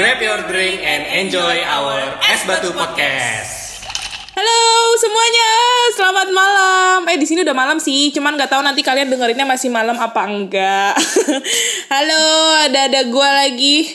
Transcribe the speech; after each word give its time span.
Grab 0.00 0.16
your 0.16 0.40
drink 0.48 0.80
and 0.80 1.04
enjoy 1.12 1.60
our 1.60 2.16
Es 2.24 2.48
Batu 2.48 2.72
Podcast. 2.72 3.84
Halo 4.32 4.60
semuanya, 4.96 5.50
selamat 5.92 6.28
malam. 6.32 6.98
Eh 7.04 7.20
di 7.20 7.28
sini 7.28 7.44
udah 7.44 7.52
malam 7.52 7.76
sih, 7.76 8.08
cuman 8.08 8.32
nggak 8.32 8.48
tahu 8.48 8.64
nanti 8.64 8.80
kalian 8.80 9.12
dengerinnya 9.12 9.44
masih 9.44 9.68
malam 9.68 10.00
apa 10.00 10.24
enggak. 10.24 10.96
Halo, 11.92 12.24
ada 12.64 12.88
ada 12.88 13.00
gua 13.12 13.44
lagi. 13.44 13.92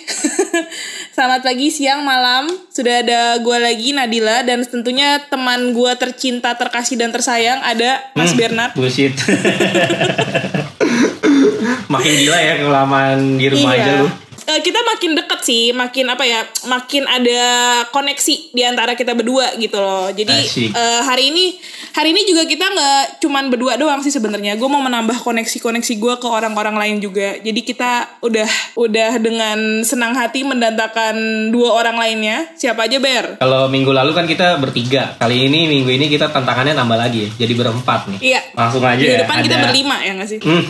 selamat 1.17 1.41
pagi, 1.41 1.73
siang, 1.73 2.05
malam. 2.05 2.53
Sudah 2.69 3.01
ada 3.01 3.41
gua 3.41 3.57
lagi 3.57 3.89
Nadila 3.89 4.45
dan 4.45 4.61
tentunya 4.61 5.17
teman 5.25 5.73
gua 5.73 5.97
tercinta, 5.97 6.53
terkasih 6.53 7.01
dan 7.01 7.09
tersayang 7.09 7.65
ada 7.65 8.13
Mas 8.13 8.29
Hmm, 8.29 8.37
Bernard. 8.37 8.77
Bullshit. 8.77 9.17
Makin 11.89 12.13
gila 12.13 12.37
ya 12.37 12.61
kelamaan 12.61 13.41
di 13.41 13.49
rumah 13.49 13.73
aja 13.73 14.05
lu. 14.05 14.24
Eh, 14.45 14.61
kita 14.61 14.77
makin 14.85 15.17
deket 15.17 15.39
sih, 15.41 15.73
makin 15.73 16.05
apa 16.05 16.21
ya, 16.21 16.45
makin 16.69 17.09
ada 17.09 17.41
koneksi 17.89 18.53
di 18.53 18.61
antara 18.61 18.93
kita 18.93 19.17
berdua 19.17 19.57
gitu 19.57 19.81
loh. 19.81 20.13
Jadi 20.13 20.37
Asik. 20.37 20.69
eh, 20.69 21.01
hari 21.01 21.33
ini, 21.33 21.57
hari 21.91 22.13
ini 22.13 22.29
juga 22.29 22.45
kita 22.45 22.65
nggak 22.69 23.25
cuman 23.25 23.49
berdua 23.49 23.73
doang 23.73 24.05
sih 24.05 24.13
sebenarnya. 24.13 24.53
Gue 24.53 24.69
mau 24.69 24.85
menambah 24.85 25.17
koneksi-koneksi 25.19 25.93
gue 25.97 26.13
ke 26.21 26.27
orang-orang 26.29 26.77
lain 26.77 26.97
juga. 27.01 27.41
Jadi 27.41 27.61
kita 27.61 28.21
udah 28.21 28.49
udah 28.77 29.11
dengan 29.17 29.81
senang 29.81 30.13
hati 30.13 30.45
mendatangkan 30.45 31.49
dua 31.49 31.73
orang 31.73 31.97
lainnya. 31.97 32.45
Siapa 32.53 32.85
aja 32.85 33.01
Ber? 33.01 33.41
Kalau 33.41 33.65
minggu 33.65 33.89
lalu 33.89 34.13
kan 34.13 34.29
kita 34.29 34.61
bertiga. 34.61 35.17
Kali 35.17 35.49
ini 35.49 35.65
minggu 35.65 35.89
ini 35.89 36.05
kita 36.05 36.29
tantangannya 36.29 36.77
nambah 36.77 36.97
lagi 37.01 37.25
ya. 37.25 37.29
Jadi 37.41 37.53
berempat 37.57 38.13
nih. 38.13 38.19
Iya. 38.21 38.41
Langsung 38.53 38.85
aja 38.85 38.93
Minggu 38.93 39.09
ya. 39.09 39.21
depan 39.25 39.37
kita 39.41 39.55
Ada- 39.57 39.63
berlima 39.65 39.95
ya 40.05 40.11
nggak 40.13 40.29
sih? 40.29 40.39
Hmm. 40.43 40.63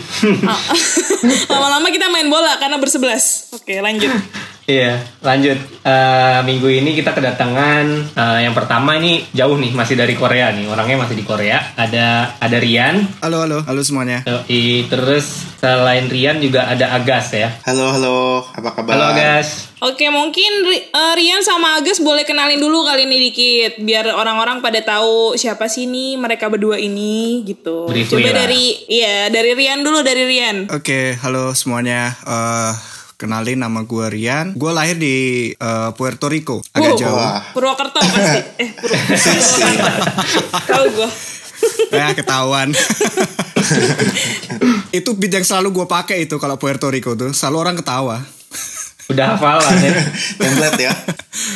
Ah. 0.48 0.60
Lama-lama 1.52 1.88
kita 1.90 2.06
main 2.08 2.28
bola 2.28 2.56
karena 2.56 2.76
bersebelas. 2.78 3.52
Oke 3.56 3.65
lanjut. 3.66 4.10
Iya, 4.66 4.98
lanjut. 5.22 5.54
Eh, 5.86 6.38
minggu 6.42 6.66
ini 6.66 6.98
kita 6.98 7.14
kedatangan 7.14 7.86
eh, 8.18 8.38
yang 8.42 8.50
pertama 8.50 8.98
ini 8.98 9.22
jauh 9.30 9.54
nih, 9.54 9.70
masih 9.70 9.94
dari 9.94 10.18
Korea 10.18 10.50
nih. 10.50 10.66
Orangnya 10.66 11.06
masih 11.06 11.14
di 11.14 11.22
Korea. 11.22 11.62
Ada 11.78 12.34
ada 12.42 12.58
Rian. 12.58 12.98
Halo, 13.22 13.46
halo, 13.46 13.62
halo 13.62 13.80
semuanya. 13.86 14.26
Yoi, 14.26 14.90
terus 14.90 15.46
selain 15.62 16.10
Rian 16.10 16.42
juga 16.42 16.66
ada 16.66 16.98
Agas 16.98 17.30
ya. 17.30 17.54
Halo, 17.62 17.94
halo, 17.94 18.42
apa 18.58 18.74
kabar? 18.74 18.98
Halo 18.98 19.04
Agas. 19.14 19.70
Oke, 19.86 20.10
mungkin 20.10 20.50
eh, 20.74 21.14
Rian 21.14 21.46
sama 21.46 21.78
Agus 21.78 22.02
boleh 22.02 22.26
kenalin 22.26 22.58
dulu 22.58 22.90
kali 22.90 23.06
ini 23.06 23.30
dikit 23.30 23.78
biar 23.86 24.10
orang-orang 24.18 24.66
pada 24.66 24.82
tahu 24.82 25.38
siapa 25.38 25.70
sih 25.70 25.86
ini 25.86 26.18
mereka 26.18 26.50
berdua 26.50 26.74
ini 26.74 27.46
gitu. 27.46 27.86
Briefly 27.86 28.18
Coba 28.18 28.34
lah. 28.34 28.50
dari 28.50 28.82
iya, 28.90 29.30
dari 29.30 29.54
Rian 29.54 29.86
dulu 29.86 30.02
dari 30.02 30.26
Rian. 30.26 30.74
Oke, 30.74 31.14
halo 31.22 31.54
semuanya. 31.54 32.18
Eh, 32.26 32.95
kenalin 33.16 33.58
nama 33.58 33.82
gue 33.82 34.06
Rian. 34.06 34.52
Gue 34.52 34.70
lahir 34.70 34.94
di 34.94 35.16
eh, 35.50 35.90
Puerto 35.92 36.26
Rico, 36.26 36.60
agak 36.70 36.92
Wow. 36.92 37.00
jauh. 37.00 37.16
Wah. 37.16 37.40
Purwokerto 37.50 37.98
pasti. 37.98 38.40
Eh, 38.56 38.70
Purwo- 38.72 39.00
Purwokerto. 39.10 40.02
Tahu 40.70 40.84
gua. 40.94 41.10
Ya 41.88 42.12
ketahuan. 42.12 42.68
itu 44.92 45.10
beat 45.14 45.32
yang 45.32 45.44
selalu 45.44 45.72
gue 45.74 45.86
pakai 45.86 46.22
itu 46.22 46.36
kalau 46.36 46.56
Puerto 46.56 46.88
Rico 46.88 47.12
tuh. 47.12 47.32
Selalu 47.32 47.56
orang 47.58 47.76
ketawa. 47.76 48.20
Udah 49.06 49.34
hafal 49.34 49.56
lah 49.56 49.74
ya. 49.76 49.92
Template 50.40 50.80
ya. 50.82 50.92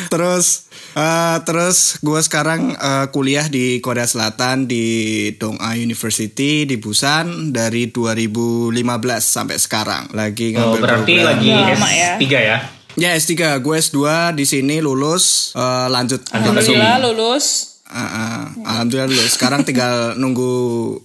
terus 0.07 0.70
eh, 0.93 1.37
terus 1.41 1.77
gue 1.99 2.19
sekarang 2.19 2.73
eh, 2.73 3.05
kuliah 3.09 3.45
di 3.45 3.77
Korea 3.77 4.03
Selatan 4.03 4.65
di 4.65 4.85
Dong'a 5.33 5.75
University 5.75 6.63
di 6.63 6.75
Busan 6.75 7.49
dari 7.49 7.87
2015 7.87 8.75
sampai 9.17 9.57
sekarang. 9.57 10.11
Lagi 10.11 10.53
Oh, 10.53 10.73
ngambil 10.73 10.81
berarti 10.81 11.13
program. 11.15 11.29
lagi 11.29 11.49
Lama 11.49 11.89
ya. 11.89 12.11
S3 12.15 12.25
ya. 12.33 12.57
Ya 12.93 13.15
S3, 13.15 13.31
gue 13.57 13.75
S2 13.79 13.99
di 14.33 14.43
sini 14.43 14.79
lulus 14.79 15.53
eh, 15.53 15.87
lanjut. 15.87 16.19
Alhamdulillah 16.29 16.99
lulus. 17.01 17.71
Ah, 17.87 18.03
ah. 18.03 18.41
Alhamdulillah 18.65 19.07
lulus. 19.07 19.31
Sekarang 19.31 19.63
tinggal 19.63 20.15
nunggu 20.15 20.51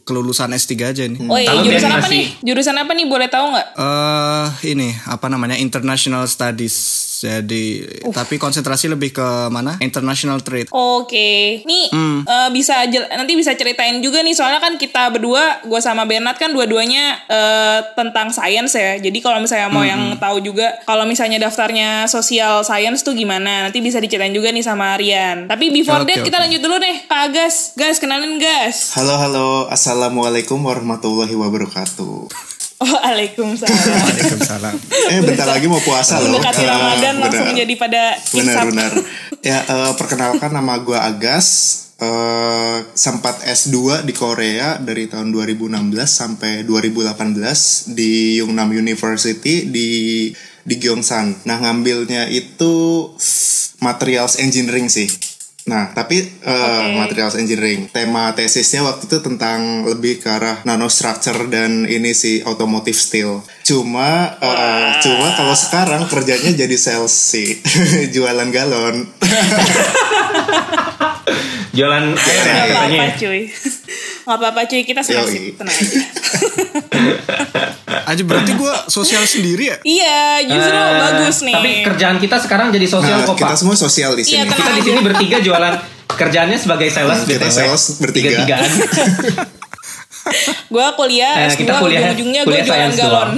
kelulusan 0.02 0.50
S3 0.52 0.70
aja 0.84 1.02
nih. 1.02 1.18
Oh 1.20 1.34
iya, 1.34 1.50
jurusan 1.56 1.90
apa 1.92 2.06
nih? 2.06 2.26
Jurusan 2.42 2.74
apa 2.74 2.90
nih? 2.90 3.06
Boleh 3.06 3.26
tahu 3.26 3.50
nggak? 3.50 3.68
Eh 3.76 4.46
ini 4.68 4.94
apa 5.02 5.26
namanya 5.26 5.54
International 5.56 6.26
Studies. 6.26 6.74
Jadi 7.22 7.86
tapi 8.12 8.36
konsentrasi 8.36 8.90
lebih 8.90 9.16
ke 9.16 9.28
mana? 9.48 9.78
International 9.80 10.40
Trade. 10.40 10.68
Oke, 10.68 11.62
nih 11.64 11.88
Hmm. 11.88 12.26
eh, 12.26 12.48
bisa 12.50 12.84
nanti 13.14 13.32
bisa 13.32 13.54
ceritain 13.54 14.02
juga 14.02 14.20
nih 14.20 14.34
soalnya 14.34 14.58
kan 14.58 14.74
kita 14.76 15.08
berdua, 15.08 15.62
gue 15.62 15.80
sama 15.80 16.04
Bernard 16.04 16.36
kan 16.36 16.50
dua-duanya 16.50 17.22
eh, 17.26 17.78
tentang 17.94 18.28
sains 18.28 18.72
ya. 18.74 18.98
Jadi 18.98 19.18
kalau 19.20 19.38
misalnya 19.38 19.68
mau 19.70 19.82
yang 19.82 20.18
tahu 20.18 20.42
juga, 20.42 20.76
kalau 20.84 21.06
misalnya 21.06 21.38
daftarnya 21.38 22.04
sosial 22.06 22.60
science 22.62 23.00
tuh 23.00 23.14
gimana, 23.14 23.68
nanti 23.68 23.78
bisa 23.80 23.96
diceritain 23.96 24.32
juga 24.32 24.50
nih 24.50 24.64
sama 24.64 24.96
Rian. 24.96 25.46
Tapi 25.46 25.70
before 25.70 26.02
Oke, 26.02 26.12
that 26.12 26.24
kita 26.24 26.36
oke. 26.36 26.44
lanjut 26.48 26.60
dulu 26.60 26.76
nih, 26.80 26.96
Kak 27.06 27.26
Gas, 27.32 27.56
Gas 27.76 27.96
kenalin 28.02 28.36
Gas. 28.36 28.96
Halo, 28.96 29.14
halo, 29.16 29.48
assalamualaikum 29.70 30.58
warahmatullahi 30.58 31.32
wabarakatuh. 31.36 32.55
Waalaikumsalam. 32.76 33.72
Waalaikumsalam. 33.72 34.74
Eh, 35.08 35.20
bentar 35.24 35.48
lagi 35.48 35.64
mau 35.64 35.80
puasa 35.80 36.20
loh. 36.20 36.28
Mendekati 36.36 36.60
Eh, 36.60 36.68
Ramadan 36.68 37.14
langsung 37.18 37.40
benar. 37.40 37.52
menjadi 37.56 37.74
pada 37.80 38.02
Benar, 38.32 38.56
benar. 38.68 38.92
Ya, 39.40 39.58
eh, 39.62 39.92
perkenalkan 39.96 40.50
nama 40.52 40.76
gue 40.78 40.98
Agas. 40.98 41.46
Eh, 41.96 42.78
sempat 42.92 43.40
S2 43.40 44.04
di 44.04 44.12
Korea 44.12 44.76
dari 44.76 45.08
tahun 45.08 45.32
2016 45.32 46.12
sampai 46.12 46.60
2018 46.68 47.88
di 47.88 48.36
Yungnam 48.36 48.68
University 48.68 49.64
di 49.64 49.88
di 50.60 50.74
Gyeongsang. 50.76 51.48
Nah, 51.48 51.56
ngambilnya 51.56 52.28
itu 52.28 53.08
materials 53.80 54.36
engineering 54.36 54.92
sih. 54.92 55.08
Nah, 55.66 55.90
tapi 55.90 56.22
eh, 56.22 56.86
materials 56.94 57.34
engineering. 57.34 57.90
Tema 57.90 58.30
tesisnya 58.30 58.86
waktu 58.86 59.10
itu 59.10 59.18
tentang 59.18 59.82
lebih 59.82 60.22
ke 60.22 60.30
arah 60.30 60.62
nanostructure 60.62 61.50
dan 61.50 61.90
ini 61.90 62.14
sih 62.14 62.38
automotive 62.46 62.94
steel. 62.94 63.42
Cuma 63.66 64.38
eh, 64.38 64.90
cuma 65.02 65.26
kalau 65.34 65.58
sekarang 65.58 66.06
kerjanya 66.06 66.54
jadi 66.54 66.76
sales 66.78 67.10
sih. 67.10 67.58
Jualan 68.14 68.46
galon. 68.54 69.10
Jualan 71.74 72.14
air 72.14 72.44
ya 72.46 72.54
katanya. 72.54 72.78
apa-apa 72.78 73.06
ya. 73.10 73.18
cuy. 73.18 73.42
Gak 74.26 74.36
apa-apa 74.38 74.60
cuy, 74.70 74.82
kita 74.86 75.00
senang 75.02 75.26
sih, 75.26 75.50
tenang 75.58 75.74
aja. 75.74 76.00
Aja 78.06 78.22
berarti 78.22 78.52
gue 78.52 78.72
sosial 78.86 79.22
sendiri 79.24 79.64
ya? 79.66 79.76
Iya, 79.82 80.20
justru 80.44 80.72
Eh, 80.72 80.94
bagus 80.96 81.36
nih. 81.42 81.54
Tapi 81.54 81.70
kerjaan 81.84 82.16
kita 82.16 82.36
sekarang 82.38 82.70
jadi 82.70 82.86
sosial 82.86 83.18
Nah, 83.18 83.26
kok 83.26 83.34
kita 83.36 83.50
Pak. 83.50 83.58
semua 83.58 83.74
sosial 83.74 84.14
di 84.14 84.22
Iya, 84.22 84.42
sini. 84.42 84.46
tenang 84.46 84.56
Kita 84.56 84.72
di 84.72 84.82
sini 84.84 84.98
bertiga 85.00 85.36
jualan 85.40 85.74
kerjaannya 86.08 86.56
sebagai 86.56 86.88
sales 86.88 87.20
Kita 87.20 87.42
BTW. 87.42 87.50
sales 87.52 87.82
bertiga. 87.98 88.28
Tiga-tigaan. 88.32 88.70
Gue 90.68 90.82
kuliah, 90.96 91.34
Eh, 91.40 91.46
S2, 91.48 91.58
kita 91.60 91.72
kuliah- 91.78 92.02
ujung-ujungnya 92.04 92.42
gue 92.42 92.50
kuliah 92.52 92.66
jualan 92.66 92.92
galon. 92.92 93.30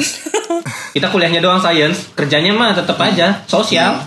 kita 0.97 1.07
kuliahnya 1.07 1.41
doang 1.41 1.61
science, 1.61 2.09
kerjanya 2.13 2.49
mah 2.51 2.73
tetap 2.73 2.97
aja 2.99 3.45
sosial. 3.45 4.01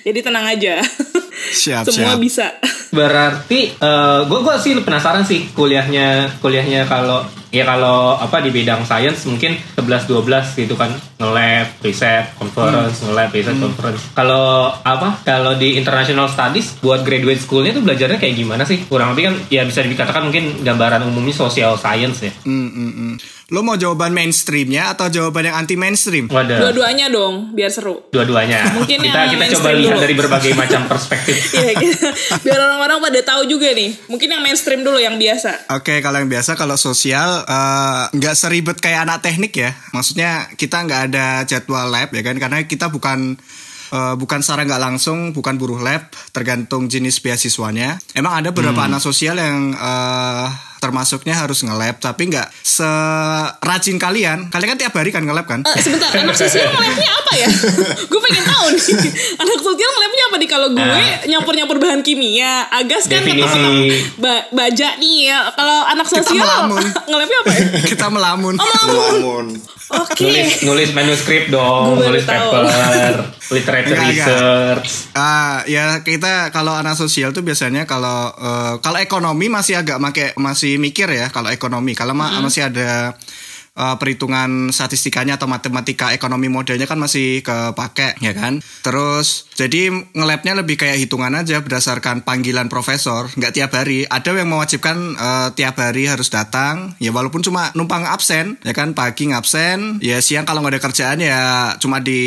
Jadi 0.00 0.18
tenang 0.20 0.46
aja. 0.46 0.78
Siap, 1.36 1.84
Semua 1.88 2.16
siap. 2.16 2.20
bisa. 2.20 2.46
Berarti 2.96 3.76
gue 4.26 4.40
gua 4.40 4.56
sih 4.56 4.78
penasaran 4.80 5.22
sih 5.26 5.52
kuliahnya 5.52 6.40
kuliahnya 6.40 6.88
kalau 6.88 7.20
ya 7.54 7.64
kalau 7.64 8.18
apa 8.18 8.42
di 8.42 8.50
bidang 8.50 8.84
sains 8.84 9.24
mungkin 9.24 9.56
11 9.78 10.10
12 10.10 10.60
gitu 10.60 10.74
kan 10.76 10.92
nge-lab, 11.16 11.66
riset, 11.80 12.36
conference, 12.36 13.00
nge-lab, 13.06 13.32
riset, 13.32 13.56
conference. 13.56 14.02
Kalau 14.12 14.68
apa? 14.84 15.24
Kalau 15.24 15.56
di 15.56 15.80
international 15.80 16.28
studies 16.28 16.76
buat 16.84 17.00
graduate 17.00 17.40
schoolnya 17.40 17.72
tuh 17.72 17.80
belajarnya 17.80 18.20
kayak 18.20 18.36
gimana 18.36 18.68
sih? 18.68 18.84
Kurang 18.84 19.16
lebih 19.16 19.32
kan 19.32 19.34
ya 19.48 19.64
bisa 19.64 19.80
dikatakan 19.80 20.28
mungkin 20.28 20.60
gambaran 20.60 21.08
umumnya 21.08 21.32
social 21.32 21.80
science 21.80 22.20
ya. 22.20 22.32
Hmm, 22.44 22.68
hmm, 22.68 22.92
hmm. 22.92 23.12
Lo 23.54 23.62
mau 23.62 23.78
jawaban 23.78 24.10
mainstreamnya 24.10 24.90
atau 24.90 25.06
jawaban 25.06 25.46
yang 25.46 25.54
anti 25.54 25.78
mainstream? 25.78 26.26
Dua-duanya 26.26 27.06
dong, 27.14 27.54
biar 27.54 27.70
seru. 27.70 28.02
Dua-duanya. 28.10 28.74
Mungkin 28.74 28.98
kita 28.98 29.06
yang 29.06 29.38
kita 29.38 29.54
coba 29.54 29.70
mainstream 29.70 29.78
lihat 29.86 29.94
dulu. 29.94 30.02
dari 30.02 30.14
berbagai 30.18 30.52
macam 30.58 30.80
perspektif. 30.90 31.38
Iya, 31.56 31.72
gitu. 31.78 32.10
biar 32.42 32.58
orang-orang 32.58 32.98
pada 32.98 33.20
tahu 33.22 33.46
juga 33.46 33.70
nih. 33.70 33.94
Mungkin 34.10 34.34
yang 34.34 34.42
mainstream 34.42 34.82
dulu, 34.82 34.98
yang 34.98 35.14
biasa. 35.14 35.70
Oke, 35.78 36.02
kalau 36.02 36.18
yang 36.18 36.26
biasa 36.26 36.58
kalau 36.58 36.74
sosial 36.74 37.46
eh, 37.46 38.02
nggak 38.18 38.34
seribet 38.34 38.82
kayak 38.82 39.06
anak 39.06 39.22
teknik 39.22 39.54
ya. 39.54 39.70
Maksudnya 39.94 40.50
kita 40.58 40.82
nggak 40.82 41.00
ada 41.14 41.46
jadwal 41.46 41.86
lab 41.86 42.10
ya 42.10 42.26
kan, 42.26 42.34
karena 42.42 42.66
kita 42.66 42.90
bukan 42.90 43.38
eh, 43.94 44.14
bukan 44.18 44.42
secara 44.42 44.66
nggak 44.66 44.82
langsung, 44.82 45.30
bukan 45.30 45.54
buruh 45.54 45.78
lab, 45.78 46.10
tergantung 46.34 46.90
jenis 46.90 47.22
beasiswanya. 47.22 48.02
Emang 48.10 48.42
ada 48.42 48.50
beberapa 48.50 48.82
anak 48.90 48.98
sosial 48.98 49.38
yang 49.38 49.70
eh, 49.70 50.46
termasuknya 50.86 51.34
harus 51.34 51.58
nge-lab, 51.60 51.98
tapi 51.98 52.30
nggak 52.30 52.46
serajin 52.62 53.98
kalian. 53.98 54.46
Kalian 54.46 54.68
kan 54.70 54.78
tiap 54.78 54.94
hari 54.94 55.10
kan 55.10 55.26
nge-lab 55.26 55.42
kan? 55.44 55.60
Eh, 55.66 55.82
sebentar, 55.82 56.14
anak 56.14 56.38
sosial 56.46 56.70
ngelabnya 56.70 57.10
apa 57.10 57.32
ya? 57.34 57.48
gue 58.10 58.20
pengen 58.22 58.44
tahu 58.46 58.66
nih. 58.70 58.82
Anak 59.36 59.58
sosial 59.58 59.90
ngelabnya 59.90 60.22
apa 60.24 60.36
nih? 60.38 60.48
Kalau 60.48 60.68
gue 60.70 61.02
nyampur-nyampur 61.26 61.76
bahan 61.76 62.00
kimia, 62.00 62.70
Agas 62.70 63.10
kan 63.10 63.26
ketemu 63.26 63.90
ba 64.16 64.46
baja 64.54 64.94
nih 64.96 65.26
ya. 65.26 65.50
Kalau 65.52 65.78
anak 65.90 66.06
sosial 66.06 66.38
melamun. 66.38 66.82
ngelabnya 67.10 67.38
apa 67.42 67.50
ya? 67.50 67.62
kita 67.82 68.06
melamun. 68.06 68.54
Oh, 68.54 68.62
melamun. 68.62 68.94
Melamun. 68.94 69.46
Oke. 69.86 70.18
Nulis 70.18 70.66
nulis 70.66 70.90
manuskrip 70.92 71.46
dong, 71.46 71.94
Gua 71.94 72.02
baru 72.02 72.10
nulis 72.10 72.26
tahu. 72.26 72.50
paper, 72.50 73.14
literature 73.54 73.94
Enggak, 73.94 74.02
enggak. 74.02 74.26
research. 74.26 74.88
Ah, 75.14 75.62
ya 75.64 76.02
kita 76.02 76.50
kalau 76.50 76.74
anak 76.74 76.98
sosial 76.98 77.30
tuh 77.30 77.46
biasanya 77.46 77.86
kalau 77.86 78.34
eh, 78.34 78.72
kalau 78.82 78.98
ekonomi 78.98 79.46
masih 79.46 79.78
agak 79.78 80.02
make 80.02 80.34
masih 80.34 80.75
mikir 80.78 81.10
ya 81.10 81.28
kalau 81.28 81.50
ekonomi. 81.50 81.92
Kalau 81.96 82.12
ma- 82.12 82.38
masih 82.40 82.68
ada 82.68 83.14
eh, 83.76 83.96
perhitungan 84.00 84.72
statistikanya 84.72 85.36
atau 85.36 85.44
matematika 85.44 86.16
ekonomi 86.16 86.48
modelnya 86.48 86.88
kan 86.88 86.96
masih 86.96 87.44
kepake 87.44 88.16
ya 88.24 88.32
kan. 88.32 88.64
Terus 88.80 89.48
jadi 89.56 89.88
ngelabnya 90.12 90.52
lebih 90.56 90.76
kayak 90.76 91.00
hitungan 91.00 91.32
aja 91.32 91.60
berdasarkan 91.64 92.24
panggilan 92.24 92.68
profesor, 92.68 93.28
nggak 93.32 93.52
tiap 93.56 93.72
hari. 93.72 94.04
Ada 94.08 94.36
yang 94.36 94.52
mewajibkan 94.52 94.96
eh, 95.16 95.48
tiap 95.56 95.76
hari 95.80 96.08
harus 96.08 96.28
datang, 96.32 96.96
ya 97.00 97.12
walaupun 97.12 97.44
cuma 97.44 97.72
numpang 97.76 98.04
absen, 98.04 98.60
ya 98.64 98.72
kan 98.76 98.92
pagi 98.92 99.32
absen, 99.32 100.00
ya 100.00 100.20
siang 100.20 100.44
kalau 100.44 100.60
nggak 100.64 100.76
ada 100.76 100.82
kerjaan 100.84 101.18
ya 101.20 101.40
cuma 101.80 102.00
di 102.00 102.20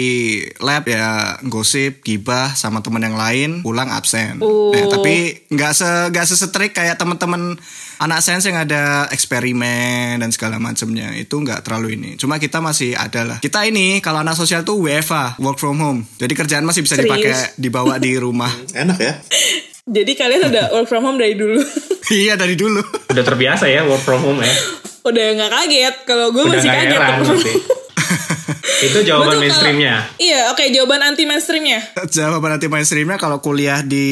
lab 0.61 0.85
ya 0.89 1.37
gosip, 1.45 2.01
gibah 2.05 2.53
sama 2.53 2.81
teman 2.85 3.05
yang 3.05 3.17
lain, 3.17 3.49
pulang 3.65 3.89
absen. 3.93 4.41
Oh. 4.41 4.73
Nah, 4.73 4.85
tapi 4.89 5.45
nggak 5.49 5.71
se 5.73 5.89
nggak 6.13 6.25
sesetrik 6.29 6.71
kayak 6.73 6.97
teman-teman 6.97 7.57
anak 7.99 8.19
sains 8.23 8.47
yang 8.47 8.55
ada 8.55 9.11
eksperimen 9.11 10.23
dan 10.23 10.31
segala 10.31 10.55
macamnya 10.55 11.11
itu 11.19 11.35
nggak 11.35 11.67
terlalu 11.67 11.99
ini. 11.99 12.09
Cuma 12.15 12.39
kita 12.39 12.63
masih 12.63 12.95
ada 12.95 13.27
lah. 13.27 13.37
Kita 13.43 13.67
ini 13.67 13.99
kalau 13.99 14.23
anak 14.23 14.39
sosial 14.39 14.63
tuh 14.63 14.79
WFA, 14.79 15.35
work 15.43 15.59
from 15.59 15.77
home. 15.83 16.07
Jadi 16.15 16.33
kerjaan 16.33 16.63
masih 16.63 16.87
bisa 16.87 16.95
Serius? 16.95 17.11
dipakai 17.11 17.33
dibawa 17.59 17.99
di 17.99 18.15
rumah. 18.15 18.49
Enak 18.87 18.99
ya. 18.99 19.13
Jadi 19.89 20.11
kalian 20.15 20.47
udah 20.47 20.63
work 20.79 20.87
from 20.87 21.03
home 21.03 21.19
dari 21.19 21.35
dulu. 21.35 21.59
iya 22.23 22.39
dari 22.39 22.55
dulu. 22.55 22.79
Udah 23.11 23.23
terbiasa 23.25 23.67
ya 23.67 23.83
work 23.83 24.01
from 24.01 24.23
home 24.23 24.41
ya. 24.41 24.55
udah 24.99 25.25
nggak 25.35 25.51
kaget. 25.51 25.95
Kalau 26.07 26.31
gue 26.31 26.43
masih 26.47 26.69
kaget. 26.71 26.95
heran. 26.95 27.19
Itu 28.81 28.99
jawaban 29.01 29.27
Betul, 29.29 29.41
mainstreamnya. 29.43 29.93
kalau- 29.99 30.17
Iya, 30.19 30.39
oke 30.49 30.63
jawaban 30.69 31.01
anti 31.03 31.23
mainstreamnya. 31.23 31.79
Jawaban 32.07 32.49
nanti 32.51 32.65
mainstreamnya 32.65 33.15
kalau 33.15 33.39
kuliah 33.39 33.81
di 33.81 34.07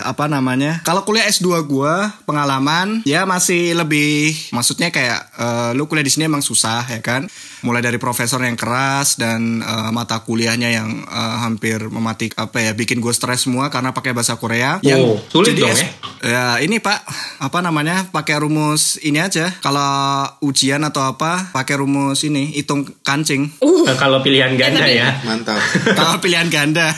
apa 0.00 0.26
namanya? 0.26 0.82
Kalau 0.82 1.02
kuliah 1.02 1.24
S2 1.24 1.46
gua 1.62 2.10
pengalaman 2.24 3.02
ya 3.04 3.22
masih 3.24 3.74
lebih 3.74 4.34
maksudnya 4.50 4.90
kayak 4.90 5.20
eh, 5.32 5.70
lu 5.72 5.86
kuliah 5.86 6.02
di 6.02 6.10
sini 6.10 6.26
emang 6.26 6.40
susah 6.40 6.86
ya 6.86 6.98
kan? 7.00 7.30
Mulai 7.58 7.80
dari 7.80 7.96
profesor 7.96 8.38
yang 8.38 8.54
keras 8.54 9.16
dan 9.16 9.58
eh, 9.58 9.90
mata 9.90 10.18
kuliahnya 10.20 10.68
yang 10.68 10.88
eh, 11.00 11.36
hampir 11.38 11.86
mematik 11.86 12.34
apa 12.34 12.60
ya 12.60 12.72
bikin 12.72 12.98
gue 12.98 13.10
stres 13.10 13.44
semua 13.44 13.68
karena 13.68 13.90
pakai 13.90 14.10
bahasa 14.10 14.34
Korea. 14.34 14.82
Oh, 14.96 15.20
sulit 15.26 15.52
jadi 15.52 15.62
dong 15.62 15.72
S- 15.72 15.80
ya? 15.80 15.88
Ya 16.26 16.44
ini 16.58 16.78
Pak, 16.78 17.06
apa 17.38 17.58
namanya? 17.60 18.08
Pakai 18.08 18.38
rumus 18.38 18.98
ini 18.98 19.18
aja. 19.18 19.52
Kalau 19.60 19.86
ujian 20.40 20.80
atau 20.80 21.04
apa, 21.04 21.52
pakai 21.52 21.76
rumus 21.76 22.22
ini, 22.22 22.50
hitung 22.50 22.82
kancing. 23.00 23.46
Eh, 23.56 23.75
Kalau 24.02 24.18
pilihan 24.24 24.54
ganda 24.56 24.86
ya. 24.88 25.20
Mantap. 25.24 25.60
Kalau 25.94 26.16
pilihan 26.20 26.48
ganda. 26.48 26.88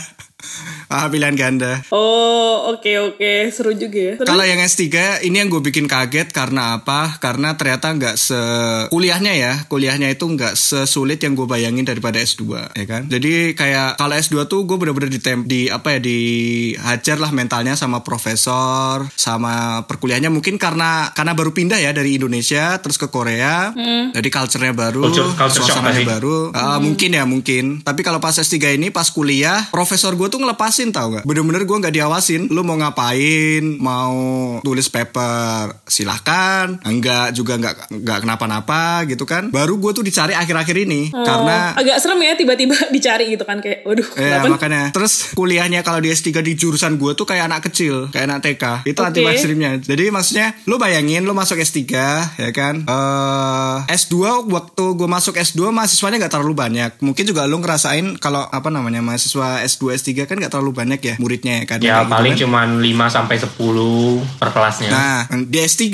Ah, 0.89 1.05
pilihan 1.07 1.37
ganda. 1.37 1.85
Oh, 1.93 2.73
oke 2.73 2.89
oke, 3.13 3.53
seru 3.53 3.77
juga 3.77 4.01
ya. 4.01 4.13
Kalau 4.17 4.41
yang 4.41 4.57
S3 4.59 4.89
ini 5.21 5.37
yang 5.37 5.53
gue 5.53 5.61
bikin 5.61 5.85
kaget 5.85 6.33
karena 6.33 6.81
apa? 6.81 7.21
Karena 7.21 7.61
ternyata 7.61 7.93
nggak 7.93 8.17
se 8.17 8.41
kuliahnya 8.89 9.37
ya, 9.37 9.53
kuliahnya 9.69 10.09
itu 10.09 10.25
nggak 10.25 10.57
sesulit 10.57 11.21
yang 11.21 11.37
gue 11.37 11.45
bayangin 11.45 11.85
daripada 11.85 12.17
S2 12.17 12.73
ya 12.73 12.87
kan. 12.89 13.05
Jadi 13.05 13.53
kayak 13.53 14.01
kalau 14.01 14.17
S2 14.17 14.49
tuh 14.49 14.65
gue 14.65 14.81
bener-bener 14.81 15.13
di 15.13 15.21
di 15.45 15.61
apa 15.69 15.93
ya 15.93 16.01
dihajar 16.01 17.21
lah 17.21 17.37
mentalnya 17.37 17.77
sama 17.77 18.01
profesor, 18.01 19.05
sama 19.13 19.85
perkuliahannya 19.85 20.33
mungkin 20.33 20.57
karena 20.57 21.13
karena 21.13 21.37
baru 21.37 21.53
pindah 21.53 21.77
ya 21.77 21.93
dari 21.93 22.17
Indonesia 22.17 22.81
terus 22.81 22.97
ke 22.97 23.13
Korea. 23.13 23.77
Jadi 24.09 24.29
culture-nya 24.33 24.73
baru, 24.73 25.05
Culture- 25.05 25.37
culture 25.37 25.65
shock 25.69 25.85
suasananya 25.85 26.17
baru. 26.17 26.37
Ah, 26.57 26.81
mungkin 26.81 27.13
ya 27.13 27.29
mungkin. 27.29 27.85
Tapi 27.85 28.01
kalau 28.01 28.25
pas 28.25 28.33
S3 28.33 28.81
ini 28.81 28.89
pas 28.89 29.05
kuliah, 29.13 29.69
profesor 29.69 30.17
gue 30.17 30.33
tuh 30.33 30.41
ngelepasin 30.79 30.95
tau 30.95 31.09
gak? 31.19 31.25
Bener-bener 31.27 31.63
gue 31.67 31.77
nggak 31.77 31.95
diawasin. 31.95 32.43
Lu 32.55 32.63
mau 32.63 32.79
ngapain? 32.79 33.65
Mau 33.83 34.19
tulis 34.63 34.87
paper? 34.87 35.83
Silahkan. 35.91 36.79
Enggak 36.87 37.35
juga 37.35 37.59
nggak 37.59 37.91
nggak 37.91 38.19
kenapa-napa 38.23 39.03
gitu 39.11 39.27
kan? 39.27 39.51
Baru 39.51 39.83
gue 39.83 39.91
tuh 39.91 40.05
dicari 40.07 40.33
akhir-akhir 40.39 40.77
ini 40.87 41.11
Oh, 41.11 41.25
karena 41.25 41.75
agak 41.75 41.99
serem 41.99 42.21
ya 42.23 42.35
tiba-tiba 42.39 42.77
dicari 42.95 43.35
gitu 43.35 43.43
kan 43.43 43.59
kayak 43.59 43.83
waduh 43.83 44.07
Ya 44.15 44.39
kenapa 44.39 44.47
makanya 44.55 44.83
Terus 44.95 45.33
kuliahnya 45.35 45.81
kalau 45.83 45.99
di 45.99 46.13
S3 46.13 46.45
di 46.45 46.53
jurusan 46.55 47.01
gue 47.01 47.13
tuh 47.17 47.25
kayak 47.27 47.49
anak 47.51 47.67
kecil 47.71 48.13
Kayak 48.13 48.25
anak 48.29 48.39
TK 48.45 48.65
Itu 48.87 49.01
Oke. 49.03 49.09
anti 49.11 49.21
mainstreamnya 49.25 49.71
Jadi 49.81 50.05
maksudnya 50.13 50.47
Lu 50.69 50.77
bayangin 50.77 51.25
lu 51.25 51.33
masuk 51.33 51.59
S3 51.59 51.81
ya 52.39 52.51
kan 52.53 52.85
eh 52.85 53.77
S2 53.89 54.47
waktu 54.47 54.85
gue 54.95 55.09
masuk 55.09 55.35
S2 55.35 55.73
mahasiswanya 55.73 56.21
nggak 56.21 56.35
terlalu 56.39 56.55
banyak 56.55 56.91
Mungkin 57.01 57.25
juga 57.25 57.49
lu 57.49 57.59
ngerasain 57.59 58.21
Kalau 58.21 58.45
apa 58.45 58.69
namanya 58.69 59.01
Mahasiswa 59.01 59.65
S2 59.65 59.97
S3 59.97 60.29
kan 60.29 60.37
nggak 60.37 60.53
terlalu 60.53 60.68
banyak 60.71 61.01
ya 61.01 61.15
Muridnya 61.17 61.61
ya 61.61 61.65
kan 61.65 61.79
Ya 61.79 61.85
Kayak 61.91 62.01
gitu 62.01 62.13
paling 62.13 62.33
kan. 62.33 62.41
cuman 62.43 62.69
5 62.79 63.09
sampai 63.11 63.37
10 63.37 63.59
per 64.37 64.49
kelasnya. 64.51 64.89
Nah 64.89 65.19
di 65.43 65.59
S3 65.59 65.85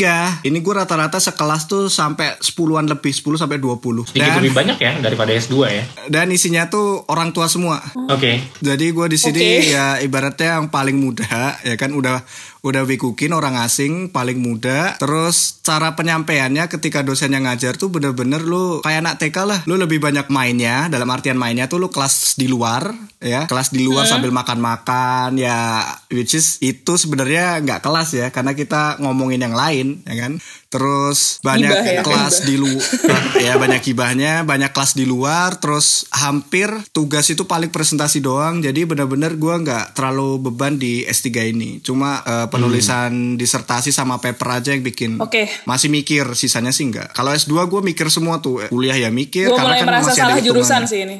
Ini 0.42 0.58
gue 0.58 0.74
rata-rata 0.74 1.16
sekelas 1.16 1.64
tuh 1.64 1.86
Sampai 1.86 2.34
10an 2.36 2.84
lebih 2.86 3.10
10 3.10 3.34
sampai 3.36 3.56
20 3.56 4.06
Sedikit 4.06 4.22
Dan, 4.24 4.38
lebih 4.38 4.52
banyak 4.52 4.76
ya 4.76 4.92
daripada 4.98 5.30
S2 5.30 5.54
ya. 5.66 5.84
dan 6.06 6.28
isinya 6.28 6.66
tuh 6.66 7.02
orang 7.06 7.30
tua 7.30 7.46
semua 7.46 7.78
Oke. 8.08 8.40
Jadi 8.58 8.86
gue 8.88 9.06
di 9.06 9.16
sini 9.16 9.40
Oke. 9.60 9.70
ya 9.70 9.86
ibaratnya 9.98 10.56
yang 10.56 10.68
paling 10.68 10.96
muda 10.96 11.26
ya 11.60 11.74
kan 11.74 11.90
udah 11.90 12.22
udah 12.64 12.88
wikukin 12.88 13.36
orang 13.36 13.60
asing 13.60 14.08
paling 14.08 14.40
muda. 14.40 14.96
Terus 14.96 15.60
cara 15.60 15.92
penyampaiannya 15.92 16.64
ketika 16.72 17.04
dosen 17.04 17.36
yang 17.36 17.44
ngajar 17.44 17.76
tuh 17.76 17.92
bener-bener 17.92 18.40
lu 18.40 18.80
kayak 18.80 19.04
anak 19.04 19.14
TK 19.20 19.36
lah. 19.44 19.60
Lu 19.68 19.76
lebih 19.76 20.00
banyak 20.00 20.32
mainnya 20.32 20.88
dalam 20.88 21.12
artian 21.12 21.36
mainnya 21.36 21.68
tuh 21.68 21.76
lu 21.76 21.92
kelas 21.92 22.40
di 22.40 22.48
luar 22.48 22.96
ya 23.24 23.48
kelas 23.48 23.72
di 23.72 23.84
luar 23.84 24.04
sambil 24.04 24.28
makan-makan 24.36 25.40
ya 25.40 25.80
which 26.12 26.36
is 26.36 26.60
itu 26.60 27.00
sebenarnya 27.00 27.64
nggak 27.64 27.80
kelas 27.80 28.12
ya 28.12 28.28
karena 28.28 28.52
kita 28.52 29.00
ngomongin 29.04 29.44
yang 29.44 29.52
lain 29.52 30.00
ya 30.08 30.16
kan. 30.24 30.32
Terus 30.74 31.38
banyak 31.38 31.70
Gibah 31.70 31.86
ya, 31.86 32.02
kelas 32.02 32.34
gibah. 32.42 32.48
di 32.50 32.54
luar 32.58 32.82
ya 33.46 33.52
banyak 33.54 33.82
hibahnya 33.86 34.32
banyak 34.42 34.74
kelas 34.74 34.98
di 34.98 35.06
luar 35.06 35.54
terus 35.62 36.02
hampir 36.10 36.66
tugas 36.90 37.30
itu 37.30 37.46
paling 37.46 37.70
presentasi 37.70 38.18
doang 38.18 38.58
jadi 38.58 38.82
benar-benar 38.82 39.38
gua 39.38 39.62
nggak 39.62 39.94
terlalu 39.94 40.50
beban 40.50 40.74
di 40.74 41.06
S3 41.06 41.54
ini 41.54 41.78
cuma 41.78 42.26
eh, 42.26 42.46
penulisan 42.50 43.38
disertasi 43.38 43.94
sama 43.94 44.18
paper 44.18 44.58
aja 44.58 44.74
yang 44.74 44.82
bikin 44.82 45.22
Oke. 45.22 45.46
masih 45.62 45.94
mikir 45.94 46.26
sisanya 46.34 46.74
sih 46.74 46.90
enggak 46.90 47.14
kalau 47.14 47.30
S2 47.30 47.54
gua 47.70 47.78
mikir 47.78 48.10
semua 48.10 48.42
tuh 48.42 48.66
kuliah 48.66 48.98
ya 48.98 49.14
mikir 49.14 49.46
gue 49.46 49.54
karena 49.54 49.70
mulai 49.70 49.78
kan 49.78 49.86
merasa 49.86 50.10
masih 50.10 50.18
ada 50.18 50.26
salah 50.34 50.42
jurusan 50.42 50.82
hitungannya. 50.82 50.90
sih 50.90 50.98
ini 51.06 51.16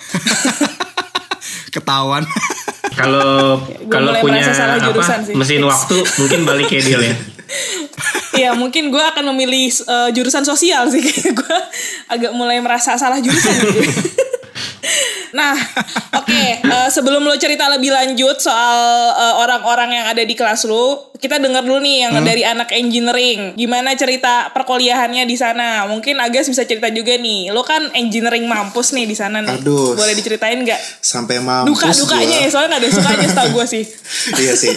ketahuan 1.74 2.26
Kalau 2.94 3.58
Gua 3.58 3.90
kalau 3.90 4.10
punya 4.22 4.38
jurusan 4.78 5.18
apa 5.18 5.26
sih. 5.26 5.34
mesin 5.34 5.62
waktu 5.66 5.96
mungkin 6.14 6.40
balik 6.46 6.70
kayak 6.70 6.84
deal 6.86 7.02
ya. 7.02 7.14
Iya 8.34 8.50
mungkin 8.58 8.90
gue 8.90 8.98
akan 9.00 9.30
memilih 9.34 9.70
eh, 9.70 10.10
jurusan 10.10 10.42
sosial 10.42 10.90
sih 10.90 11.02
gue 11.38 11.58
agak 12.10 12.34
mulai 12.34 12.58
merasa 12.58 12.98
salah 12.98 13.22
jurusan 13.22 13.54
gitu. 13.62 13.80
Nah, 15.34 15.52
oke. 16.22 16.42
eh, 16.62 16.88
sebelum 16.94 17.26
lo 17.26 17.34
cerita 17.34 17.66
lebih 17.66 17.90
lanjut 17.90 18.38
soal 18.38 18.78
eh, 19.10 19.34
orang-orang 19.42 19.90
yang 19.98 20.06
ada 20.06 20.22
di 20.22 20.38
kelas 20.38 20.62
lo, 20.70 21.10
kita 21.18 21.42
dengar 21.42 21.66
dulu 21.66 21.82
nih 21.82 22.06
yang 22.06 22.14
dari 22.22 22.46
anak 22.46 22.70
engineering. 22.70 23.58
Gimana 23.58 23.98
cerita 23.98 24.54
perkuliahannya 24.54 25.26
di 25.26 25.34
sana? 25.34 25.90
Mungkin 25.90 26.22
Agas 26.22 26.46
bisa 26.46 26.62
cerita 26.62 26.86
juga 26.94 27.18
nih. 27.18 27.50
Lo 27.50 27.66
kan 27.66 27.90
engineering 27.98 28.46
mampus 28.46 28.94
nih 28.94 29.10
di 29.10 29.16
sana 29.18 29.42
nih. 29.42 29.58
Aduh. 29.58 29.98
Boleh 29.98 30.14
diceritain 30.14 30.62
nggak? 30.62 30.80
Sampai 31.02 31.42
mampus 31.42 31.74
Duka-dukanya 31.74 32.46
ya, 32.46 32.48
soalnya 32.48 32.78
nggak 32.78 32.82
ada 32.86 32.90
sukanya 32.94 33.26
setahu 33.26 33.48
gue 33.58 33.66
sih. 33.66 33.84
iya 34.44 34.54
sih. 34.54 34.70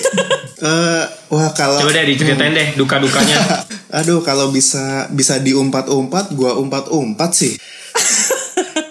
Eh, 0.58 1.04
wah 1.30 1.54
kalau 1.54 1.86
Coba 1.86 1.94
deh 1.94 2.10
diceritain 2.10 2.50
deh 2.50 2.74
duka-dukanya. 2.74 3.62
Aduh, 4.02 4.26
kalau 4.26 4.50
bisa 4.50 5.06
bisa 5.14 5.38
diumpat-umpat, 5.38 6.34
gua 6.34 6.58
umpat-umpat 6.58 7.32
sih. 7.32 7.54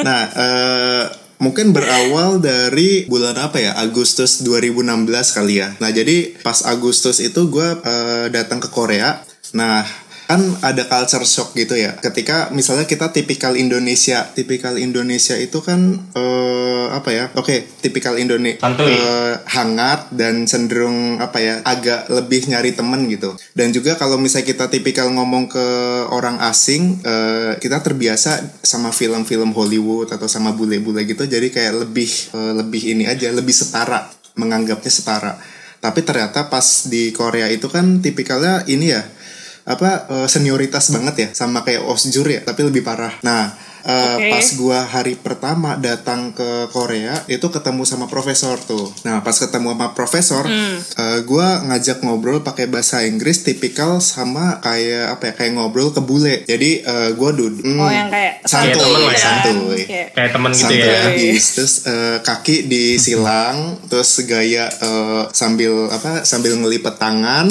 nah, 0.06 0.22
eh, 0.30 1.25
mungkin 1.38 1.72
berawal 1.76 2.40
dari 2.40 3.04
bulan 3.06 3.36
apa 3.36 3.60
ya? 3.60 3.72
Agustus 3.76 4.40
2016 4.44 5.36
kali 5.36 5.60
ya. 5.60 5.68
Nah, 5.82 5.90
jadi 5.92 6.36
pas 6.40 6.64
Agustus 6.64 7.20
itu 7.20 7.48
gua 7.48 7.76
eh, 7.80 8.26
datang 8.32 8.60
ke 8.62 8.68
Korea. 8.72 9.20
Nah, 9.56 9.84
kan 10.26 10.42
ada 10.62 10.86
culture 10.90 11.26
shock 11.26 11.54
gitu 11.54 11.78
ya. 11.78 11.94
Ketika 11.98 12.50
misalnya 12.50 12.86
kita 12.86 13.14
tipikal 13.14 13.54
Indonesia, 13.54 14.26
tipikal 14.34 14.74
Indonesia 14.78 15.38
itu 15.38 15.62
kan 15.62 16.02
eh, 16.14 16.86
apa 16.90 17.10
ya? 17.14 17.24
Oke, 17.38 17.66
tipikal 17.80 18.18
Indonesia 18.18 18.58
Santuy. 18.58 18.90
eh, 18.92 19.34
hangat 19.46 20.10
dan 20.12 20.44
cenderung 20.44 21.22
apa 21.22 21.38
ya 21.38 21.54
agak 21.62 22.10
lebih 22.10 22.50
nyari 22.50 22.74
temen 22.74 23.06
gitu 23.06 23.38
dan 23.54 23.70
juga 23.70 23.94
kalau 23.94 24.18
misalnya 24.18 24.50
kita 24.50 24.66
tipikal 24.66 25.08
ngomong 25.12 25.46
ke 25.46 25.66
orang 26.10 26.42
asing 26.42 26.98
eh, 27.02 27.54
kita 27.62 27.80
terbiasa 27.80 28.60
sama 28.62 28.90
film-film 28.90 29.54
Hollywood 29.54 30.10
atau 30.10 30.26
sama 30.26 30.52
bule-bule 30.52 31.06
gitu 31.06 31.24
jadi 31.24 31.48
kayak 31.48 31.86
lebih 31.86 32.10
eh, 32.34 32.52
lebih 32.58 32.82
ini 32.96 33.04
aja 33.06 33.30
lebih 33.30 33.54
setara 33.54 34.08
menganggapnya 34.36 34.92
setara 34.92 35.32
tapi 35.78 36.02
ternyata 36.02 36.50
pas 36.50 36.88
di 36.90 37.14
Korea 37.14 37.46
itu 37.52 37.70
kan 37.70 38.02
tipikalnya 38.02 38.66
ini 38.66 38.90
ya 38.90 39.02
apa 39.66 39.90
eh, 40.08 40.26
senioritas 40.26 40.88
banget 40.88 41.14
ya 41.16 41.28
sama 41.34 41.60
kayak 41.60 41.82
osjur 41.82 42.24
ya 42.24 42.40
tapi 42.40 42.62
lebih 42.62 42.80
parah 42.80 43.10
nah 43.20 43.50
eh, 43.82 44.14
Oke. 44.16 44.30
pas 44.30 44.46
gua 44.56 44.78
hari 44.84 45.14
pertama 45.14 45.74
datang 45.76 46.30
ke 46.30 46.46
Korea 46.68 47.22
itu 47.26 47.46
ketemu 47.46 47.82
sama 47.82 48.06
profesor 48.06 48.58
tuh. 48.60 48.90
Nah 49.02 49.22
pas 49.22 49.30
ketemu 49.32 49.70
sama 49.72 49.94
profesor, 49.94 50.42
Hmm. 50.42 50.82
eh, 50.82 51.18
gua 51.22 51.62
ngajak 51.62 52.02
ngobrol 52.02 52.42
pakai 52.42 52.66
bahasa 52.66 53.02
Inggris 53.02 53.42
tipikal 53.42 53.98
sama 53.98 54.58
kayak 54.58 55.14
apa 55.14 55.22
ya 55.24 55.32
kayak 55.36 55.52
ngobrol 55.54 55.90
ke 55.90 56.02
bule. 56.02 56.42
Jadi 56.44 56.82
eh, 56.82 57.10
gua 57.14 57.30
duduk. 57.30 57.62
Oh, 57.62 57.86
yang 57.86 58.10
kayak 58.10 58.42
santuy, 58.42 58.74
Kayak 58.74 58.82
temen 58.82 58.98
lah 58.98 59.06
ya. 59.08 59.22
santuy. 59.22 59.80
Kayak- 59.80 60.10
Kayak 60.12 60.30
temen 60.32 60.50
gitu 60.50 60.62
Santuy 60.64 60.82
ya. 60.82 60.98
habis. 61.04 61.44
Terus 61.54 61.74
eh, 61.86 62.16
kaki 62.20 62.56
disilang, 62.66 63.56
terus 63.86 64.10
gaya 64.24 64.66
eh, 64.68 65.22
sambil 65.30 65.86
apa 65.88 66.22
sambil 66.22 66.56
ngelipet 66.56 66.96
tangan, 66.96 67.46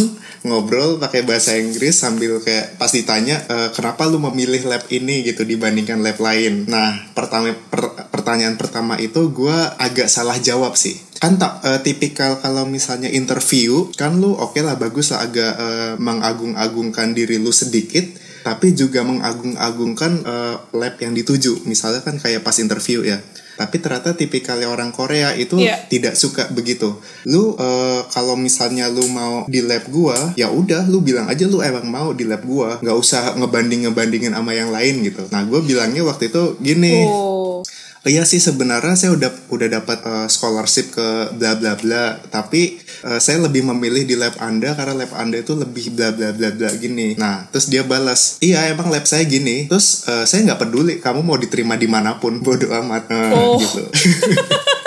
ngobrol 0.45 1.01
pakai 1.01 1.25
bahasa 1.25 1.57
Inggris 1.57 1.97
sambil 1.97 2.37
kayak 2.39 2.77
pas 2.77 2.93
ditanya 2.93 3.41
eh, 3.49 3.69
kenapa 3.73 4.05
lu 4.05 4.21
memilih 4.21 4.69
lab 4.69 4.85
ini 4.93 5.25
gitu 5.25 5.41
dibandingkan 5.41 6.05
lab 6.05 6.21
lain. 6.21 6.69
Nah, 6.69 7.09
pertama 7.17 7.51
per- 7.51 8.13
pertanyaan 8.13 8.55
pertama 8.55 8.95
itu 9.01 9.33
gua 9.33 9.73
agak 9.81 10.05
salah 10.05 10.37
jawab 10.37 10.77
sih. 10.77 10.95
Kan 11.17 11.41
tak 11.41 11.65
eh, 11.65 11.81
tipikal 11.81 12.37
kalau 12.39 12.69
misalnya 12.69 13.09
interview 13.09 13.89
kan 13.97 14.21
lu 14.21 14.37
oke 14.37 14.61
lah 14.61 14.77
bagus 14.77 15.11
lah 15.11 15.25
agak 15.25 15.53
eh, 15.57 15.93
mengagung-agungkan 15.97 17.17
diri 17.17 17.41
lu 17.41 17.49
sedikit 17.49 18.05
tapi 18.45 18.77
juga 18.77 19.01
mengagung-agungkan 19.01 20.11
eh, 20.21 20.55
lab 20.77 20.95
yang 21.01 21.17
dituju. 21.17 21.65
Misalnya 21.65 22.05
kan 22.05 22.21
kayak 22.21 22.45
pas 22.45 22.55
interview 22.61 23.01
ya. 23.01 23.17
Tapi 23.55 23.79
ternyata 23.79 24.11
tipikalnya 24.13 24.67
orang 24.67 24.91
Korea 24.91 25.31
itu 25.33 25.55
Iya. 25.55 25.87
tidak 25.87 26.19
suka 26.19 26.51
begitu. 26.51 26.99
Lu 27.27 27.55
eh, 27.55 28.01
kalau 28.11 28.35
misalnya 28.35 28.91
lu 28.91 29.07
mau 29.07 29.47
di 29.47 29.63
lab 29.63 29.87
gua, 29.87 30.35
ya 30.35 30.51
udah 30.51 30.85
lu 30.91 30.99
bilang 30.99 31.25
aja 31.31 31.47
lu 31.47 31.63
emang 31.63 31.87
mau 31.87 32.11
di 32.11 32.27
lab 32.27 32.43
gua, 32.43 32.77
nggak 32.83 32.97
usah 32.99 33.39
ngebanding-ngebandingin 33.39 34.35
sama 34.35 34.51
yang 34.51 34.69
lain 34.69 35.01
gitu. 35.03 35.23
Nah, 35.31 35.41
gua 35.47 35.63
bilangnya 35.63 36.03
waktu 36.03 36.27
itu 36.29 36.59
gini. 36.59 37.07
Oh. 37.07 37.63
Iya 38.05 38.21
sih 38.21 38.37
sebenarnya 38.37 38.93
saya 38.93 39.17
udah 39.17 39.31
udah 39.49 39.67
dapat 39.81 39.99
eh, 40.05 40.27
scholarship 40.29 40.93
ke 40.93 41.33
bla 41.33 41.57
bla 41.57 41.73
bla, 41.73 42.21
tapi 42.29 42.77
eh, 43.05 43.19
saya 43.19 43.37
lebih 43.39 43.61
memilih 43.63 44.03
di 44.03 44.15
lab 44.15 44.33
Anda 44.39 44.73
karena 44.73 44.97
lab 44.97 45.13
Anda 45.13 45.37
itu 45.37 45.53
lebih 45.53 45.93
bla 45.93 46.09
bla 46.09 46.33
bla 46.33 46.49
bla 46.51 46.69
gini. 46.73 47.13
Nah, 47.15 47.45
terus 47.47 47.69
dia 47.69 47.85
balas, 47.85 48.41
"Iya, 48.41 48.65
emang 48.67 48.89
lab 48.89 49.05
saya 49.05 49.23
gini." 49.23 49.69
Terus 49.69 50.03
eh, 50.05 50.25
saya 50.25 50.41
nggak 50.43 50.59
peduli 50.59 50.93
kamu 50.97 51.21
mau 51.21 51.37
diterima 51.37 51.75
di 51.75 51.85
mana 51.85 52.17
pun, 52.17 52.41
bodoh 52.41 52.73
amat 52.75 53.05
Eh, 53.07 53.31
Oh. 53.31 53.55
gitu. 53.55 53.85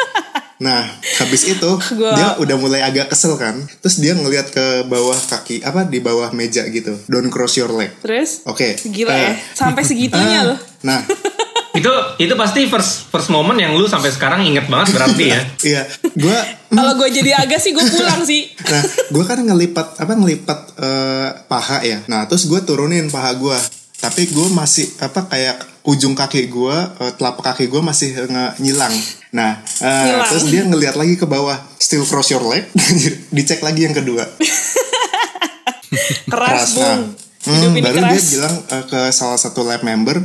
Nah, 0.58 0.82
habis 1.22 1.42
itu 1.46 1.70
Gua- 1.98 2.14
dia 2.14 2.28
udah 2.38 2.56
mulai 2.58 2.80
agak 2.82 3.10
kesel 3.10 3.38
kan. 3.38 3.58
Terus 3.82 4.02
dia 4.02 4.12
ngelihat 4.14 4.50
ke 4.50 4.86
bawah 4.86 5.16
kaki 5.16 5.62
apa 5.62 5.86
di 5.86 6.02
bawah 6.02 6.34
meja 6.34 6.66
gitu. 6.66 6.98
Don't 7.06 7.30
cross 7.30 7.54
your 7.58 7.70
leg. 7.70 7.94
Terus? 8.02 8.42
Oke. 8.46 8.74
Gila 8.78 9.14
eh, 9.14 9.22
ya. 9.22 9.32
Sampai 9.54 9.82
segitunya 9.86 10.38
ah, 10.44 10.48
loh. 10.54 10.58
Nah, 10.82 11.00
Itu 11.78 11.92
itu 12.18 12.34
pasti 12.34 12.66
first 12.66 13.06
first 13.06 13.30
moment 13.30 13.54
yang 13.54 13.70
lu 13.78 13.86
sampai 13.86 14.10
sekarang 14.10 14.42
inget 14.42 14.66
banget 14.66 14.98
berarti 14.98 15.24
ya. 15.30 15.40
iya, 15.62 15.82
gua 16.18 16.38
Kalau 16.74 16.92
gue 16.98 17.08
jadi 17.12 17.38
agak 17.38 17.60
sih 17.62 17.70
gue 17.70 17.84
pulang 17.86 18.26
sih. 18.26 18.50
Nah, 18.66 18.82
gue 19.14 19.24
kan 19.24 19.38
ngelipat 19.38 20.02
apa 20.02 20.12
ngelipat 20.18 20.58
eh, 20.74 21.28
paha 21.46 21.78
ya. 21.86 22.02
Nah, 22.10 22.26
terus 22.26 22.50
gue 22.50 22.58
turunin 22.66 23.06
paha 23.08 23.30
gue. 23.38 23.58
Tapi 23.98 24.26
gue 24.26 24.46
masih 24.50 24.90
apa 24.98 25.26
kayak 25.26 25.77
ujung 25.88 26.12
kaki 26.12 26.46
gue, 26.46 26.76
eh, 27.00 27.12
telapak 27.16 27.44
kaki 27.48 27.64
gue 27.66 27.80
masih 27.80 28.12
nge- 28.22 28.54
nyilang. 28.60 28.92
Nah, 29.30 29.56
eh, 29.80 29.88
Nyilang. 30.06 30.28
terus 30.28 30.44
dia 30.46 30.62
ngeliat 30.62 30.94
lagi 30.94 31.16
ke 31.16 31.24
bawah, 31.24 31.56
still 31.76 32.04
cross 32.04 32.28
your 32.28 32.44
leg. 32.44 32.68
Dicek 33.34 33.60
lagi 33.60 33.88
yang 33.88 33.96
kedua. 33.96 34.24
Keras, 36.28 36.76
Nah, 36.76 36.96
bung. 37.00 37.02
Hidup 37.38 37.70
hmm, 37.70 37.78
ini 37.78 37.86
baru 37.86 37.98
keras. 38.02 38.12
dia 38.12 38.24
bilang 38.34 38.54
eh, 38.66 38.84
ke 38.84 39.00
salah 39.14 39.38
satu 39.38 39.62
lab 39.62 39.80
member, 39.80 40.18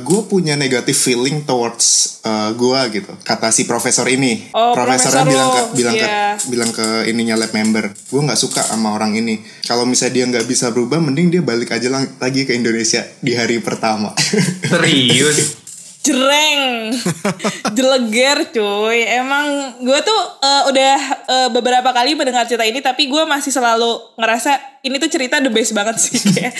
gue 0.00 0.20
punya 0.24 0.54
negative 0.54 0.94
feeling 0.94 1.42
towards 1.42 2.18
gue 2.54 2.80
gitu. 2.94 3.12
Kata 3.26 3.50
si 3.50 3.66
profesor 3.66 4.06
ini. 4.06 4.54
Oh, 4.54 4.70
Profesornya 4.70 5.26
profesor 5.26 5.34
bilang 5.34 5.48
ke 5.50 5.62
bilang 5.74 5.94
iya. 5.98 6.06
ke 6.38 6.46
bilang 6.46 6.70
ke 6.70 6.86
ininya 7.10 7.34
lab 7.34 7.50
member. 7.50 7.90
Gue 8.06 8.20
nggak 8.22 8.38
suka 8.38 8.62
sama 8.62 8.94
orang 8.94 9.18
ini. 9.18 9.42
Kalau 9.66 9.82
misalnya 9.82 10.14
dia 10.14 10.24
nggak 10.30 10.46
bisa 10.46 10.70
berubah, 10.70 11.02
mending 11.02 11.34
dia 11.34 11.42
balik 11.42 11.74
aja 11.74 11.90
lang- 11.90 12.14
lagi 12.22 12.46
ke 12.46 12.54
Indonesia 12.54 13.02
di 13.18 13.34
hari 13.34 13.58
pertama. 13.58 14.14
Serius. 14.70 15.58
Jereng. 16.00 16.96
Jeleger 17.76 18.38
cuy. 18.56 19.04
Emang 19.04 19.76
gue 19.84 20.00
tuh 20.00 20.20
eh, 20.40 20.62
udah 20.72 20.96
eh, 21.28 21.48
beberapa 21.52 21.92
kali 21.92 22.16
mendengar 22.16 22.48
cerita 22.48 22.64
ini 22.64 22.80
tapi 22.80 23.04
gue 23.12 23.28
masih 23.28 23.52
selalu 23.52 24.16
ngerasa 24.16 24.80
ini 24.80 24.96
tuh 24.96 25.12
cerita 25.12 25.44
the 25.44 25.52
best 25.52 25.76
banget 25.76 26.00
sih 26.00 26.16
kayak 26.36 26.56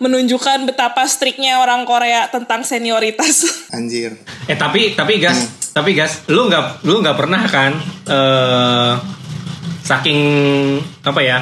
menunjukkan 0.00 0.64
betapa 0.64 1.04
striknya 1.04 1.60
orang 1.60 1.84
Korea 1.84 2.32
tentang 2.32 2.64
senioritas. 2.64 3.44
Anjir. 3.76 4.16
Eh 4.48 4.56
tapi 4.56 4.96
tapi 4.96 5.20
gas, 5.20 5.70
tapi 5.76 5.92
gas, 5.92 6.24
lu 6.32 6.48
nggak 6.48 6.88
lu 6.88 7.04
nggak 7.04 7.16
pernah 7.16 7.42
kan 7.44 7.72
eh 8.08 8.92
saking 9.84 10.20
apa 11.04 11.20
ya? 11.20 11.38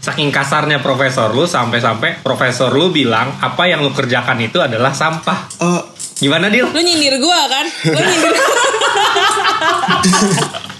Saking 0.00 0.32
kasarnya 0.32 0.80
profesor 0.80 1.36
lu 1.36 1.44
sampai-sampai 1.44 2.24
profesor 2.24 2.72
lu 2.72 2.88
bilang 2.88 3.36
apa 3.36 3.68
yang 3.68 3.84
lu 3.84 3.92
kerjakan 3.92 4.40
itu 4.40 4.56
adalah 4.56 4.96
sampah. 4.96 5.60
Oh, 5.60 5.82
Gimana 6.20 6.52
Dil? 6.52 6.68
Lu 6.68 6.80
nyindir 6.84 7.16
gue 7.16 7.40
kan? 7.48 7.66
Lu 7.88 7.98
nyindir 7.98 8.32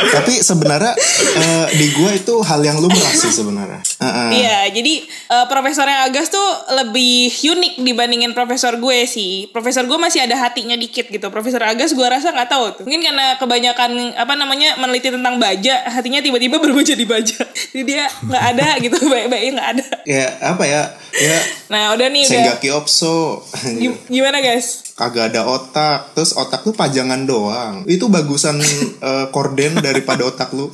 tapi 0.00 0.40
sebenarnya 0.40 0.92
eh, 1.36 1.66
di 1.76 1.86
gua 1.92 2.10
itu 2.16 2.34
hal 2.40 2.60
yang 2.64 2.80
lumrah 2.80 3.12
sih 3.12 3.28
sebenarnya. 3.28 3.80
Heeh. 4.00 4.28
Iya, 4.32 4.58
jadi 4.72 4.94
eh, 5.04 5.46
profesornya 5.46 6.08
Agas 6.08 6.32
tuh 6.32 6.48
lebih 6.72 7.28
unik 7.28 7.84
dibandingin 7.84 8.32
profesor 8.32 8.80
gue 8.80 9.04
sih. 9.04 9.52
Profesor 9.52 9.84
gue 9.84 9.98
masih 10.00 10.24
ada 10.24 10.40
hatinya 10.40 10.72
dikit 10.72 11.12
gitu. 11.12 11.28
Profesor 11.28 11.60
Agas 11.60 11.92
gue 11.92 12.06
rasa 12.08 12.32
nggak 12.32 12.48
tahu 12.48 12.64
tuh. 12.80 12.82
Mungkin 12.88 13.04
karena 13.04 13.36
kebanyakan 13.36 14.16
apa 14.16 14.32
namanya 14.40 14.80
meneliti 14.80 15.12
tentang 15.12 15.36
baja, 15.36 15.84
hatinya 15.84 16.24
tiba-tiba 16.24 16.56
berubah 16.64 16.80
jadi 16.80 17.04
baja. 17.04 17.44
Jadi 17.44 17.82
dia 17.84 18.08
nggak 18.08 18.44
ada 18.56 18.68
gitu, 18.80 18.96
baik-baiknya 19.12 19.52
nggak 19.60 19.70
ada. 19.76 19.88
Ya 20.08 20.26
apa 20.48 20.64
ya? 20.64 20.82
Ya 21.20 21.38
Nah 21.68 21.92
udah 21.92 22.08
nih 22.08 22.24
udah. 22.24 22.56
Opso. 22.72 23.44
Gim- 23.76 24.00
Gimana 24.08 24.40
guys? 24.40 24.90
kagak 25.00 25.32
ada 25.32 25.48
otak 25.48 26.12
terus 26.12 26.36
otak 26.36 26.60
lu 26.68 26.76
pajangan 26.76 27.24
doang 27.24 27.88
itu 27.88 28.04
bagusan 28.12 28.60
eh, 29.00 29.26
korden 29.32 29.80
daripada 29.80 30.28
otak 30.28 30.52
lu 30.52 30.68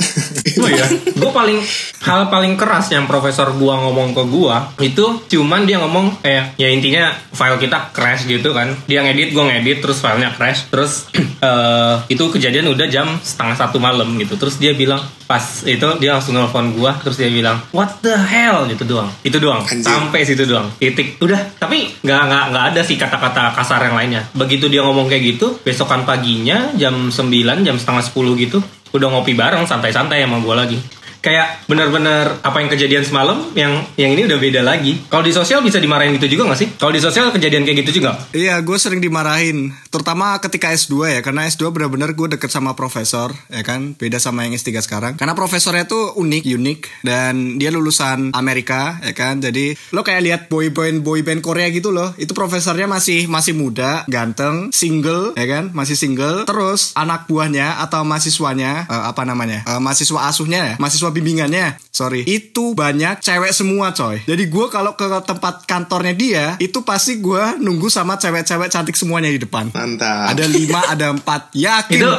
Oh 0.56 0.66
iya, 0.66 0.82
gue 1.22 1.30
paling 1.30 1.62
hal 2.02 2.26
paling 2.26 2.58
keras 2.58 2.90
yang 2.90 3.06
profesor 3.16 3.56
gua 3.56 3.80
ngomong 3.80 4.12
ke 4.12 4.22
gua 4.28 4.68
itu 4.76 5.24
cuman 5.32 5.64
dia 5.64 5.80
ngomong 5.80 6.20
kayak 6.20 6.60
ya 6.60 6.68
intinya 6.68 7.16
file 7.32 7.56
kita 7.56 7.92
crash 7.96 8.28
gitu 8.28 8.52
kan. 8.52 8.76
Dia 8.84 9.00
ngedit, 9.00 9.32
gua 9.32 9.48
ngedit, 9.48 9.80
terus 9.80 10.04
filenya 10.04 10.36
crash, 10.36 10.68
terus 10.68 11.08
eh, 11.48 11.94
itu 12.12 12.24
kejadian 12.28 12.68
udah 12.72 12.84
jam 12.92 13.16
setengah 13.24 13.56
satu 13.56 13.80
malam 13.80 14.16
gitu. 14.20 14.36
Terus 14.36 14.60
dia 14.60 14.76
bilang 14.76 15.00
pas 15.24 15.42
itu 15.64 15.86
dia 15.98 16.16
langsung 16.16 16.36
nelfon 16.36 16.76
gua, 16.76 16.96
terus 17.00 17.16
dia 17.16 17.32
bilang 17.32 17.60
what 17.72 18.04
the 18.04 18.12
hell 18.12 18.68
gitu 18.68 18.84
doang, 18.84 19.08
itu 19.24 19.40
doang, 19.40 19.64
Anjir. 19.64 19.84
sampai 19.84 20.20
situ 20.24 20.44
doang, 20.44 20.68
titik 20.76 21.16
udah. 21.20 21.60
Tapi 21.60 22.04
nggak 22.04 22.20
nggak 22.28 22.44
nggak 22.52 22.64
ada 22.74 22.80
sih 22.84 22.96
kata-kata 23.00 23.56
kasar 23.56 23.80
yang 23.88 23.96
lainnya. 23.96 24.22
Begitu 24.36 24.68
dia 24.68 24.84
ngomong 24.84 25.08
kayak 25.08 25.36
gitu, 25.36 25.56
besokan 25.64 26.04
paginya 26.04 26.72
jam 26.76 27.08
9 27.08 27.66
jam 27.66 27.76
setengah 27.80 28.04
10 28.04 28.44
gitu 28.44 28.60
udah 28.94 29.12
ngopi 29.12 29.36
bareng 29.36 29.68
santai-santai 29.68 30.24
sama 30.24 30.40
gue 30.40 30.54
lagi 30.56 30.78
kayak 31.20 31.68
bener-bener 31.70 32.38
apa 32.42 32.56
yang 32.62 32.70
kejadian 32.70 33.04
semalam 33.04 33.38
yang 33.56 33.84
yang 33.98 34.14
ini 34.14 34.26
udah 34.26 34.38
beda 34.38 34.60
lagi. 34.62 35.06
Kalau 35.08 35.24
di 35.24 35.32
sosial 35.32 35.60
bisa 35.62 35.80
dimarahin 35.82 36.16
gitu 36.16 36.38
juga 36.38 36.52
gak 36.54 36.60
sih? 36.60 36.68
Kalau 36.76 36.92
di 36.92 37.00
sosial 37.02 37.30
kejadian 37.30 37.66
kayak 37.66 37.86
gitu 37.86 38.02
juga? 38.02 38.16
Iya, 38.32 38.58
gue 38.62 38.78
sering 38.78 39.00
dimarahin, 39.00 39.72
terutama 39.88 40.36
ketika 40.42 40.72
S2 40.72 41.18
ya, 41.18 41.20
karena 41.24 41.48
S2 41.48 41.72
benar-benar 41.72 42.12
gue 42.12 42.36
deket 42.36 42.50
sama 42.52 42.76
profesor, 42.78 43.32
ya 43.48 43.62
kan, 43.62 43.94
beda 43.96 44.20
sama 44.20 44.44
yang 44.46 44.54
S3 44.56 44.80
sekarang. 44.82 45.12
Karena 45.18 45.32
profesornya 45.32 45.88
tuh 45.88 46.16
unik, 46.16 46.44
unik, 46.56 46.80
dan 47.06 47.60
dia 47.60 47.72
lulusan 47.72 48.32
Amerika, 48.36 48.98
ya 49.02 49.12
kan, 49.12 49.40
jadi 49.42 49.76
lo 49.92 50.06
kayak 50.06 50.22
lihat 50.22 50.40
boy 50.52 50.70
band 50.70 51.02
boy 51.02 51.20
band 51.22 51.40
Korea 51.42 51.68
gitu 51.72 51.90
loh, 51.92 52.12
itu 52.20 52.32
profesornya 52.32 52.86
masih 52.86 53.26
masih 53.26 53.56
muda, 53.56 54.04
ganteng, 54.06 54.70
single, 54.70 55.34
ya 55.34 55.46
kan, 55.48 55.70
masih 55.72 55.96
single. 55.98 56.44
Terus 56.46 56.92
anak 56.94 57.26
buahnya 57.26 57.82
atau 57.82 58.04
mahasiswanya, 58.06 58.86
eh, 58.86 59.04
apa 59.10 59.22
namanya, 59.26 59.64
eh, 59.66 59.80
mahasiswa 59.80 60.28
asuhnya 60.28 60.60
ya, 60.62 60.74
mahasiswa 61.06 61.14
bimbingannya, 61.14 61.66
sorry, 61.88 62.20
itu 62.22 62.74
banyak 62.74 63.22
cewek 63.22 63.54
semua 63.54 63.94
coy. 63.94 64.18
Jadi 64.20 64.44
gue 64.46 64.66
kalau 64.66 64.92
ke 64.92 65.06
tempat 65.22 65.62
kantornya 65.64 66.10
dia, 66.12 66.44
itu 66.58 66.82
pasti 66.82 67.18
gue 67.18 67.62
nunggu 67.62 67.86
sama 67.86 68.18
cewek-cewek 68.18 68.66
cantik 68.66 68.98
semuanya 68.98 69.30
di 69.30 69.38
depan. 69.38 69.70
mantap 69.70 70.34
Ada 70.34 70.44
lima, 70.46 70.80
ada 70.88 71.14
empat, 71.14 71.54
yakin. 71.54 72.02
itu 72.02 72.10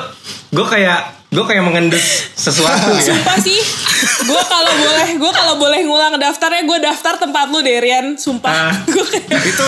gue 0.49 0.65
kayak 0.65 0.99
gue 1.27 1.43
kayak 1.43 1.59
mengendus 1.59 2.31
sesuatu 2.31 2.87
ya 2.95 3.11
Sumpah 3.11 3.37
sih, 3.37 3.59
gue 4.23 4.41
kalau 4.47 4.73
boleh, 4.79 5.07
gue 5.19 5.31
kalau 5.33 5.53
boleh 5.59 5.79
ngulang 5.83 6.15
daftarnya, 6.15 6.63
gue 6.63 6.79
daftar 6.79 7.19
tempat 7.19 7.51
lu 7.51 7.59
deh, 7.59 7.83
Rian. 7.83 8.15
Sumpah, 8.15 8.71
Ah. 8.71 8.73
gue 8.87 9.03
kayak 9.03 9.43
itu 9.43 9.67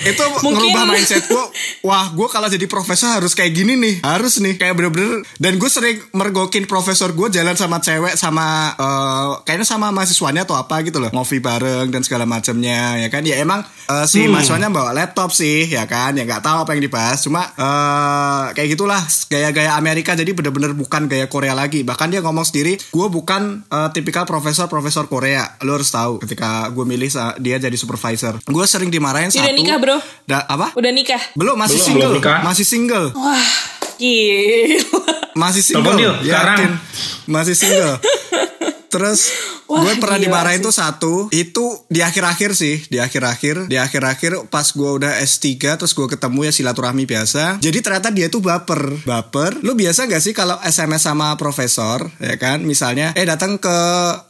itu 0.00 0.22
Mungkin- 0.40 0.54
ngerubah 0.70 0.84
mindset 0.90 1.24
gue 1.24 1.44
wah 1.82 2.06
gue 2.08 2.28
kalau 2.28 2.46
jadi 2.46 2.66
profesor 2.66 3.08
harus 3.14 3.32
kayak 3.32 3.52
gini 3.52 3.74
nih. 3.74 3.94
Harus 4.00 4.38
nih. 4.38 4.54
Kayak 4.54 4.74
bener-bener. 4.74 5.22
Dan 5.36 5.56
gue 5.56 5.66
sering 5.66 5.98
mergokin 6.12 6.64
profesor 6.64 7.10
gue 7.10 7.28
jalan 7.28 7.54
sama 7.54 7.78
cewek 7.78 8.14
sama 8.14 8.46
eh, 8.72 9.30
kayaknya 9.42 9.64
sama 9.64 9.90
mahasiswanya 9.90 10.42
atau 10.42 10.54
apa 10.54 10.82
gitu 10.82 10.98
loh. 10.98 11.10
Ngopi 11.10 11.38
bareng 11.38 11.88
dan 11.88 12.02
segala 12.02 12.24
macamnya 12.24 12.98
ya 12.98 13.08
kan? 13.08 13.22
Ya 13.22 13.38
emang 13.38 13.62
eh, 13.64 14.04
si 14.04 14.22
Hmm. 14.22 14.34
mahasiswanya 14.34 14.68
bawa 14.68 14.90
laptop 14.92 15.30
sih 15.30 15.66
ya 15.66 15.84
kan? 15.84 16.12
Ya 16.12 16.22
nggak 16.22 16.42
tahu 16.42 16.62
apa 16.62 16.70
yang 16.72 16.82
dibahas. 16.82 17.22
Cuma 17.22 17.42
eh, 17.48 18.44
kayak 18.52 18.68
gitulah. 18.74 19.02
Gaya-gaya 19.28 19.74
Amerika 19.74 20.12
jadi 20.12 20.30
bener-bener 20.30 20.72
bukan 20.72 21.06
gaya 21.06 21.26
Korea 21.26 21.52
lagi. 21.52 21.82
Bahkan 21.82 22.08
dia 22.08 22.20
ngomong 22.20 22.44
sendiri 22.44 22.76
gue 22.78 23.06
bukan 23.08 23.64
eh, 23.64 23.88
tipikal 23.90 24.24
profesor-profesor 24.24 25.06
Korea. 25.06 25.58
Lo 25.62 25.74
harus 25.74 25.88
tahu 25.88 26.20
ketika 26.20 26.68
gue 26.68 26.84
milih 26.84 27.08
dia 27.38 27.56
jadi 27.56 27.74
supervisor. 27.74 28.38
Gue 28.44 28.64
sering 28.64 28.88
dimarahin 28.88 29.30
satu 29.30 29.48
nikah, 29.48 29.78
bro? 29.88 29.98
Da- 30.24 30.44
apa 30.46 30.76
Udah 30.76 30.90
nikah? 30.90 31.20
belum 31.32 31.56
masih 31.56 31.74
Belum, 31.74 31.86
single 31.88 32.10
belum 32.10 32.20
nikah. 32.20 32.38
masih 32.42 32.64
single 32.64 33.06
Wah, 33.10 33.48
gila. 33.96 35.12
masih 35.34 35.62
Telepon 35.64 35.94
single 35.94 35.96
Dil, 35.98 36.12
sekarang. 36.22 36.60
masih 37.26 37.54
single 37.54 37.94
terus 38.92 39.20
Wah, 39.68 39.84
gue 39.84 40.00
pernah 40.00 40.16
dimarahin 40.16 40.64
tuh 40.64 40.72
satu. 40.72 41.28
Itu 41.28 41.84
di 41.92 42.00
akhir-akhir 42.00 42.56
sih 42.56 42.88
di 42.88 42.96
akhir-akhir. 42.96 43.68
Di 43.68 43.76
akhir-akhir 43.76 44.48
pas 44.48 44.64
gue 44.64 44.90
udah 44.96 45.20
S3 45.20 45.76
terus 45.76 45.92
gue 45.92 46.08
ketemu 46.08 46.48
ya 46.48 46.52
silaturahmi 46.56 47.04
biasa. 47.04 47.60
Jadi 47.60 47.78
ternyata 47.84 48.08
dia 48.08 48.32
tuh 48.32 48.40
baper. 48.40 49.04
Baper. 49.04 49.60
Lu 49.60 49.76
biasa 49.76 50.08
gak 50.08 50.24
sih 50.24 50.32
kalau 50.32 50.56
SMS 50.64 51.04
sama 51.04 51.36
profesor 51.36 52.08
ya 52.16 52.40
kan? 52.40 52.64
Misalnya 52.64 53.12
eh 53.12 53.28
datang 53.28 53.60
ke 53.60 53.76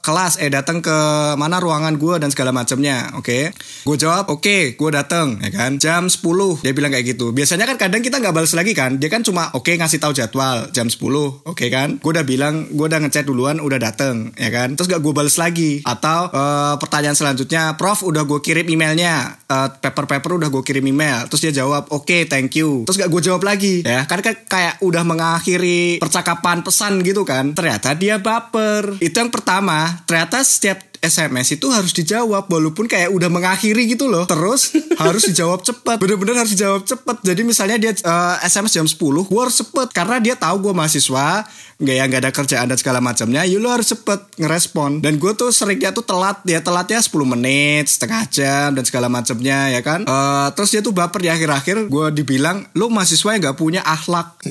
kelas 0.02 0.42
eh 0.42 0.50
datang 0.50 0.82
ke 0.82 0.98
mana 1.38 1.62
ruangan 1.62 1.94
gue 1.94 2.18
dan 2.18 2.34
segala 2.34 2.50
macamnya 2.50 3.14
oke? 3.14 3.54
Gue 3.86 3.96
jawab 3.96 4.34
oke 4.34 4.74
gue 4.74 4.90
datang 4.90 5.38
ya 5.38 5.54
kan? 5.54 5.78
Jam 5.78 6.10
10 6.10 6.66
dia 6.66 6.74
bilang 6.74 6.90
kayak 6.90 7.14
gitu. 7.14 7.30
Biasanya 7.30 7.70
kan 7.70 7.78
kadang 7.78 8.02
kita 8.02 8.18
nggak 8.18 8.34
balas 8.34 8.58
lagi 8.58 8.74
kan? 8.74 8.98
Dia 8.98 9.06
kan 9.06 9.22
cuma 9.22 9.54
oke 9.54 9.70
ngasih 9.70 10.02
tahu 10.02 10.18
jadwal 10.18 10.66
jam 10.74 10.90
10 10.90 10.98
oke 11.46 11.66
kan? 11.70 12.02
Gue 12.02 12.10
udah 12.10 12.26
bilang 12.26 12.66
gue 12.74 12.86
udah 12.90 12.98
ngechat 13.06 13.22
duluan 13.22 13.62
udah 13.62 13.78
dateng 13.78 14.34
ya 14.34 14.50
kan? 14.50 14.74
Terus 14.74 14.90
gak 14.90 14.98
gue 14.98 15.14
balas 15.14 15.27
lagi. 15.36 15.84
Atau 15.84 16.32
eh, 16.32 16.74
pertanyaan 16.80 17.12
selanjutnya 17.12 17.76
prof 17.76 18.00
udah 18.00 18.24
gue 18.24 18.40
kirim 18.40 18.64
emailnya. 18.64 19.36
Eh, 19.44 19.68
paper 19.84 20.08
paper 20.08 20.40
udah 20.40 20.48
gue 20.48 20.62
kirim 20.64 20.88
email. 20.88 21.28
Terus 21.28 21.44
dia 21.44 21.52
jawab 21.60 21.92
oke 21.92 22.24
thank 22.32 22.56
you. 22.56 22.88
Terus 22.88 22.96
gak 22.96 23.12
gue 23.12 23.20
jawab 23.20 23.44
lagi. 23.44 23.84
Ya 23.84 24.08
kan 24.08 24.24
kan 24.24 24.32
kayak 24.48 24.80
udah 24.80 25.04
mengakhiri 25.04 26.00
percakapan 26.00 26.64
pesan 26.64 27.04
gitu 27.04 27.28
kan. 27.28 27.52
Ternyata 27.52 27.92
dia 27.92 28.16
baper. 28.16 28.96
Itu 29.04 29.20
yang 29.20 29.28
pertama. 29.28 30.00
Ternyata 30.08 30.40
setiap 30.40 30.87
SMS 31.00 31.54
itu 31.54 31.66
harus 31.68 31.90
dijawab 31.90 32.46
walaupun 32.46 32.86
kayak 32.86 33.10
udah 33.10 33.28
mengakhiri 33.28 33.86
gitu 33.88 34.06
loh. 34.06 34.24
Terus 34.24 34.74
harus 35.02 35.26
dijawab 35.26 35.62
cepat 35.62 35.96
bener-bener 35.96 36.34
harus 36.36 36.52
dijawab 36.52 36.82
cepat 36.82 37.20
jadi 37.22 37.40
misalnya 37.42 37.76
dia 37.76 37.92
eh, 37.92 38.36
SMS 38.42 38.74
jam 38.74 38.86
10 38.86 38.98
gue 38.98 39.40
harus 39.40 39.56
cepet. 39.56 39.88
Karena 39.90 40.16
dia 40.18 40.34
tahu 40.34 40.68
gue 40.68 40.72
mahasiswa 40.74 41.46
nggak 41.78 41.94
ya 41.94 42.04
nggak 42.10 42.20
ada 42.26 42.32
kerjaan 42.34 42.66
dan 42.66 42.74
segala 42.74 42.98
macamnya 42.98 43.46
ya 43.46 43.54
lu 43.54 43.70
harus 43.70 43.90
cepet 43.90 44.18
ngerespon. 44.36 44.98
Dan 44.98 45.16
gue 45.16 45.32
tuh 45.32 45.50
seringnya 45.50 45.90
tuh 45.90 46.02
telat 46.02 46.42
ya 46.42 46.58
telatnya 46.58 46.98
10 46.98 47.10
menit 47.24 47.86
setengah 47.86 48.22
jam 48.28 48.68
dan 48.74 48.82
segala 48.82 49.06
macamnya 49.06 49.70
ya 49.70 49.80
kan? 49.80 50.02
Eh, 50.02 50.48
terus 50.54 50.74
dia 50.74 50.82
tuh 50.82 50.90
baper 50.90 51.22
di 51.22 51.30
akhir-akhir 51.30 51.86
gue 51.86 52.06
dibilang 52.12 52.66
lu 52.74 52.90
mahasiswa 52.90 53.30
yang 53.30 53.42
nggak 53.42 53.58
punya 53.58 53.80
akhlak. 53.82 54.42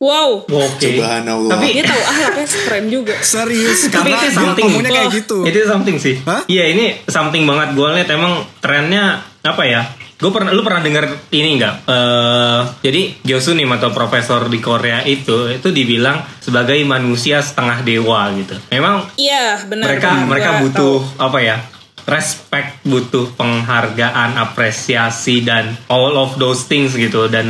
Wow. 0.00 0.48
Oke. 0.48 0.96
Subhanallah. 0.96 1.52
Tapi 1.54 1.66
Dia 1.72 1.84
tahu 1.86 2.02
ahlaknya 2.02 2.46
keren 2.48 2.84
juga. 2.88 3.14
serius 3.22 3.86
tapi 3.86 4.10
karena 4.12 4.40
ngomongnya 4.56 4.90
kayak 4.90 5.12
gitu. 5.14 5.38
Itu 5.46 5.58
something 5.82 5.98
sih. 5.98 6.14
Hah? 6.22 6.46
Iya 6.46 6.70
ini 6.70 7.02
something 7.04 7.42
banget 7.42 7.74
gue 7.74 7.88
liat 7.90 8.08
emang 8.08 8.46
trennya 8.62 9.18
apa 9.42 9.66
ya? 9.66 9.82
Gue 10.14 10.30
pernah 10.30 10.54
lu 10.54 10.62
pernah 10.62 10.78
dengar 10.78 11.02
ini 11.34 11.58
nggak? 11.58 11.74
Eh 11.90 12.60
jadi 12.80 13.02
Gyosunim 13.26 13.66
atau 13.74 13.90
profesor 13.90 14.46
di 14.46 14.62
Korea 14.62 15.02
itu 15.02 15.50
itu 15.50 15.68
dibilang 15.74 16.22
sebagai 16.38 16.78
manusia 16.86 17.42
setengah 17.42 17.82
dewa 17.82 18.30
gitu. 18.38 18.54
Memang 18.70 19.10
Iya, 19.18 19.66
benar. 19.66 19.90
mereka 19.90 20.08
benar. 20.14 20.26
mereka 20.30 20.50
butuh 20.62 20.96
tahu. 21.02 21.26
apa 21.26 21.38
ya? 21.42 21.56
Respect, 22.04 22.82
butuh 22.82 23.30
penghargaan, 23.32 24.34
apresiasi 24.36 25.40
dan 25.40 25.76
all 25.86 26.14
of 26.14 26.36
those 26.36 26.64
things 26.64 26.92
gitu 26.92 27.26
dan 27.26 27.46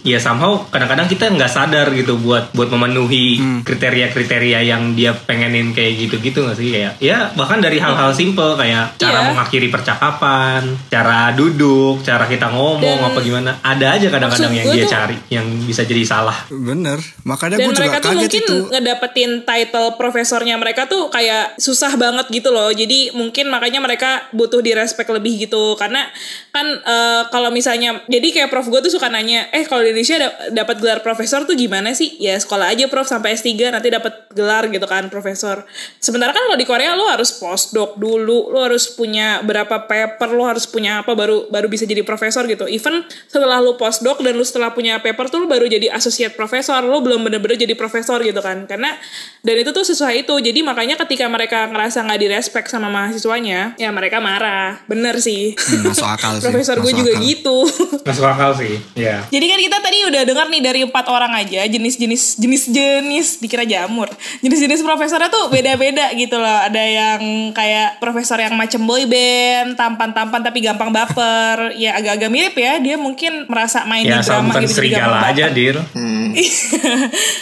ya 0.00 0.16
somehow 0.16 0.66
kadang-kadang 0.66 1.06
kita 1.06 1.28
nggak 1.28 1.46
sadar 1.46 1.90
gitu 1.90 2.16
buat 2.16 2.50
buat 2.50 2.68
memenuhi 2.68 3.26
Hmm. 3.34 3.60
kriteria-kriteria 3.62 4.60
yang 4.64 4.92
dia 4.92 5.14
pengenin 5.14 5.70
kayak 5.70 5.94
gitu-gitu 6.00 6.40
nggak 6.40 6.54
sih 6.54 6.68
kayak 6.70 6.92
ya 6.98 7.30
bahkan 7.32 7.58
dari 7.58 7.76
hal-hal 7.76 8.10
simple 8.10 8.54
kayak 8.54 8.96
cara 8.96 9.20
Iya. 9.20 9.28
mengakhiri 9.30 9.68
percakapan, 9.68 10.60
cara 10.88 11.30
duduk, 11.30 12.02
cara 12.02 12.24
kita 12.24 12.48
ngomong 12.48 12.80
Dan 12.98 13.06
apa 13.06 13.20
gimana 13.20 13.50
ada 13.60 13.86
aja 13.92 14.08
kadang-kadang 14.08 14.52
yang 14.52 14.66
dia 14.68 14.82
tuh- 14.82 14.92
cari 14.92 15.16
yang 15.30 15.46
bisa 15.62 15.82
jadi 15.82 16.02
salah. 16.02 16.46
bener 16.48 16.98
makanya 17.22 17.56
Dan 17.56 17.66
gue 17.66 17.72
juga 17.72 17.80
mereka 17.84 17.98
tuh 17.98 18.10
kaget 18.10 18.20
mungkin 18.20 18.42
itu 18.42 18.56
ngedapetin 18.70 19.30
title 19.42 19.88
profesornya 19.94 20.54
mereka 20.54 20.82
tuh 20.84 21.08
kayak 21.08 21.54
susah 21.56 21.94
banget 21.94 22.26
gitu 22.28 22.50
loh. 22.50 22.68
Jadi 22.68 23.12
mungkin 23.12 23.48
makanya 23.48 23.80
mereka 23.84 24.24
butuh 24.32 24.64
di 24.64 24.72
respect 24.72 25.12
lebih 25.12 25.44
gitu. 25.44 25.76
Karena 25.76 26.08
kan 26.48 26.64
eh, 26.64 27.22
kalau 27.28 27.52
misalnya 27.52 28.00
jadi 28.08 28.28
kayak 28.32 28.48
prof 28.48 28.64
gue 28.72 28.80
tuh 28.88 28.92
suka 28.96 29.12
nanya, 29.12 29.52
"Eh, 29.52 29.68
kalau 29.68 29.84
di 29.84 29.92
Indonesia 29.92 30.16
da- 30.16 30.64
dapat 30.64 30.80
gelar 30.80 31.04
profesor 31.04 31.44
tuh 31.44 31.52
gimana 31.52 31.92
sih?" 31.92 32.16
Ya 32.16 32.40
sekolah 32.40 32.72
aja 32.72 32.88
prof 32.88 33.04
sampai 33.04 33.36
S3 33.36 33.68
nanti 33.68 33.92
dapat 33.92 34.32
gelar 34.32 34.72
gitu 34.72 34.88
kan 34.88 35.12
profesor. 35.12 35.68
Sementara 36.00 36.32
kan 36.32 36.40
kalau 36.48 36.56
di 36.56 36.64
Korea 36.64 36.96
lo 36.96 37.04
harus 37.12 37.36
postdoc 37.36 38.00
dulu, 38.00 38.48
lo 38.48 38.64
harus 38.64 38.88
punya 38.88 39.44
berapa 39.44 39.84
paper, 39.84 40.32
lo 40.32 40.48
harus 40.48 40.64
punya 40.64 41.04
apa 41.04 41.12
baru 41.12 41.52
baru 41.52 41.68
bisa 41.68 41.84
jadi 41.84 42.00
profesor 42.00 42.48
gitu. 42.48 42.64
Even 42.70 43.04
setelah 43.28 43.60
lo 43.60 43.76
postdoc 43.76 44.24
dan 44.24 44.38
lo 44.38 44.44
setelah 44.46 44.72
punya 44.72 45.02
paper 45.04 45.28
tuh 45.28 45.44
lo 45.44 45.46
baru 45.50 45.68
jadi 45.68 45.92
associate 45.92 46.32
profesor, 46.38 46.80
lo 46.80 47.02
belum 47.04 47.26
bener-bener 47.26 47.58
jadi 47.60 47.74
profesor 47.76 48.22
gitu 48.22 48.40
kan. 48.40 48.64
Karena 48.64 48.96
dan 49.44 49.54
itu 49.60 49.70
tuh 49.74 49.84
susah 49.84 50.14
itu. 50.14 50.32
Jadi 50.38 50.64
makanya 50.64 50.96
ketika 51.04 51.28
mereka 51.28 51.66
ngerasa 51.68 52.06
nggak 52.06 52.20
direspek 52.20 52.64
sama 52.70 52.88
mahasiswanya, 52.88 53.73
ya 53.76 53.90
mereka 53.90 54.18
marah. 54.18 54.78
Bener 54.84 55.18
sih. 55.18 55.54
Hmm, 55.54 55.86
masuk 55.86 56.04
akal 56.04 56.36
sih 56.38 56.44
Profesor 56.44 56.76
gue 56.78 56.92
juga 56.92 57.12
akal. 57.12 57.22
gitu. 57.22 57.56
Masuk 58.08 58.26
akal 58.26 58.50
sih. 58.54 58.76
Ya. 58.94 59.24
Jadi 59.26 59.44
kan 59.44 59.58
kita 59.58 59.78
tadi 59.80 59.98
udah 60.04 60.22
dengar 60.22 60.46
nih 60.46 60.60
dari 60.60 60.80
empat 60.82 61.06
orang 61.06 61.32
aja 61.34 61.64
jenis-jenis 61.64 62.36
jenis-jenis 62.36 63.38
dikira 63.38 63.64
jamur. 63.64 64.06
Jenis-jenis 64.40 64.80
profesornya 64.80 65.28
tuh 65.28 65.48
beda-beda 65.48 66.12
gitu 66.12 66.36
loh. 66.36 66.58
Ada 66.62 66.82
yang 66.82 67.20
kayak 67.50 67.98
profesor 67.98 68.36
yang 68.36 68.54
macam 68.54 68.84
boy 68.84 69.04
band, 69.04 69.74
tampan-tampan 69.74 70.40
tapi 70.40 70.60
gampang 70.60 70.90
baper. 70.90 71.56
Ya 71.74 71.96
agak-agak 71.96 72.28
mirip 72.28 72.54
ya. 72.54 72.78
Dia 72.78 72.96
mungkin 72.96 73.44
merasa 73.44 73.82
main 73.84 74.04
Ya 74.04 74.20
di 74.20 74.24
drama 74.24 74.56
gitu 74.58 74.74
serigala 74.74 75.20
baper. 75.20 75.30
aja, 75.32 75.44
Dir. 75.48 75.76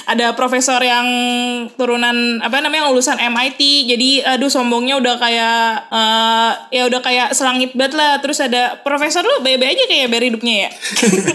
ada 0.07 0.33
profesor 0.33 0.79
yang 0.79 1.07
turunan 1.75 2.13
apa 2.39 2.61
namanya 2.61 2.89
lulusan 2.89 3.17
MIT 3.17 3.61
jadi 3.89 4.11
aduh 4.37 4.49
sombongnya 4.49 4.99
udah 4.99 5.15
kayak 5.17 5.61
eh, 6.23 6.53
ya 6.73 6.83
udah 6.85 7.01
kayak 7.01 7.29
selangit 7.33 7.71
banget 7.73 7.95
lah 7.95 8.19
terus 8.19 8.39
ada 8.39 8.79
profesor 8.79 9.21
lu 9.21 9.41
bebe 9.41 9.65
aja 9.65 9.85
kayak 9.85 10.07
biar 10.07 10.25
hidupnya 10.25 10.55
ya 10.57 10.71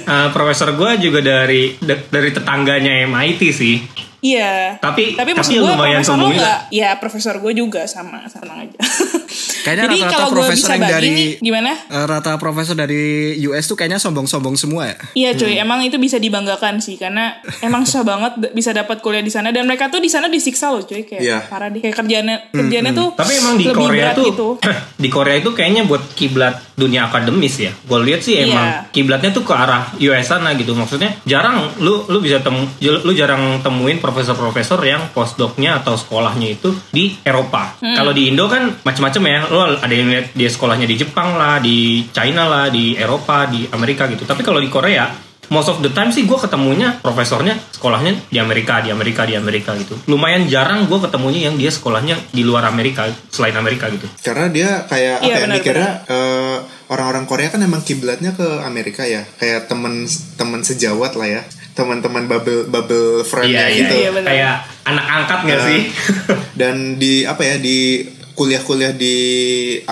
Eh, 0.08 0.30
profesor 0.32 0.72
gue 0.72 0.92
juga 1.02 1.20
dari 1.20 1.76
da- 1.78 2.08
dari 2.08 2.30
tetangganya 2.30 3.04
MIT 3.04 3.42
sih. 3.52 3.76
Iya. 4.20 4.80
Tapi- 4.80 5.14
tapi 5.14 5.32
tapi 5.32 5.32
maksud 5.36 5.54
gue 5.54 5.68
lumayan 5.68 6.02
profesor 6.02 6.18
nggak? 6.34 6.60
Iya 6.70 6.90
profesor 6.96 7.36
gue 7.38 7.54
juga 7.54 7.82
sama 7.86 8.24
sama 8.26 8.64
aja. 8.64 8.80
Kayaknya 9.68 9.84
Jadi 9.84 9.98
rata-rata 9.98 10.16
kalau 10.16 10.28
gue 10.28 10.36
profesor 10.40 10.56
bisa 10.58 10.72
yang 10.72 10.82
bagi 10.82 10.94
dari 10.94 11.10
nih, 11.10 11.30
gimana? 11.42 11.72
eh, 11.76 12.06
rata 12.06 12.32
profesor 12.38 12.74
dari 12.74 13.02
US 13.44 13.66
tuh 13.66 13.76
kayaknya 13.76 14.00
sombong-sombong 14.00 14.56
semua 14.56 14.84
ya. 14.86 14.98
Iya 15.14 15.30
cuy, 15.36 15.54
emang 15.58 15.80
itu 15.82 15.98
bisa 15.98 16.18
dibanggakan 16.18 16.78
sih 16.78 16.96
karena 16.96 17.36
emang 17.60 17.84
susah 17.84 18.04
banget 18.04 18.34
bisa 18.52 18.72
dapat 18.72 19.00
kuliah 19.00 19.20
di 19.20 19.30
sana 19.30 19.50
dan 19.50 19.64
mereka 19.64 19.88
tuh 19.88 20.00
di 20.00 20.08
sana 20.08 20.28
disiksa 20.28 20.70
loh 20.70 20.82
cuy 20.82 21.04
kayak 21.04 21.20
Iya. 21.20 21.40
parah 21.46 21.68
deh 21.68 21.80
kayak 21.80 21.96
kerjaannya 21.96 22.36
kerjaannya 22.50 22.94
tuh 22.94 23.10
Tapi 23.14 23.34
emang 23.36 23.56
di 23.56 23.66
lebih 23.66 23.78
Korea 23.82 24.02
berat 24.06 24.16
tuh 24.16 24.26
gitu. 24.26 24.48
di 25.04 25.10
Korea 25.10 25.36
itu 25.36 25.50
kayaknya 25.52 25.84
buat 25.84 26.04
kiblat 26.14 26.56
dunia 26.78 27.10
akademis 27.10 27.58
ya. 27.58 27.74
Gue 27.74 28.00
lihat 28.06 28.22
sih 28.22 28.38
emang 28.38 28.70
Iya. 28.70 28.94
kiblatnya 28.94 29.34
tuh 29.34 29.42
ke 29.42 29.52
arah 29.52 29.90
US 29.98 30.30
sana 30.30 30.54
gitu. 30.54 30.78
Maksudnya 30.78 31.18
jarang 31.26 31.74
lu 31.82 32.06
lu 32.06 32.22
bisa 32.22 32.38
temu 32.40 32.70
lu 32.80 33.12
jarang 33.18 33.60
temuin 33.66 33.98
profesor-profesor 33.98 34.78
yang 34.86 35.10
postdocnya 35.10 35.82
atau 35.82 35.98
sekolahnya 35.98 36.54
itu 36.54 36.70
di 36.94 37.18
Eropa. 37.26 37.74
Hmm. 37.82 37.98
Kalau 37.98 38.14
di 38.14 38.30
Indo 38.30 38.46
kan 38.46 38.78
macam-macam 38.86 39.22
ya. 39.26 39.40
Lu 39.50 39.58
ada 39.58 39.90
yang 39.90 40.08
lihat 40.14 40.38
dia 40.38 40.50
sekolahnya 40.54 40.86
di 40.86 40.96
Jepang 41.02 41.34
lah, 41.34 41.58
di 41.58 42.06
China 42.14 42.46
lah, 42.46 42.70
di 42.70 42.94
Eropa, 42.94 43.50
di 43.50 43.66
Amerika 43.74 44.06
gitu. 44.06 44.30
Tapi 44.30 44.46
kalau 44.46 44.62
di 44.62 44.70
Korea 44.70 45.27
Most 45.48 45.70
of 45.70 45.80
the 45.80 45.90
time 45.90 46.10
sih 46.10 46.24
gue 46.24 46.36
ketemunya 46.36 47.00
profesornya 47.00 47.56
sekolahnya 47.72 48.28
di 48.28 48.38
Amerika, 48.38 48.80
di 48.80 48.92
Amerika, 48.92 49.24
di 49.24 49.34
Amerika 49.34 49.72
gitu. 49.74 49.96
Lumayan 50.06 50.44
jarang 50.46 50.86
gue 50.86 51.00
ketemunya 51.00 51.48
yang 51.48 51.56
dia 51.56 51.70
sekolahnya 51.70 52.20
di 52.30 52.44
luar 52.44 52.68
Amerika, 52.68 53.08
selain 53.30 53.56
Amerika 53.56 53.88
gitu. 53.88 54.08
Karena 54.20 54.48
dia 54.48 54.84
kayak 54.84 55.24
Iya, 55.24 55.34
apa 55.34 55.40
ya 55.40 55.48
mikirnya 55.48 55.92
eh, 56.06 56.58
orang-orang 56.88 57.24
Korea 57.24 57.48
kan 57.48 57.60
emang 57.60 57.80
kiblatnya 57.82 58.32
ke 58.32 58.44
Amerika 58.62 59.08
ya. 59.08 59.24
Kayak 59.38 59.68
temen 59.68 60.04
temen 60.36 60.60
sejawat 60.62 61.16
lah 61.16 61.30
ya. 61.30 61.42
Teman-teman 61.74 62.26
bubble 62.26 62.66
bubble 62.66 63.22
friend 63.22 63.54
Iya, 63.54 63.70
iya, 63.70 63.80
gitu. 63.86 63.94
iya, 63.96 64.10
benar. 64.12 64.30
Kayak 64.34 64.56
anak 64.84 65.06
angkat 65.08 65.40
gak 65.46 65.56
Nah, 65.56 65.68
sih? 65.70 65.82
Dan 66.60 66.76
di 66.98 67.22
apa 67.22 67.46
ya 67.46 67.56
di 67.56 68.02
kuliah-kuliah 68.34 68.94
di 68.94 69.16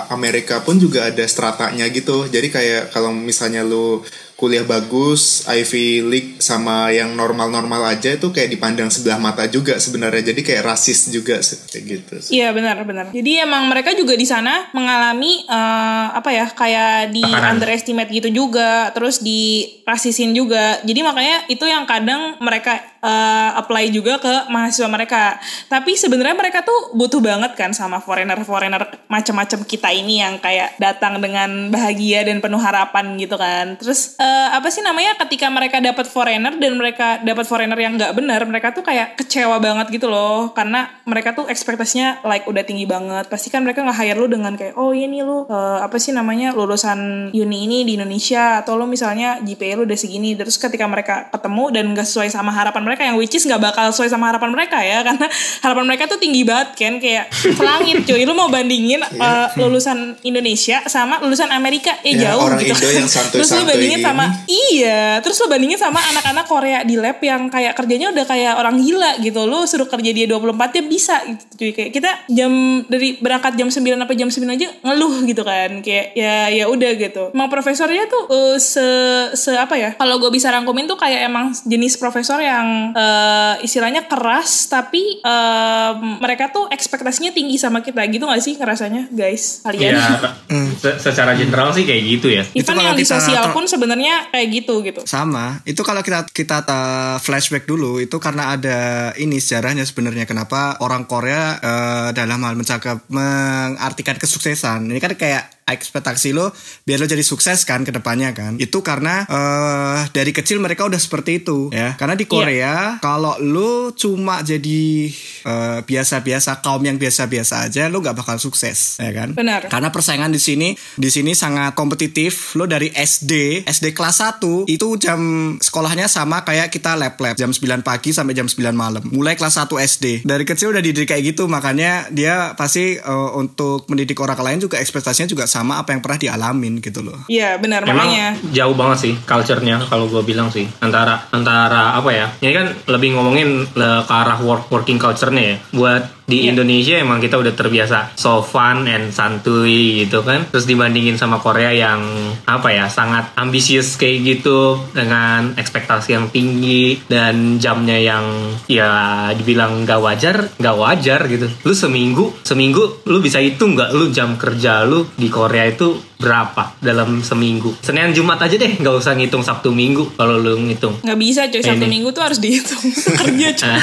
Amerika 0.08 0.62
pun 0.62 0.78
juga 0.78 1.06
ada 1.06 1.22
stratanya 1.24 1.86
gitu. 1.88 2.26
Jadi 2.26 2.48
kayak 2.48 2.82
kalau 2.90 3.10
misalnya 3.10 3.62
lu 3.62 4.02
kuliah 4.36 4.68
bagus, 4.68 5.48
Ivy 5.48 6.04
League 6.04 6.30
sama 6.44 6.92
yang 6.92 7.16
normal-normal 7.16 7.96
aja 7.96 8.12
itu 8.12 8.28
kayak 8.28 8.52
dipandang 8.52 8.92
sebelah 8.92 9.16
mata 9.16 9.48
juga 9.48 9.80
sebenarnya. 9.80 10.30
Jadi 10.30 10.44
kayak 10.44 10.62
rasis 10.62 11.08
juga 11.08 11.40
kayak 11.40 11.84
gitu. 11.88 12.14
Iya 12.36 12.52
benar 12.52 12.84
benar. 12.84 13.08
Jadi 13.16 13.32
emang 13.40 13.64
mereka 13.72 13.96
juga 13.96 14.12
di 14.12 14.28
sana 14.28 14.68
mengalami 14.76 15.48
uh, 15.48 16.12
apa 16.12 16.30
ya 16.36 16.46
kayak 16.52 17.16
di 17.16 17.24
Tekanan. 17.24 17.56
underestimate 17.56 18.12
gitu 18.12 18.28
juga, 18.28 18.92
terus 18.92 19.24
di 19.24 19.64
rasisin 19.88 20.36
juga. 20.36 20.84
Jadi 20.84 21.00
makanya 21.00 21.48
itu 21.48 21.64
yang 21.64 21.88
kadang 21.88 22.36
mereka 22.44 22.76
uh, 23.00 23.56
apply 23.56 23.88
juga 23.88 24.20
ke 24.20 24.52
mahasiswa 24.52 24.88
mereka. 24.92 25.40
Tapi 25.72 25.96
sebenarnya 25.96 26.36
mereka 26.36 26.60
tuh 26.60 26.92
butuh 26.92 27.24
banget 27.24 27.56
kan 27.56 27.72
sama 27.72 28.04
foreigner-foreigner 28.04 29.08
macam-macam 29.08 29.64
kita 29.64 29.88
ini 29.96 30.20
yang 30.20 30.36
kayak 30.44 30.76
datang 30.76 31.24
dengan 31.24 31.72
bahagia 31.72 32.26
dan 32.28 32.44
penuh 32.44 32.60
harapan 32.60 33.16
gitu 33.16 33.40
kan. 33.40 33.80
Terus 33.80 34.18
eh, 34.26 34.48
apa 34.58 34.68
sih 34.74 34.82
namanya 34.82 35.14
ketika 35.22 35.46
mereka 35.46 35.78
dapat 35.78 36.10
foreigner 36.10 36.58
dan 36.58 36.74
mereka 36.74 37.22
dapat 37.22 37.46
foreigner 37.46 37.78
yang 37.78 37.94
nggak 37.94 38.12
benar, 38.18 38.42
mereka 38.42 38.74
tuh 38.74 38.82
kayak 38.82 39.14
kecewa 39.14 39.62
banget 39.62 39.94
gitu 39.94 40.10
loh 40.10 40.50
karena 40.50 40.90
mereka 41.06 41.38
tuh 41.38 41.46
ekspektasinya 41.46 42.26
like 42.26 42.42
udah 42.50 42.66
tinggi 42.66 42.82
banget. 42.84 43.30
Pasti 43.30 43.54
kan 43.54 43.62
mereka 43.62 43.86
nggak 43.86 43.94
hire 43.94 44.18
lu 44.18 44.26
dengan 44.26 44.58
kayak 44.58 44.74
oh 44.74 44.90
ini 44.90 45.22
lu 45.22 45.46
eh, 45.46 45.78
apa 45.86 45.94
sih 46.02 46.10
namanya 46.10 46.50
lulusan 46.50 47.30
uni 47.30 47.58
ini 47.70 47.86
di 47.86 47.94
Indonesia 47.94 48.58
atau 48.58 48.74
lu 48.74 48.90
misalnya 48.90 49.38
GPA 49.38 49.78
lu 49.78 49.86
udah 49.86 49.98
segini. 49.98 50.34
Terus 50.34 50.58
ketika 50.58 50.90
mereka 50.90 51.30
ketemu 51.30 51.64
dan 51.70 51.84
nggak 51.94 52.06
sesuai 52.10 52.28
sama 52.34 52.50
harapan 52.50 52.82
mereka 52.82 53.06
yang 53.06 53.14
which 53.14 53.38
is 53.38 53.46
nggak 53.46 53.62
bakal 53.62 53.86
sesuai 53.94 54.10
sama 54.10 54.34
harapan 54.34 54.50
mereka 54.50 54.82
ya 54.82 55.02
karena 55.06 55.30
harapan 55.62 55.84
mereka 55.86 56.10
tuh 56.10 56.18
tinggi 56.18 56.42
banget 56.42 56.74
kan 56.74 56.94
kayak 56.98 57.30
selangit 57.30 58.02
cuy. 58.02 58.26
Lu 58.26 58.34
mau 58.34 58.50
bandingin 58.50 59.06
eh, 59.06 59.48
lulusan 59.54 60.18
Indonesia 60.26 60.82
sama 60.90 61.22
lulusan 61.22 61.54
Amerika 61.54 61.94
eh 62.02 62.16
Ya, 62.16 62.32
jauh 62.32 62.48
orang 62.48 62.60
gitu. 62.64 62.72
Indo 62.72 62.88
yang 62.90 63.08
Terus 63.36 63.48
lu 63.52 63.60
santuy-santuy 63.60 63.64
bandingin 63.68 64.00
sama 64.00 64.15
gini. 64.24 64.56
iya, 64.72 65.20
terus 65.20 65.36
lu 65.36 65.46
bandingin 65.46 65.76
sama 65.76 66.00
anak-anak 66.00 66.46
Korea 66.46 66.80
di 66.80 66.96
lab 66.96 67.20
yang 67.20 67.46
kayak 67.46 67.74
kerjanya 67.74 68.08
udah 68.10 68.24
kayak 68.24 68.54
orang 68.54 68.76
gila 68.78 69.18
gitu. 69.18 69.44
Lu 69.44 69.64
suruh 69.64 69.84
kerja 69.84 70.10
dia 70.10 70.24
24 70.24 70.40
jam 70.72 70.86
bisa 70.86 71.16
gitu 71.22 71.44
cuy. 71.56 71.70
Kayak 71.72 71.90
kita 71.92 72.10
jam 72.28 72.52
dari 72.86 73.16
berangkat 73.16 73.52
jam 73.54 73.68
9 73.68 73.76
sampai 73.76 74.16
jam 74.16 74.28
9 74.28 74.56
aja 74.56 74.66
ngeluh 74.82 75.14
gitu 75.24 75.42
kan. 75.42 75.70
Kayak 75.80 76.06
ya 76.12 76.34
ya 76.48 76.64
udah 76.66 76.90
gitu. 76.94 77.22
Emang 77.30 77.48
profesornya 77.48 78.06
tuh 78.06 78.24
eh, 78.28 78.56
se 78.56 78.86
se 79.34 79.52
apa 79.52 79.74
ya? 79.74 79.90
Kalau 79.94 80.16
gue 80.16 80.30
bisa 80.30 80.48
rangkumin 80.48 80.86
tuh 80.86 80.96
kayak 80.96 81.26
emang 81.26 81.50
jenis 81.62 81.96
profesor 81.96 82.38
yang 82.38 82.92
eh, 82.92 83.54
istilahnya 83.60 84.06
keras 84.06 84.66
tapi 84.66 85.20
eh, 85.20 85.92
mereka 86.18 86.48
tuh 86.48 86.68
ekspektasinya 86.68 87.30
tinggi 87.30 87.58
sama 87.58 87.80
kita 87.80 88.00
gitu 88.06 88.24
gak 88.24 88.40
sih 88.40 88.54
ngerasanya 88.54 89.10
guys 89.10 89.60
kalian? 89.62 89.96
Ya, 89.96 90.06
se- 90.82 90.98
secara 91.00 91.34
general 91.34 91.72
sih 91.72 91.82
kayak 91.82 92.02
gitu 92.06 92.28
ya. 92.30 92.42
Even 92.52 92.76
yang 92.76 92.94
di 92.94 93.02
sosial 93.02 93.50
pun 93.50 93.64
sebenarnya 93.66 94.05
kayak 94.30 94.48
gitu 94.52 94.84
gitu. 94.84 95.00
Sama, 95.08 95.64
itu 95.64 95.80
kalau 95.80 96.04
kita 96.04 96.28
kita 96.28 96.62
uh, 96.68 97.16
flashback 97.18 97.64
dulu 97.64 97.98
itu 97.98 98.16
karena 98.20 98.52
ada 98.54 98.78
ini 99.16 99.40
sejarahnya 99.40 99.88
sebenarnya 99.88 100.28
kenapa 100.28 100.76
orang 100.84 101.08
Korea 101.08 101.56
uh, 101.58 102.08
dalam 102.12 102.38
hal 102.44 102.54
mencakap 102.54 103.02
mengartikan 103.08 104.20
kesuksesan. 104.20 104.92
Ini 104.92 105.00
kan 105.00 105.16
kayak 105.16 105.55
ekspektasi 105.66 106.30
lo 106.30 106.54
biar 106.86 107.02
lo 107.02 107.10
jadi 107.10 107.26
sukses 107.26 107.66
kan 107.66 107.82
ke 107.82 107.90
depannya 107.90 108.30
kan. 108.30 108.54
Itu 108.62 108.86
karena 108.86 109.26
eh 109.26 110.00
dari 110.14 110.30
kecil 110.30 110.62
mereka 110.62 110.86
udah 110.86 110.98
seperti 111.02 111.42
itu 111.42 111.74
ya. 111.74 111.98
Karena 111.98 112.14
di 112.14 112.30
Korea 112.30 113.02
kalau 113.02 113.34
lo 113.42 113.90
cuma 113.98 114.46
jadi 114.46 115.10
eh, 115.42 115.78
biasa-biasa 115.82 116.62
kaum 116.62 116.86
yang 116.86 117.02
biasa-biasa 117.02 117.66
aja 117.66 117.90
lo 117.90 117.98
nggak 117.98 118.14
bakal 118.14 118.38
sukses 118.38 119.02
ya 119.02 119.10
kan. 119.10 119.34
Benar. 119.34 119.66
Karena 119.66 119.90
persaingan 119.90 120.30
di 120.30 120.38
sini 120.38 120.78
di 120.94 121.10
sini 121.10 121.34
sangat 121.34 121.74
kompetitif. 121.74 122.54
Lo 122.54 122.70
dari 122.70 122.94
SD, 122.94 123.66
SD 123.66 123.90
kelas 123.90 124.22
1 124.22 124.70
itu 124.70 124.88
jam 125.02 125.18
sekolahnya 125.58 126.06
sama 126.06 126.46
kayak 126.46 126.70
kita 126.70 126.94
lab-lab 126.94 127.34
jam 127.34 127.50
9 127.50 127.82
pagi 127.82 128.14
sampai 128.14 128.38
jam 128.38 128.46
9 128.46 128.70
malam. 128.70 129.02
Mulai 129.10 129.34
kelas 129.34 129.58
1 129.58 129.66
SD. 129.82 130.06
Dari 130.22 130.46
kecil 130.46 130.70
udah 130.70 130.82
dididik 130.82 131.10
kayak 131.10 131.34
gitu 131.34 131.50
makanya 131.50 132.06
dia 132.14 132.54
pasti 132.54 133.02
eh, 133.02 133.30
untuk 133.34 133.90
mendidik 133.90 134.22
orang 134.22 134.38
lain 134.38 134.58
juga 134.62 134.78
ekspektasinya 134.78 135.26
juga 135.26 135.48
sama 135.48 135.55
apa 135.58 135.92
yang 135.92 136.00
pernah 136.00 136.18
dialamin 136.18 136.80
gitu 136.80 137.00
loh. 137.00 137.24
Iya 137.26 137.56
benar 137.56 137.84
Emang 137.84 138.04
makanya. 138.04 138.36
jauh 138.50 138.72
banget 138.72 138.98
sih 139.00 139.14
culture-nya 139.18 139.80
kalau 139.86 140.06
gue 140.06 140.20
bilang 140.20 140.48
sih 140.48 140.66
antara 140.78 141.28
antara 141.30 141.94
apa 141.94 142.10
ya 142.10 142.26
ini 142.40 142.52
kan 142.52 142.66
lebih 142.86 143.12
ngomongin 143.12 143.48
le- 143.70 144.02
ke 144.02 144.12
arah 144.12 144.36
work 144.38 144.66
working 144.66 144.96
culture-nya 144.96 145.44
ya 145.44 145.56
buat 145.70 146.02
di 146.26 146.42
Iya. 146.42 146.52
Indonesia 146.52 146.98
emang 146.98 147.18
kita 147.18 147.38
udah 147.38 147.54
terbiasa 147.54 148.14
so 148.14 148.42
fun 148.42 148.84
and 148.84 149.10
santuy 149.10 150.02
gitu 150.02 150.20
kan 150.20 150.42
terus 150.46 150.66
dibandingin 150.66 151.14
sama 151.14 151.38
Korea 151.38 151.70
yang 151.70 152.02
apa 152.44 152.68
ya 152.68 152.86
sangat 152.86 153.30
ambisius 153.34 153.94
kayak 153.94 154.18
gitu 154.36 154.78
dengan 154.90 155.54
ekspektasi 155.54 156.12
yang 156.12 156.26
tinggi 156.28 156.98
dan 157.06 157.56
jamnya 157.56 157.96
yang 157.96 158.26
ya 158.66 158.90
dibilang 159.32 159.82
gak 159.82 159.98
wajar 159.98 160.36
gak 160.56 160.74
wajar 160.74 161.20
gitu 161.26 161.46
lu 161.62 161.72
seminggu 161.72 162.34
seminggu 162.42 163.06
lu 163.06 163.18
bisa 163.18 163.38
hitung 163.38 163.72
nggak 163.72 163.90
lu 163.92 164.10
jam 164.10 164.34
kerja 164.34 164.82
lu 164.82 165.06
di 165.14 165.30
Korea 165.30 165.62
itu 165.64 165.94
berapa 166.16 166.74
dalam 166.80 167.20
seminggu 167.20 167.76
Senin 167.78 168.10
Jumat 168.10 168.40
aja 168.40 168.56
deh 168.56 168.72
nggak 168.74 168.94
usah 168.96 169.12
ngitung 169.14 169.44
Sabtu 169.44 169.68
Minggu 169.68 170.16
kalau 170.16 170.40
lu 170.40 170.56
ngitung 170.58 170.96
nggak 171.04 171.18
bisa 171.20 171.46
cuy 171.46 171.60
Sabtu 171.60 171.84
Ini. 171.84 171.92
minggu 171.92 172.08
tuh 172.10 172.24
harus 172.24 172.40
dihitung 172.40 172.80
kerja 173.20 173.48
cuy. 173.52 173.68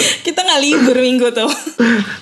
Kita 0.26 0.40
nggak 0.42 0.60
libur 0.60 0.96
minggu 0.98 1.28
tuh. 1.32 1.50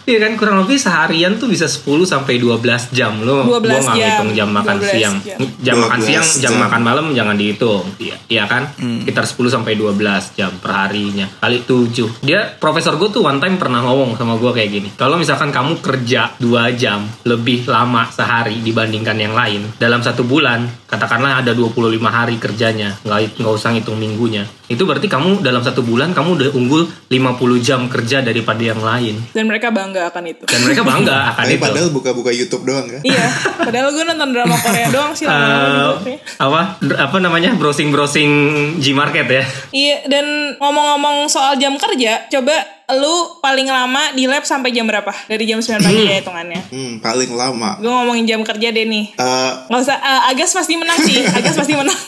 Iya 0.09 0.25
kan 0.25 0.41
kurang 0.41 0.65
lebih 0.65 0.81
seharian 0.81 1.37
tuh 1.37 1.53
bisa 1.53 1.69
10 1.69 1.85
sampai 2.09 2.41
12 2.41 2.97
jam 2.97 3.21
lo. 3.21 3.45
12 3.45 3.61
Gua 3.61 3.61
nggak 3.61 3.97
ngitung 4.01 4.31
jam 4.33 4.49
makan 4.49 4.77
12 4.81 4.89
siang. 4.89 5.17
jam. 5.21 5.39
Jam 5.61 5.77
makan 5.85 5.99
12 6.01 6.09
siang, 6.09 6.25
jam 6.25 6.53
jam. 6.57 6.63
makan 6.65 6.81
malam 6.81 7.07
jangan 7.13 7.37
dihitung. 7.37 7.85
Iya, 8.01 8.17
iya 8.33 8.45
kan? 8.49 8.73
Sekitar 8.81 9.29
10 9.29 9.53
sampai 9.53 9.77
12 9.77 10.33
jam 10.33 10.49
per 10.57 10.73
harinya. 10.73 11.29
Kali 11.29 11.61
7. 11.61 12.25
Dia 12.25 12.41
profesor 12.57 12.97
gue 12.97 13.13
tuh 13.13 13.21
one 13.21 13.37
time 13.37 13.61
pernah 13.61 13.85
ngomong 13.85 14.17
sama 14.17 14.41
gue 14.41 14.49
kayak 14.49 14.71
gini. 14.73 14.89
Kalau 14.97 15.21
misalkan 15.21 15.53
kamu 15.53 15.85
kerja 15.85 16.33
2 16.41 16.73
jam 16.81 17.05
lebih 17.29 17.69
lama 17.69 18.09
sehari 18.09 18.65
dibandingkan 18.65 19.21
yang 19.21 19.37
lain 19.37 19.69
dalam 19.77 20.01
satu 20.01 20.25
bulan, 20.25 20.65
katakanlah 20.89 21.45
ada 21.45 21.53
25 21.53 22.01
hari 22.09 22.41
kerjanya, 22.41 22.97
nggak 23.05 23.45
nggak 23.45 23.53
usah 23.53 23.77
ngitung 23.77 24.01
minggunya. 24.01 24.49
Itu 24.69 24.89
berarti 24.89 25.09
kamu 25.09 25.45
dalam 25.45 25.61
satu 25.61 25.85
bulan 25.85 26.17
kamu 26.17 26.29
udah 26.41 26.49
unggul 26.57 26.89
50 27.13 27.68
jam 27.69 27.85
kerja 27.87 28.19
daripada 28.19 28.57
yang 28.59 28.81
lain. 28.81 29.21
Dan 29.31 29.45
mereka 29.45 29.69
bangga 29.69 30.09
akan 30.09 30.25
itu. 30.27 30.45
Dan 30.45 30.65
mereka 30.65 30.81
bangga 30.83 31.17
akan 31.31 31.45
Tapi 31.45 31.53
itu. 31.53 31.63
padahal 31.63 31.89
buka-buka 31.91 32.31
YouTube 32.31 32.65
doang 32.65 32.89
kan. 32.89 33.05
iya. 33.05 33.29
Padahal 33.61 33.93
gue 33.93 34.05
nonton 34.07 34.29
drama 34.33 34.57
Korea 34.57 34.89
doang 34.97 35.13
sih 35.13 35.29
kayak. 35.29 36.25
apa 36.39 36.61
apa 36.97 37.17
namanya 37.19 37.53
browsing 37.53 37.91
browsing 37.91 38.31
G 38.77 38.93
market 38.93 39.29
ya 39.29 39.45
Iya 39.69 39.97
dan 40.07 40.25
ngomong-ngomong 40.57 41.29
soal 41.29 41.55
jam 41.55 41.77
kerja, 41.77 42.25
coba 42.29 42.57
lu 42.89 43.13
paling 43.39 43.69
lama 43.69 44.13
di 44.13 44.25
lab 44.25 44.41
sampai 44.43 44.71
jam 44.71 44.89
berapa? 44.89 45.13
Dari 45.27 45.45
jam 45.45 45.61
9 45.61 45.77
pagi 45.79 46.03
ya 46.07 46.15
hitungannya. 46.19 46.61
Hmm, 46.67 46.93
paling 46.99 47.29
lama. 47.31 47.77
Gue 47.77 47.93
ngomongin 47.93 48.25
jam 48.25 48.41
kerja 48.41 48.71
deh 48.71 48.87
nih. 48.87 49.13
Eh, 49.13 49.51
Nggak 49.69 49.81
usah, 49.83 49.99
eh, 49.99 50.31
Agas 50.33 50.51
pasti 50.51 50.73
menang 50.73 50.97
sih. 50.99 51.21
Agas 51.37 51.53
pasti 51.53 51.75
menang. 51.75 51.99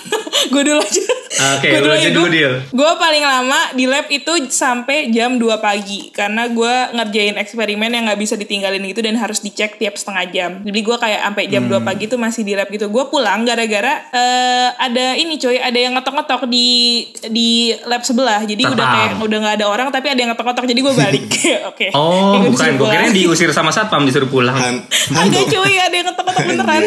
gue 0.49 0.63
dulu 0.63 0.81
aja. 0.81 1.05
Oke, 1.31 1.71
aja 1.71 2.11
dulu, 2.11 2.27
Dil. 2.27 2.59
Gue 2.75 2.93
paling 2.99 3.23
lama 3.23 3.71
di 3.79 3.87
lab 3.87 4.11
itu 4.11 4.51
sampai 4.51 5.15
jam 5.15 5.39
2 5.39 5.63
pagi. 5.63 6.11
Karena 6.11 6.51
gue 6.51 6.75
ngerjain 6.91 7.39
eksperimen 7.39 7.87
yang 7.87 8.11
nggak 8.11 8.19
bisa 8.19 8.35
ditinggalin 8.35 8.83
gitu 8.91 8.99
dan 8.99 9.15
harus 9.15 9.39
dicek 9.39 9.79
tiap 9.79 9.95
setengah 9.95 10.25
jam. 10.35 10.51
Jadi 10.67 10.81
gue 10.83 10.97
kayak 10.99 11.21
sampai 11.23 11.45
jam 11.47 11.71
2 11.71 11.87
pagi 11.87 12.11
tuh 12.11 12.19
masih 12.19 12.43
di 12.43 12.59
lab 12.59 12.67
gitu. 12.67 12.91
Gue 12.91 13.07
pulang 13.07 13.47
gara-gara 13.47 14.11
eh, 14.11 14.69
ada 14.75 15.15
ini 15.15 15.39
coy, 15.39 15.55
ada 15.55 15.79
yang 15.79 15.95
ngetok-ngetok 15.95 16.51
di 16.51 16.67
di 17.31 17.79
lab 17.87 18.03
sebelah. 18.03 18.43
Jadi 18.43 18.67
udah 18.67 18.75
Satpam. 18.75 18.95
kayak 18.99 19.13
udah 19.23 19.39
nggak 19.39 19.55
ada 19.63 19.67
orang 19.71 19.89
tapi 19.95 20.07
ada 20.11 20.19
yang 20.19 20.31
ngetok-ngetok 20.35 20.67
jadi 20.67 20.81
gue 20.83 20.95
balik. 20.99 21.25
Oke. 21.71 21.87
oh 21.95 22.35
Kayak 22.35 22.43
gua 22.43 22.51
bukan 22.51 22.71
gue 22.75 22.89
kira 22.91 23.07
diusir 23.15 23.51
sama 23.55 23.71
satpam 23.71 24.03
disuruh 24.03 24.27
pulang 24.27 24.83
Ada 25.11 25.41
cuy, 25.47 25.75
ada 25.79 25.95
yang 25.95 26.07
ngetok-ngetok 26.11 26.45
beneran. 26.51 26.83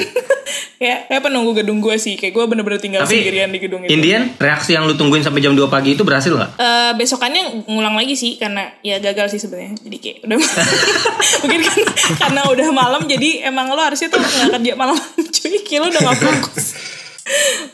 ya, 0.77 0.95
kayak 1.07 1.21
penunggu 1.23 1.51
gedung 1.55 1.79
gue 1.79 1.95
sih. 1.95 2.19
Kayak 2.19 2.33
gue 2.35 2.43
bener-bener 2.51 2.79
tinggal 2.81 3.01
tapi 3.07 3.23
sendirian 3.23 3.49
di 3.49 3.59
gedung 3.61 3.81
itu. 3.87 3.91
Indian 3.93 4.32
reaksi 4.39 4.73
yang 4.73 4.87
lu 4.87 4.93
tungguin 4.97 5.21
sampai 5.21 5.41
jam 5.41 5.53
2 5.53 5.67
pagi 5.67 5.93
itu 5.97 6.03
berhasil 6.05 6.33
nggak? 6.33 6.51
Eh, 6.57 6.91
besokannya 6.97 7.67
ngulang 7.69 7.97
lagi 7.97 8.15
sih 8.17 8.37
karena 8.37 8.69
ya 8.81 8.97
gagal 8.97 9.35
sih 9.35 9.39
sebenarnya. 9.41 9.75
Jadi 9.81 9.97
kayak 9.99 10.17
udah 10.25 10.37
mungkin 11.43 11.61
kan 11.65 11.79
karena 12.21 12.41
udah 12.47 12.67
malam 12.73 13.01
jadi 13.05 13.49
emang 13.49 13.69
lo 13.73 13.81
harusnya 13.81 14.09
tuh 14.09 14.19
nggak 14.21 14.59
kerja 14.59 14.73
malam 14.77 14.95
cuy. 15.35 15.55
Kayak 15.65 15.79
lo 15.81 15.87
udah 15.91 16.01
nggak 16.01 16.19
fokus 16.19 16.65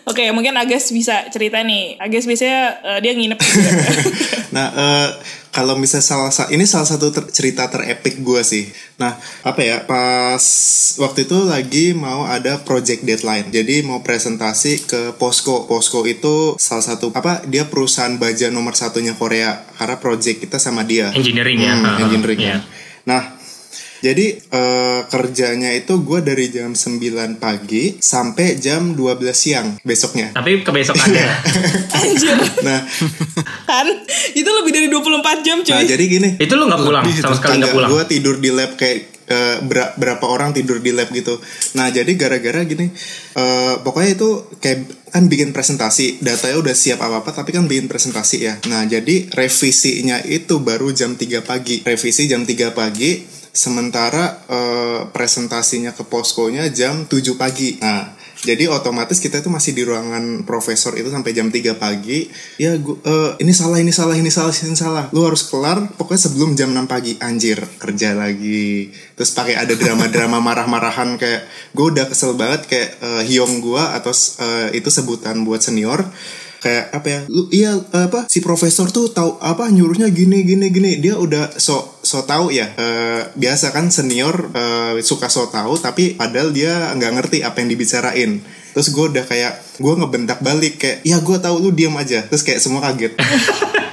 Oke, 0.06 0.30
mungkin 0.30 0.54
Agas 0.54 0.90
bisa 0.90 1.26
cerita 1.28 1.60
nih. 1.60 1.98
Agas 1.98 2.26
biasanya 2.26 2.62
eh, 2.88 3.00
dia 3.00 3.14
nginep 3.14 3.40
juga. 3.40 3.72
Nah, 4.50 4.66
eh, 4.68 5.10
kalau 5.50 5.74
misalnya 5.76 6.02
salah 6.04 6.30
sa- 6.30 6.50
ini 6.50 6.66
salah 6.66 6.86
satu 6.88 7.10
ter- 7.10 7.30
cerita 7.30 7.66
terepik 7.66 8.18
gue 8.20 8.42
sih. 8.42 8.66
Nah, 8.98 9.14
apa 9.44 9.62
ya? 9.62 9.78
Pas 9.84 10.42
waktu 10.98 11.24
itu 11.24 11.38
lagi 11.44 11.94
mau 11.94 12.26
ada 12.26 12.58
project 12.60 13.02
deadline. 13.04 13.46
Jadi 13.48 13.82
mau 13.82 14.02
presentasi 14.02 14.86
ke 14.86 15.02
Posko. 15.14 15.66
Posko 15.66 16.02
itu 16.04 16.58
salah 16.58 16.82
satu 16.84 17.10
apa? 17.12 17.46
Dia 17.46 17.66
perusahaan 17.66 18.14
baja 18.16 18.50
nomor 18.50 18.74
satunya 18.74 19.14
Korea. 19.14 19.66
Karena 19.76 19.98
project 19.98 20.42
kita 20.42 20.58
sama 20.58 20.82
dia. 20.82 21.10
engineering 21.12 21.58
ya 21.60 21.74
Hmm, 21.76 21.86
Ah, 21.88 21.98
engineering 22.00 22.40
iya. 22.40 22.50
ya. 22.52 22.58
Nah, 23.06 23.22
Jadi 24.00 24.26
eh, 24.40 25.02
kerjanya 25.06 25.76
itu 25.76 26.00
gue 26.00 26.20
dari 26.24 26.48
jam 26.48 26.72
9 26.72 27.00
pagi 27.36 28.00
sampai 28.00 28.56
jam 28.56 28.96
12 28.96 29.20
siang 29.32 29.68
besoknya. 29.84 30.32
Tapi 30.32 30.64
kebesokannya. 30.64 31.26
Anjir. 32.00 32.38
Nah, 32.64 32.80
kan 33.66 33.88
itu 34.32 34.50
lebih 34.50 34.72
dari 34.72 34.88
24 34.88 35.46
jam 35.46 35.58
cuy. 35.60 35.74
nah 35.74 35.84
jadi 35.84 36.04
gini. 36.04 36.30
itu 36.40 36.54
lu 36.56 36.66
nggak 36.66 36.82
pulang 36.82 37.04
Lebih 37.04 37.20
sama 37.20 37.36
sekali 37.36 37.60
nggak 37.60 37.74
pulang. 37.76 37.90
Gue 37.92 38.04
tidur 38.08 38.36
di 38.40 38.50
lab 38.50 38.72
kayak 38.76 39.00
eh, 39.30 39.58
ber- 39.62 39.94
berapa 39.96 40.26
orang 40.26 40.56
tidur 40.56 40.80
di 40.80 40.90
lab 40.90 41.12
gitu. 41.12 41.38
Nah 41.76 41.92
jadi 41.92 42.10
gara-gara 42.16 42.64
gini, 42.64 42.90
eh, 43.36 43.74
pokoknya 43.84 44.12
itu 44.16 44.30
kayak 44.58 44.80
kan 45.10 45.26
bikin 45.26 45.50
presentasi, 45.52 46.22
datanya 46.22 46.62
udah 46.62 46.76
siap 46.78 47.02
apa 47.02 47.26
apa, 47.26 47.30
tapi 47.34 47.50
kan 47.50 47.66
bikin 47.66 47.90
presentasi 47.90 48.38
ya. 48.46 48.54
Nah 48.70 48.86
jadi 48.86 49.30
revisinya 49.34 50.22
itu 50.24 50.62
baru 50.62 50.94
jam 50.94 51.18
3 51.18 51.42
pagi. 51.42 51.82
Revisi 51.82 52.30
jam 52.30 52.46
3 52.46 52.74
pagi, 52.74 53.22
sementara 53.52 54.46
eh, 54.48 55.02
presentasinya 55.10 55.92
ke 55.96 56.06
poskonya 56.06 56.70
jam 56.70 57.06
7 57.10 57.36
pagi. 57.36 57.78
Nah 57.82 58.20
jadi 58.40 58.72
otomatis 58.72 59.20
kita 59.20 59.44
itu 59.44 59.52
masih 59.52 59.76
di 59.76 59.84
ruangan 59.84 60.48
profesor 60.48 60.96
itu 60.96 61.12
sampai 61.12 61.36
jam 61.36 61.52
3 61.52 61.76
pagi. 61.76 62.32
Ya 62.56 62.80
gua, 62.80 62.96
eh, 63.04 63.32
ini 63.44 63.52
salah, 63.52 63.84
ini 63.84 63.92
salah, 63.92 64.16
ini 64.16 64.32
salah, 64.32 64.56
ini 64.56 64.78
salah. 64.80 65.06
Lu 65.12 65.28
harus 65.28 65.44
kelar 65.44 65.92
pokoknya 66.00 66.22
sebelum 66.32 66.56
jam 66.56 66.72
6 66.72 66.88
pagi. 66.88 67.20
Anjir, 67.20 67.60
kerja 67.76 68.16
lagi. 68.16 68.96
Terus 69.20 69.36
pakai 69.36 69.60
ada 69.60 69.76
drama-drama 69.76 70.40
marah-marahan 70.48 71.20
kayak 71.20 71.44
gue 71.76 71.86
udah 71.92 72.08
kesel 72.08 72.40
banget 72.40 72.64
kayak 72.72 72.90
eh, 73.04 73.24
hiong 73.28 73.60
gua 73.60 73.92
atau 74.00 74.16
eh, 74.16 74.80
itu 74.80 74.88
sebutan 74.88 75.44
buat 75.44 75.60
senior 75.60 76.08
kayak 76.60 76.92
apa 76.92 77.08
ya? 77.08 77.20
Lu 77.32 77.48
iya 77.52 77.72
apa 77.96 78.28
si 78.28 78.44
profesor 78.44 78.92
tuh 78.92 79.12
tahu 79.12 79.40
apa 79.40 79.72
nyuruhnya 79.72 80.12
gini 80.12 80.44
gini 80.44 80.68
gini. 80.72 80.92
Dia 81.00 81.16
udah 81.16 81.56
so 81.60 82.00
so 82.04 82.24
tahu 82.24 82.52
ya 82.52 82.72
Eh, 82.80 83.22
biasa 83.36 83.72
kan 83.76 83.92
senior 83.92 84.52
eh, 84.54 85.00
suka 85.04 85.28
so 85.28 85.48
tahu 85.50 85.76
tapi 85.80 86.16
padahal 86.16 86.54
dia 86.54 86.94
nggak 86.96 87.14
ngerti 87.20 87.38
apa 87.44 87.60
yang 87.64 87.70
dibicarain. 87.72 88.32
Terus 88.76 88.88
gue 88.94 89.06
udah 89.16 89.26
kayak 89.26 89.69
gue 89.80 89.94
ngebentak 89.96 90.40
balik 90.40 90.78
kayak 90.78 90.98
ya 91.02 91.18
gue 91.18 91.38
tahu 91.38 91.56
lu 91.58 91.70
diam 91.72 91.96
aja. 91.96 92.22
Terus 92.22 92.44
kayak 92.44 92.60
semua 92.60 92.84
kaget. 92.84 93.16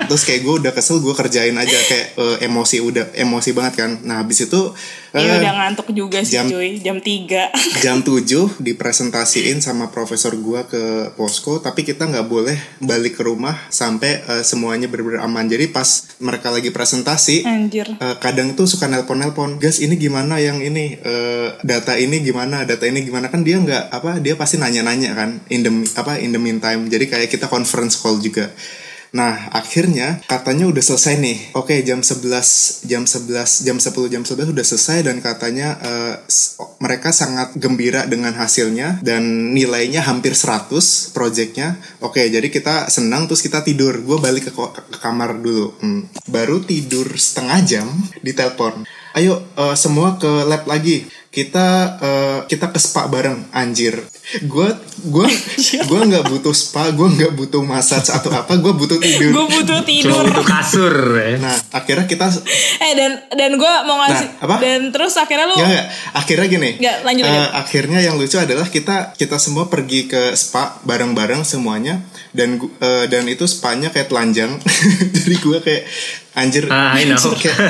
Terus 0.07 0.23
kayak 0.23 0.41
gue 0.41 0.55
udah 0.61 0.71
kesel 0.71 0.99
gue 0.99 1.11
kerjain 1.13 1.55
aja. 1.55 1.79
Kayak 1.83 2.07
eh, 2.15 2.37
emosi 2.45 2.79
udah 2.79 3.05
emosi 3.17 3.51
banget 3.51 3.75
kan. 3.77 3.91
Nah 4.03 4.21
habis 4.21 4.39
itu 4.41 4.71
Iya 5.11 5.33
eh, 5.33 5.41
udah 5.41 5.55
ngantuk 5.57 5.89
juga 5.91 6.21
sih 6.21 6.37
jam- 6.37 6.47
cuy. 6.47 6.77
Jam 6.77 7.01
3. 7.01 7.49
jam 7.85 7.99
7 8.01 8.23
dipresentasiin 8.61 9.59
sama 9.59 9.89
profesor 9.89 10.37
gua 10.37 10.63
ke 10.63 10.79
posko 11.13 11.59
tapi 11.59 11.83
kita 11.83 12.05
nggak 12.05 12.27
boleh 12.27 12.53
balik 12.79 13.17
ke 13.17 13.25
rumah 13.25 13.57
sampai 13.67 14.21
eh, 14.21 14.45
semuanya 14.45 14.87
benar-benar 14.87 15.25
aman. 15.25 15.47
Jadi 15.47 15.67
pas 15.69 15.89
mereka 16.19 16.51
lagi 16.51 16.69
presentasi 16.69 17.43
Anjir. 17.43 17.89
eh, 17.91 18.17
kadang 18.19 18.53
tuh 18.53 18.67
suka 18.67 18.87
nelpon-nelpon 18.87 19.57
gas 19.57 19.81
ini 19.81 19.97
gimana 19.97 20.37
yang 20.37 20.61
ini? 20.61 20.95
Eh, 20.97 21.49
data 21.63 21.97
ini 21.97 22.21
gimana? 22.21 22.63
Data 22.63 22.85
ini 22.85 23.03
gimana? 23.03 23.27
Kan 23.27 23.43
dia 23.43 23.57
nggak 23.57 23.91
apa 23.91 24.21
dia 24.21 24.37
pasti 24.37 24.55
nanya-nanya 24.57 25.17
kan 25.17 25.41
in 25.49 25.61
the 25.61 25.73
apa 25.97 26.17
in 26.17 26.33
the 26.33 26.41
meantime 26.41 26.87
jadi 26.87 27.05
kayak 27.05 27.29
kita 27.29 27.51
conference 27.51 27.99
call 27.99 28.17
juga 28.17 28.49
Nah, 29.15 29.49
akhirnya 29.49 30.21
katanya 30.29 30.69
udah 30.69 30.83
selesai 30.83 31.17
nih. 31.17 31.39
Oke, 31.57 31.81
jam 31.81 32.05
11, 32.05 32.85
jam 32.85 33.09
11, 33.09 33.65
jam 33.65 33.81
10, 33.81 34.13
jam 34.13 34.23
11 34.27 34.53
udah 34.53 34.67
selesai 34.67 35.09
dan 35.09 35.25
katanya 35.25 35.79
s- 36.29 36.61
mereka 36.85 37.17
sangat 37.17 37.57
gembira 37.57 38.05
dengan 38.05 38.37
hasilnya 38.37 39.01
dan 39.01 39.55
nilainya 39.57 40.05
hampir 40.05 40.37
100 40.37 41.17
projectnya. 41.17 41.81
Oke, 42.05 42.29
jadi 42.29 42.45
kita 42.51 42.93
senang 42.93 43.25
terus 43.25 43.41
kita 43.41 43.65
tidur. 43.65 43.97
Gue 44.05 44.21
balik 44.21 44.51
ke, 44.51 44.53
ke 44.53 44.99
kamar 45.01 45.41
dulu. 45.41 45.73
Hmm. 45.81 46.05
Baru 46.29 46.61
tidur 46.61 47.09
setengah 47.17 47.59
jam 47.65 47.87
ditelepon. 48.21 48.85
Ayo 49.17 49.35
eh, 49.57 49.73
semua 49.75 50.15
ke 50.15 50.29
lab 50.45 50.69
lagi. 50.69 51.09
Kita 51.27 51.69
eh, 51.99 52.39
kita 52.45 52.69
ke 52.69 52.77
spa 52.77 53.09
bareng 53.09 53.49
anjir. 53.51 53.97
Gue 54.43 54.69
gue 55.03 55.29
gue 55.89 56.01
nggak 56.03 56.25
butuh 56.27 56.53
spa, 56.53 56.89
gue 56.91 57.05
nggak 57.07 57.33
butuh 57.33 57.61
massage 57.61 58.09
atau 58.09 58.29
apa, 58.29 58.57
gue 58.57 58.73
butuh 58.73 58.97
tidur. 58.97 59.33
Gue 59.33 59.47
butuh 59.51 59.81
Cuma 59.81 59.89
tidur. 59.89 60.25
butuh 60.27 60.45
kasur 60.45 60.95
ya. 61.15 61.37
Nah, 61.37 61.57
akhirnya 61.71 62.05
kita 62.05 62.29
Eh 62.77 62.93
dan 62.93 63.11
dan 63.33 63.51
gue 63.55 63.73
mau 63.85 64.01
ngasih 64.01 64.29
Nah, 64.33 64.45
apa? 64.45 64.57
dan 64.59 64.81
terus 64.91 65.17
akhirnya 65.17 65.47
lu 65.47 65.57
ya 65.57 65.65
nggak, 65.67 65.87
akhirnya 66.15 66.47
gini. 66.49 66.71
Nggak, 66.77 66.97
lanjut, 67.05 67.25
Eh, 67.25 67.33
lanjut. 67.33 67.53
akhirnya 67.55 67.99
yang 68.01 68.15
lucu 68.17 68.37
adalah 68.37 68.67
kita 68.69 68.97
kita 69.13 69.37
semua 69.37 69.69
pergi 69.69 70.09
ke 70.09 70.33
spa 70.33 70.77
bareng-bareng 70.85 71.41
semuanya 71.41 72.01
dan 72.33 72.57
eh, 72.61 73.05
dan 73.09 73.25
itu 73.29 73.45
spanya 73.45 73.89
kayak 73.89 74.09
telanjang. 74.09 74.57
Jadi 75.17 75.35
gue 75.37 75.59
kayak 75.61 75.83
anjir. 76.33 76.65
I 76.69 77.05
know. 77.05 77.17
kayak 77.41 77.61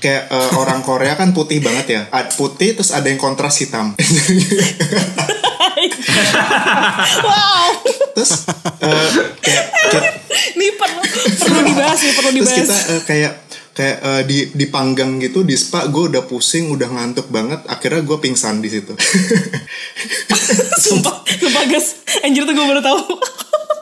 kayak 0.00 0.32
eh, 0.32 0.50
orang 0.56 0.80
Korea 0.80 1.14
kan 1.14 1.36
putih 1.36 1.60
banget 1.60 1.86
ya. 1.88 2.02
Putih 2.34 2.74
terus 2.74 2.90
ada 2.90 3.06
yang 3.06 3.20
kontras 3.20 3.60
hitam. 3.60 3.94
wow. 7.24 7.68
terus 8.16 8.44
eh, 8.84 9.08
kayak, 9.40 9.64
kayak 9.92 10.14
Ini 10.56 10.66
perlu 10.76 11.00
perlu 11.40 11.60
dibahas 11.64 11.98
nih, 12.00 12.12
perlu 12.16 12.30
Terus 12.32 12.50
dibahas. 12.52 12.58
kita 12.60 12.76
eh, 12.92 13.02
kayak 13.06 13.32
kayak 13.70 13.96
eh, 14.02 14.22
di 14.26 14.38
dipanggang 14.52 15.16
gitu 15.22 15.46
di 15.46 15.56
spa 15.56 15.86
gue 15.88 16.10
udah 16.10 16.26
pusing 16.26 16.68
udah 16.74 16.90
ngantuk 16.90 17.30
banget 17.32 17.64
akhirnya 17.70 18.02
gue 18.04 18.18
pingsan 18.18 18.60
di 18.60 18.68
situ 18.68 18.92
sumpah, 20.84 21.22
sumpah 21.24 21.64
guys. 21.70 22.02
Anjir 22.26 22.42
tuh 22.44 22.54
gue 22.56 22.66
baru 22.66 22.82
tahu. 22.82 23.00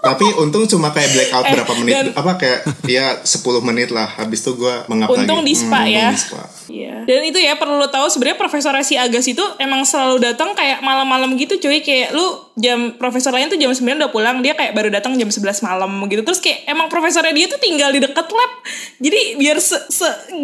Tapi 0.01 0.25
untung 0.37 0.65
cuma 0.65 0.89
kayak 0.89 1.11
blackout 1.11 1.45
Eh, 1.45 1.53
berapa 1.53 1.73
menit 1.77 1.93
dan- 1.93 2.13
apa 2.15 2.33
kayak 2.37 2.59
ya 2.85 3.07
10 3.21 3.35
menit 3.61 3.89
lah 3.89 4.07
habis 4.13 4.41
itu 4.41 4.55
gue 4.55 4.75
mengap 4.87 5.09
Untung 5.09 5.41
lagi 5.41 5.49
di 5.49 5.55
spa 5.55 5.81
Hmm, 5.81 5.91
ya. 5.91 6.09
di 6.09 6.19
spa. 6.19 6.43
Iya. 6.69 7.03
Dan 7.03 7.25
itu 7.25 7.37
ya 7.37 7.57
perlu 7.57 7.75
lo 7.75 7.89
tahu 7.89 8.07
sebenarnya 8.07 8.37
profesor 8.37 8.71
si 8.79 8.95
Agas 8.95 9.25
itu 9.25 9.41
emang 9.57 9.83
selalu 9.83 10.21
datang 10.23 10.53
kayak 10.53 10.79
malam-malam 10.79 11.33
gitu 11.35 11.57
cuy. 11.59 11.81
Kayak 11.81 12.13
lu 12.13 12.23
jam 12.55 12.95
profesor 12.95 13.31
lain 13.31 13.49
tuh 13.49 13.57
jam 13.57 13.69
9 13.69 13.81
udah 13.97 14.09
pulang 14.09 14.39
dia 14.39 14.53
kayak 14.53 14.73
baru 14.73 14.89
datang 14.89 15.15
jam 15.15 15.27
11 15.27 15.41
malam 15.61 15.91
gitu. 16.07 16.21
Terus 16.23 16.39
kayak 16.39 16.65
emang 16.67 16.87
profesornya 16.87 17.33
dia 17.33 17.47
tuh 17.47 17.57
tinggal 17.57 17.89
di 17.89 17.99
deket 17.99 18.27
lab. 18.27 18.53
Jadi 18.99 19.21
biar 19.35 19.57
se, 19.59 19.77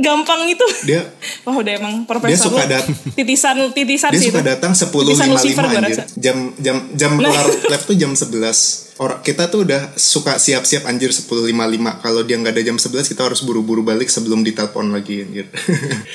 gampang 0.00 0.44
itu. 0.46 0.64
Dia 0.84 1.04
wah 1.44 1.54
udah 1.54 1.72
emang 1.74 1.94
profesor 2.04 2.48
suka 2.48 2.64
lu 2.64 2.72
dat- 2.72 2.88
titisan 3.14 3.56
titisan 3.70 4.10
dia 4.10 4.18
sih 4.18 4.28
suka 4.28 4.40
itu. 4.40 4.48
datang 4.48 4.72
Titisan 4.74 5.28
Lucifer 5.28 5.64
10.55 5.64 5.70
gua 5.70 5.80
anjir. 5.82 6.04
jam 6.16 6.36
jam 6.56 6.76
jam 6.94 7.12
Nah. 7.14 7.28
kelar 7.28 7.46
lab 7.70 7.82
tuh 7.82 7.94
jam 7.94 8.10
11 8.10 8.32
orang 8.94 9.18
kita 9.20 9.46
tuh 9.46 9.62
udah 9.62 9.90
suka 9.94 10.36
siap-siap 10.36 10.86
anjir 10.86 11.10
10.55 11.10 11.50
kalau 11.98 12.22
dia 12.22 12.36
nggak 12.36 12.54
ada 12.54 12.62
jam 12.62 12.76
11 12.76 12.94
kita 13.06 13.22
harus 13.22 13.42
buru-buru 13.42 13.82
balik 13.82 14.06
sebelum 14.06 14.40
ditelepon 14.40 14.88
lagi 14.88 15.22
anjir 15.22 15.46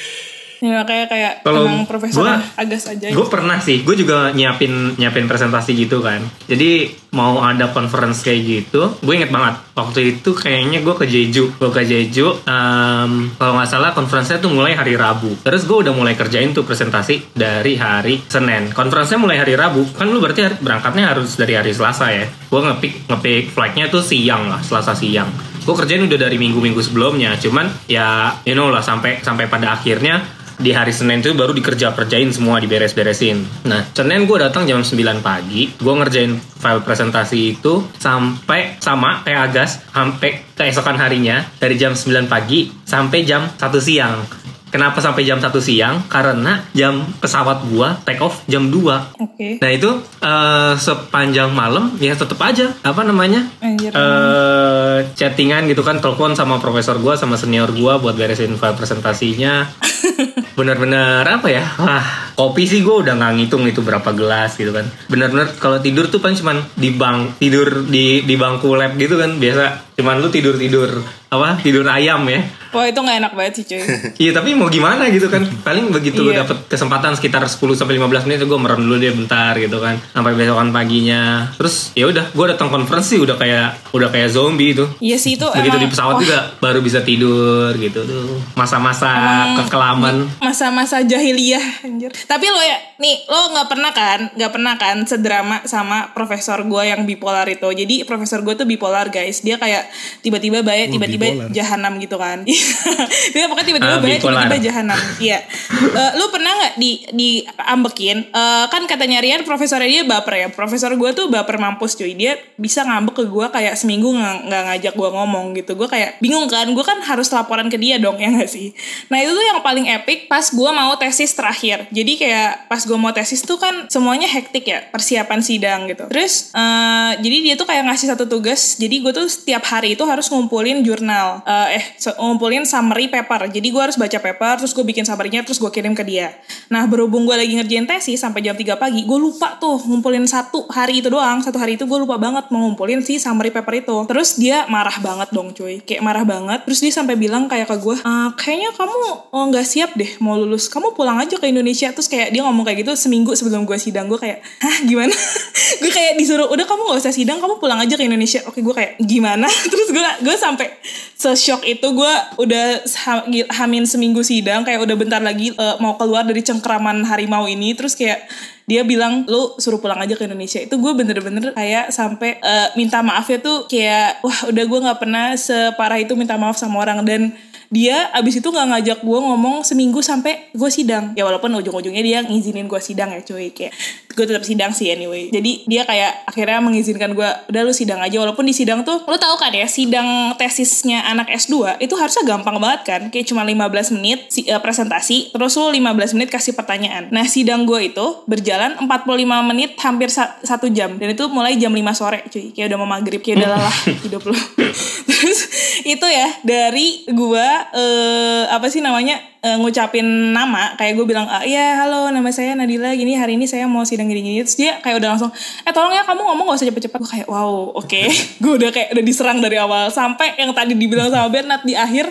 ya 0.60 0.84
kayak 0.84 1.08
kayak 1.08 1.34
Kalau 1.40 1.64
emang 1.64 1.88
profesor 1.88 2.20
gua- 2.20 2.44
Agas 2.56 2.84
aja 2.86 3.08
Gue 3.10 3.28
pernah 3.32 3.58
sih, 3.58 3.80
gue 3.80 3.96
juga 3.96 4.36
nyiapin 4.36 4.92
nyiapin 4.94 5.24
presentasi 5.24 5.72
gitu 5.74 6.04
kan. 6.04 6.20
Jadi 6.46 6.92
mau 7.12 7.40
ada 7.40 7.72
conference 7.72 8.20
kayak 8.22 8.42
gitu, 8.44 8.92
gue 9.00 9.14
inget 9.14 9.32
banget 9.32 9.56
waktu 9.80 10.20
itu 10.20 10.36
kayaknya 10.36 10.84
gue 10.84 10.96
ke 10.96 11.06
Jeju, 11.08 11.56
gue 11.56 11.72
ke 11.72 11.84
Jeju. 11.88 12.44
em, 12.44 13.12
kalau 13.40 13.54
nggak 13.56 13.70
salah 13.70 13.92
conference-nya 13.96 14.44
tuh 14.44 14.52
mulai 14.52 14.76
hari 14.76 15.00
Rabu. 15.00 15.40
Terus 15.40 15.64
gue 15.64 15.78
udah 15.88 15.94
mulai 15.96 16.20
kerjain 16.20 16.52
tuh 16.52 16.68
presentasi 16.68 17.32
dari 17.32 17.80
hari 17.80 18.20
Senin. 18.28 18.76
Conference-nya 18.76 19.18
mulai 19.18 19.40
hari 19.40 19.56
Rabu, 19.56 19.88
kan 19.96 20.12
lu 20.12 20.20
berarti 20.20 20.60
berangkatnya 20.60 21.16
harus 21.16 21.40
dari 21.40 21.56
hari 21.56 21.72
Selasa 21.72 22.12
ya. 22.12 22.28
Gue 22.28 22.62
ngepick 22.62 23.08
ngepick 23.08 23.56
flight-nya 23.56 23.88
tuh 23.88 24.04
siang 24.04 24.52
lah, 24.52 24.60
Selasa 24.60 24.92
siang. 24.92 25.32
Gue 25.64 25.76
kerjain 25.78 26.02
udah 26.02 26.20
dari 26.20 26.36
minggu-minggu 26.42 26.82
sebelumnya, 26.82 27.38
cuman 27.38 27.70
ya 27.86 28.34
you 28.44 28.58
know 28.58 28.74
lah 28.74 28.82
sampai 28.82 29.22
sampai 29.22 29.46
pada 29.46 29.78
akhirnya 29.78 30.40
di 30.60 30.76
hari 30.76 30.92
Senin 30.92 31.24
itu 31.24 31.32
baru 31.32 31.56
dikerja 31.56 31.96
kerjain 31.96 32.36
semua 32.36 32.60
diberes-beresin. 32.60 33.64
Nah, 33.64 33.88
Senin 33.96 34.28
gue 34.28 34.38
datang 34.38 34.68
jam 34.68 34.84
9 34.84 35.24
pagi, 35.24 35.72
gue 35.72 35.94
ngerjain 35.96 36.36
file 36.36 36.84
presentasi 36.84 37.56
itu 37.56 37.88
sampai 37.96 38.76
sama 38.84 39.24
kayak 39.24 39.40
Agas, 39.50 39.80
sampai 39.88 40.44
keesokan 40.52 41.00
harinya 41.00 41.48
dari 41.58 41.80
jam 41.80 41.96
9 41.96 42.28
pagi 42.28 42.68
sampai 42.84 43.24
jam 43.24 43.48
1 43.56 43.56
siang. 43.80 44.28
Kenapa 44.70 45.02
sampai 45.02 45.26
jam 45.26 45.42
1 45.42 45.50
siang? 45.58 46.06
Karena 46.06 46.62
jam 46.78 47.02
pesawat 47.18 47.66
gua 47.74 47.98
take 48.06 48.22
off 48.22 48.46
jam 48.46 48.70
2. 48.70 48.78
oke 49.18 49.50
Nah 49.58 49.70
itu 49.74 49.90
eh, 50.22 50.74
sepanjang 50.78 51.50
malam 51.50 51.98
ya 51.98 52.14
tetap 52.14 52.38
aja 52.38 52.70
apa 52.86 53.02
namanya 53.02 53.50
Anjir. 53.66 53.90
eh 53.90 54.98
chattingan 55.18 55.66
gitu 55.66 55.82
kan 55.82 55.98
telepon 55.98 56.38
sama 56.38 56.62
profesor 56.62 57.02
gua 57.02 57.18
sama 57.18 57.34
senior 57.34 57.74
gua 57.74 57.98
buat 57.98 58.14
beresin 58.14 58.62
file 58.62 58.78
presentasinya 58.78 59.66
bener-bener 60.54 61.24
apa 61.24 61.48
ya? 61.48 61.64
Wah 61.78 62.06
kopi 62.34 62.64
sih 62.64 62.80
gue 62.80 62.96
udah 63.04 63.14
nggak 63.14 63.34
ngitung 63.36 63.64
itu 63.64 63.80
berapa 63.80 64.12
gelas 64.12 64.56
gitu 64.56 64.72
kan. 64.72 64.88
Bener-bener 65.08 65.52
kalau 65.58 65.80
tidur 65.80 66.08
tuh 66.08 66.20
kan 66.20 66.34
cuman 66.34 66.64
di 66.74 66.92
bang 66.92 67.36
tidur 67.36 67.84
di 67.86 68.24
di 68.24 68.36
bangku 68.36 68.74
lab 68.74 68.96
gitu 68.96 69.16
kan. 69.16 69.36
Biasa 69.36 69.92
cuman 70.00 70.16
lu 70.18 70.32
tidur 70.32 70.56
tidur 70.56 70.88
apa 71.30 71.60
tidur 71.60 71.84
ayam 71.86 72.24
ya. 72.26 72.42
Wah 72.70 72.86
itu 72.86 72.96
nggak 72.96 73.18
enak 73.20 73.34
banget 73.34 73.54
sih 73.56 73.66
cuy. 73.66 73.82
Iya 74.22 74.32
tapi 74.32 74.54
mau 74.54 74.68
gimana 74.68 75.10
gitu 75.10 75.28
kan. 75.28 75.44
Paling 75.62 75.90
begitu 75.90 76.22
lu 76.22 76.32
Iya. 76.32 76.44
dapet 76.44 76.70
kesempatan 76.70 77.14
sekitar 77.14 77.44
10 77.44 77.60
sampai 77.74 77.98
15 77.98 78.26
menit 78.26 78.40
gue 78.42 78.60
merem 78.60 78.80
dulu 78.80 78.96
deh 78.96 79.12
bentar 79.12 79.54
gitu 79.56 79.78
kan. 79.80 79.98
Sampai 80.10 80.34
besokan 80.34 80.70
paginya. 80.70 81.50
Terus 81.56 81.92
ya 81.94 82.08
udah 82.08 82.30
gue 82.30 82.46
datang 82.48 82.70
konferensi 82.70 83.18
udah 83.18 83.36
kayak 83.36 83.92
udah 83.92 84.10
kayak 84.10 84.30
zombie 84.30 84.72
itu. 84.72 84.86
Iya 85.00 85.18
sih 85.18 85.36
itu 85.36 85.46
Begitu 85.46 85.76
emang 85.76 85.84
di 85.84 85.90
pesawat 85.90 86.16
wah, 86.16 86.22
juga 86.22 86.38
baru 86.58 86.80
bisa 86.80 87.00
tidur 87.02 87.74
gitu. 87.76 88.00
Tuh 88.00 88.38
Masa-masa 88.54 89.12
kekelaman 89.58 90.09
masa-masa 90.40 91.02
jahiliyah 91.04 91.84
anjir. 91.86 92.12
Tapi 92.26 92.46
lo 92.50 92.62
ya, 92.62 92.78
nih 92.98 93.26
lo 93.28 93.54
nggak 93.56 93.68
pernah 93.68 93.92
kan, 93.92 94.20
nggak 94.36 94.52
pernah 94.52 94.74
kan 94.76 94.98
sedrama 95.06 95.64
sama 95.66 96.12
profesor 96.12 96.62
gue 96.64 96.84
yang 96.84 97.04
bipolar 97.04 97.46
itu. 97.48 97.66
Jadi 97.66 98.04
profesor 98.04 98.42
gue 98.42 98.54
tuh 98.56 98.68
bipolar 98.68 99.10
guys. 99.10 99.42
Dia 99.42 99.56
kayak 99.58 99.90
tiba-tiba 100.22 100.62
baik, 100.62 100.90
Oh, 100.90 100.94
tiba-tiba 100.98 101.52
jahanam 101.52 102.00
gitu 102.00 102.16
kan. 102.18 102.42
Dia 103.36 103.46
pokoknya 103.46 103.68
tiba-tiba 103.68 103.96
Ah, 103.96 104.02
baik, 104.02 104.20
tiba-tiba 104.22 104.58
jahanam. 104.60 105.00
Iya. 105.20 105.40
Eh, 105.80 106.12
lo 106.18 106.32
pernah 106.32 106.52
nggak 106.56 106.74
di 106.78 106.92
di 107.14 107.30
ambekin? 107.58 108.30
Eh, 108.30 108.66
kan 108.70 108.84
katanya 108.86 109.20
Rian 109.20 109.44
profesornya 109.44 109.90
dia 109.90 110.04
baper 110.06 110.34
ya. 110.36 110.48
Profesor 110.50 110.94
gue 110.96 111.12
tuh 111.14 111.28
baper 111.28 111.58
mampus 111.58 111.96
cuy. 111.96 112.14
Dia 112.16 112.38
bisa 112.56 112.84
ngambek 112.86 113.22
ke 113.22 113.24
gue 113.28 113.46
kayak 113.50 113.76
seminggu 113.76 114.10
nggak 114.14 114.64
ngajak 114.70 114.94
gue 114.94 115.10
ngomong 115.10 115.58
gitu. 115.58 115.74
Gue 115.76 115.88
kayak 115.90 116.18
bingung 116.20 116.46
kan. 116.50 116.70
Gue 116.72 116.86
kan 116.86 117.00
harus 117.02 117.30
laporan 117.32 117.68
ke 117.68 117.78
dia 117.78 117.98
dong 117.98 118.18
ya 118.18 118.30
nggak 118.30 118.50
sih. 118.50 118.72
Nah 119.10 119.20
itu 119.20 119.32
tuh 119.32 119.46
yang 119.46 119.60
paling 119.62 119.86
epic 120.00 120.32
pas 120.32 120.46
gue 120.48 120.72
mau 120.72 120.96
tesis 120.96 121.32
terakhir. 121.36 121.86
Jadi 121.92 122.16
kayak 122.16 122.72
pas 122.72 122.82
gue 122.82 122.98
mau 122.98 123.12
tesis 123.12 123.44
tuh 123.44 123.60
kan 123.60 123.92
semuanya 123.92 124.26
hektik 124.32 124.66
ya 124.66 124.88
persiapan 124.88 125.40
sidang 125.44 125.80
gitu. 125.92 126.08
Terus 126.08 126.56
eh, 126.56 127.12
jadi 127.20 127.38
dia 127.44 127.54
tuh 127.60 127.68
kayak 127.68 127.92
ngasih 127.92 128.16
satu 128.16 128.26
tugas. 128.26 128.80
Jadi 128.80 129.04
gue 129.04 129.12
tuh 129.12 129.28
setiap 129.28 129.64
hari 129.68 130.00
itu 130.00 130.04
harus 130.08 130.32
ngumpulin 130.32 130.82
jurnal. 130.82 131.44
Eh, 131.44 131.82
eh 131.82 131.86
so- 132.00 132.16
ngumpulin 132.16 132.64
summary 132.64 133.12
paper. 133.12 133.52
Jadi 133.52 133.68
gue 133.68 133.82
harus 133.82 134.00
baca 134.00 134.18
paper 134.18 134.64
terus 134.64 134.72
gue 134.72 134.86
bikin 134.86 135.04
summary-nya 135.04 135.44
terus 135.44 135.60
gue 135.60 135.72
kirim 135.72 135.92
ke 135.94 136.04
dia. 136.08 136.36
Nah 136.72 136.88
berhubung 136.88 137.28
gue 137.28 137.36
lagi 137.36 137.54
ngerjain 137.58 137.86
tesis 137.90 138.22
sampai 138.22 138.46
jam 138.46 138.56
3 138.56 138.80
pagi, 138.80 139.04
gue 139.04 139.20
lupa 139.20 139.58
tuh 139.60 139.82
ngumpulin 139.84 140.24
satu 140.30 140.70
hari 140.72 141.04
itu 141.04 141.12
doang. 141.12 141.44
Satu 141.44 141.60
hari 141.60 141.76
itu 141.76 141.84
gue 141.84 142.00
lupa 142.00 142.16
banget 142.16 142.48
mau 142.54 142.64
ngumpulin 142.70 143.02
si 143.04 143.18
summary 143.18 143.50
paper 143.50 143.74
itu. 143.82 143.98
Terus 144.08 144.38
dia 144.38 144.70
marah 144.72 144.96
banget 145.02 145.30
dong 145.34 145.52
cuy. 145.52 145.82
Kayak 145.84 146.02
marah 146.06 146.24
banget. 146.24 146.64
Terus 146.70 146.80
dia 146.80 146.94
sampai 146.94 147.16
bilang 147.18 147.50
kayak 147.50 147.68
ke 147.70 147.76
gue, 147.82 147.98
"Ah, 148.06 148.32
kayaknya 148.38 148.72
kamu 148.74 149.30
oh, 149.30 149.44
nggak 149.50 149.66
siap 149.90 149.98
deh 149.98 150.22
mau 150.22 150.38
lulus. 150.38 150.70
Kamu 150.70 150.94
pulang 150.94 151.18
aja 151.18 151.34
ke 151.42 151.50
Indonesia. 151.50 151.90
Terus 151.90 152.06
kayak 152.06 152.30
dia 152.30 152.46
ngomong 152.46 152.62
kayak 152.62 152.86
gitu 152.86 152.94
seminggu 152.94 153.34
sebelum 153.34 153.66
gue 153.66 153.74
sidang. 153.82 154.06
Gue 154.06 154.22
kayak, 154.22 154.46
hah 154.62 154.78
gimana? 154.86 155.10
gue 155.82 155.90
kayak 155.90 156.14
disuruh, 156.22 156.46
udah 156.54 156.66
kamu 156.70 156.82
nggak 156.86 157.02
usah 157.02 157.10
sidang, 157.10 157.42
kamu 157.42 157.58
pulang 157.58 157.82
aja 157.82 157.98
ke 157.98 158.06
Indonesia. 158.06 158.46
Oke 158.46 158.62
gue 158.62 158.76
kayak 158.78 159.02
gimana? 159.02 159.50
Terus 159.74 159.90
gue 159.90 160.06
gue 160.22 160.36
sampai 160.38 160.70
se-shock 161.18 161.66
itu 161.66 161.84
gue 161.90 162.14
udah 162.38 162.66
ha- 162.86 163.28
hamin 163.60 163.84
seminggu 163.90 164.22
sidang 164.24 164.64
kayak 164.64 164.86
udah 164.86 164.96
bentar 164.96 165.20
lagi 165.20 165.52
eh, 165.52 165.76
mau 165.82 166.00
keluar 166.00 166.24
dari 166.24 166.40
cengkraman 166.40 167.04
harimau 167.04 167.44
ini 167.44 167.76
terus 167.76 167.92
kayak 167.92 168.24
dia 168.64 168.88
bilang 168.88 169.28
lu 169.28 169.58
suruh 169.60 169.84
pulang 169.84 170.00
aja 170.00 170.16
ke 170.16 170.24
Indonesia 170.24 170.64
itu 170.64 170.80
gue 170.80 170.92
bener-bener 170.96 171.52
kayak 171.52 171.92
sampai 171.92 172.40
eh, 172.40 172.70
minta 172.80 173.04
maafnya 173.04 173.44
tuh 173.44 173.68
kayak 173.68 174.24
wah 174.24 174.48
udah 174.48 174.64
gue 174.64 174.80
nggak 174.80 175.00
pernah 175.04 175.36
separah 175.36 176.00
itu 176.00 176.16
minta 176.16 176.40
maaf 176.40 176.56
sama 176.56 176.80
orang 176.80 177.04
dan 177.04 177.36
dia 177.70 178.10
abis 178.12 178.38
itu 178.38 178.48
nggak 178.48 178.68
ngajak 178.68 179.00
gue 179.00 179.20
ngomong 179.22 179.62
seminggu 179.62 180.02
sampai 180.02 180.50
gue 180.52 180.70
sidang. 180.70 181.14
Ya 181.14 181.22
walaupun 181.22 181.54
ujung-ujungnya 181.54 182.02
dia 182.02 182.20
ngizinin 182.22 182.66
gue 182.66 182.82
sidang 182.82 183.14
ya 183.14 183.22
cuy. 183.22 183.54
Kayak 183.54 183.78
gue 184.10 184.26
tetap 184.26 184.42
sidang 184.42 184.74
sih 184.74 184.90
anyway. 184.90 185.30
Jadi 185.30 185.64
dia 185.64 185.86
kayak 185.86 186.26
akhirnya 186.26 186.60
mengizinkan 186.60 187.14
gue 187.14 187.30
udah 187.46 187.62
lu 187.62 187.70
sidang 187.70 188.02
aja. 188.02 188.18
Walaupun 188.18 188.44
di 188.44 188.52
sidang 188.52 188.82
tuh 188.82 189.06
lu 189.06 189.16
tahu 189.16 189.38
kan 189.38 189.54
ya 189.54 189.70
sidang 189.70 190.34
tesisnya 190.36 191.06
anak 191.06 191.30
S2 191.30 191.78
itu 191.78 191.94
harusnya 191.94 192.26
gampang 192.26 192.58
banget 192.58 192.82
kan? 192.84 193.02
Kayak 193.08 193.30
cuma 193.30 193.46
15 193.46 193.94
menit 193.94 194.26
si, 194.28 194.44
eh, 194.44 194.58
presentasi 194.58 195.30
terus 195.30 195.54
lu 195.54 195.70
15 195.70 196.18
menit 196.18 196.34
kasih 196.34 196.58
pertanyaan. 196.58 197.14
Nah 197.14 197.30
sidang 197.30 197.64
gue 197.64 197.86
itu 197.86 198.06
berjalan 198.26 198.82
45 198.82 199.46
menit 199.46 199.78
hampir 199.78 200.10
sa- 200.10 200.42
satu 200.42 200.68
jam. 200.68 200.98
Dan 200.98 201.14
itu 201.14 201.30
mulai 201.30 201.54
jam 201.54 201.70
5 201.70 201.94
sore 201.94 202.26
cuy. 202.28 202.50
Kayak 202.50 202.74
udah 202.74 202.78
mau 202.82 202.90
maghrib 202.90 203.22
kayak 203.22 203.46
udah 203.46 203.50
lelah 203.54 203.78
hidup 204.10 204.26
lu. 204.26 204.34
Terus 205.10 205.40
itu 205.84 206.08
ya 206.08 206.28
dari 206.42 207.06
gue 207.06 207.48
eh 207.76 208.44
apa 208.50 208.68
sih 208.68 208.80
namanya 208.80 209.20
eh, 209.44 209.58
ngucapin 209.60 210.36
nama. 210.36 210.76
Kayak 210.80 210.94
gue 211.00 211.06
bilang 211.06 211.28
ah, 211.28 211.44
iya 211.46 211.80
halo 211.84 212.10
nama 212.10 212.30
saya 212.32 212.56
Nadila. 212.56 212.92
Gini 212.96 213.16
hari 213.16 213.36
ini 213.36 213.46
saya 213.46 213.68
mau 213.68 213.84
sidang 213.84 214.08
gini-gini. 214.08 214.42
Terus 214.44 214.58
dia 214.58 214.80
kayak 214.80 215.04
udah 215.04 215.10
langsung 215.16 215.32
eh 215.64 215.74
tolong 215.76 215.94
ya 215.94 216.04
kamu 216.08 216.22
ngomong 216.24 216.46
gak 216.54 216.58
usah 216.64 216.68
cepet-cepet. 216.72 217.00
Gue 217.00 217.12
kayak 217.12 217.28
wow 217.28 217.76
oke. 217.76 218.02
Gue 218.44 218.54
udah 218.60 218.70
kayak 218.72 218.96
udah 218.96 219.04
diserang 219.04 219.40
dari 219.44 219.58
awal. 219.60 219.92
Sampai 219.92 220.36
yang 220.40 220.52
tadi 220.56 220.74
dibilang 220.76 221.12
sama 221.12 221.28
Bernard 221.28 221.64
di 221.68 221.76
akhir 221.76 222.10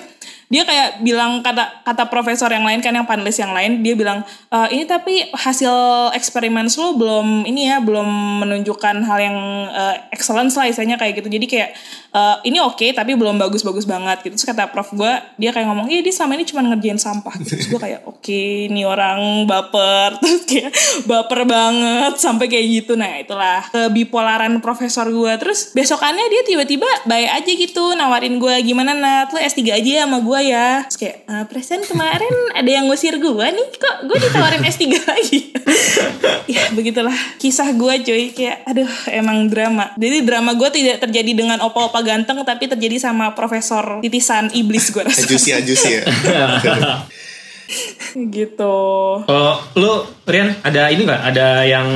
dia 0.49 0.65
kayak 0.65 1.05
bilang 1.05 1.45
kata 1.45 1.85
kata 1.85 2.09
profesor 2.09 2.49
yang 2.49 2.65
lain 2.65 2.81
kan 2.81 2.93
yang 2.97 3.05
panelis 3.05 3.37
yang 3.37 3.53
lain 3.53 3.85
dia 3.85 3.93
bilang 3.93 4.25
"E, 4.49 4.59
ini 4.73 4.89
tapi 4.89 5.29
hasil 5.37 5.69
eksperimen 6.17 6.67
lo 6.79 6.97
belum 6.97 7.45
ini 7.45 7.69
ya 7.69 7.79
belum 7.85 8.09
menunjukkan 8.45 8.97
hal 9.05 9.19
yang 9.21 9.37
eh, 9.69 9.95
excellence 10.15 10.55
lah 10.57 10.67
istilahnya 10.71 10.97
kayak 10.97 11.21
gitu. 11.21 11.29
Jadi 11.29 11.47
kayak 11.47 11.71
eh, 12.15 12.37
ini 12.49 12.59
oke 12.63 12.87
tapi 12.95 13.13
belum 13.19 13.37
bagus-bagus 13.37 13.85
banget 13.85 14.25
gitu. 14.25 14.35
Terus 14.39 14.47
kata 14.49 14.71
prof 14.71 14.89
gue 14.95 15.13
dia 15.37 15.51
kayak 15.53 15.67
ngomong 15.69 15.93
iya 15.93 16.01
dia 16.01 16.15
selama 16.15 16.39
ini 16.39 16.45
cuma 16.49 16.61
ngerjain 16.65 16.97
sampah 16.97 17.35
terus 17.43 17.69
gue 17.69 17.81
kayak 17.81 18.07
oke 18.09 18.41
ini 18.71 18.83
orang 18.87 19.45
baper 19.45 20.17
terus 20.23 20.43
kayak 20.49 20.73
baper 21.05 21.45
banget 21.45 22.15
sampai 22.17 22.47
kayak 22.49 22.67
gitu. 22.83 22.93
Nah 22.97 23.21
itulah 23.21 23.61
kebipolaran 23.75 24.59
profesor 24.65 25.11
gue 25.11 25.33
terus 25.37 25.75
besokannya 25.75 26.27
dia 26.31 26.43
tiba-tiba 26.47 26.89
baik 27.05 27.29
aja 27.43 27.53
gitu 27.53 27.85
nawarin 27.99 28.39
gue 28.41 28.55
gimana 28.65 28.95
Nat? 28.95 29.31
Lu 29.35 29.39
S3 29.39 29.61
aja 29.75 30.07
sama 30.07 30.23
gue 30.23 30.38
ya. 30.41 30.87
Terus 30.89 30.99
kayak 30.99 31.17
"Eh, 31.25 31.45
perasaan 31.47 31.83
kemarin 31.85 32.35
ada 32.55 32.71
yang 32.71 32.85
ngusir 32.87 33.15
gue 33.17 33.47
nih 33.51 33.67
kok 33.75 33.97
gue 34.07 34.19
ditawarin 34.19 34.63
S3 34.63 34.83
lagi? 35.13 35.39
Ya 36.49 36.65
begitulah 36.73 37.13
kisah 37.37 37.77
gue 37.77 37.95
cuy. 38.03 38.33
Kayak 38.33 38.65
aduh 38.65 38.89
emang 39.13 39.53
drama. 39.53 39.93
Jadi 40.01 40.25
drama 40.25 40.57
gue 40.57 40.69
tidak 40.73 41.05
terjadi 41.05 41.37
dengan 41.37 41.61
opa-opa 41.61 42.01
ganteng 42.01 42.41
tapi 42.41 42.65
terjadi 42.65 42.97
sama 42.97 43.37
profesor 43.37 44.01
titisan 44.01 44.49
iblis 44.57 44.89
gue 44.89 45.05
rasa 45.05 45.29
Ajusi 45.29 45.53
ajusi 45.53 46.01
ya. 46.01 46.03
gitu 48.33 48.77
Kalau 49.23 49.55
lu 49.77 49.93
Rian 50.29 50.53
ada 50.61 50.93
ini 50.93 51.09
nggak? 51.09 51.23
Ada 51.33 51.65
yang 51.65 51.89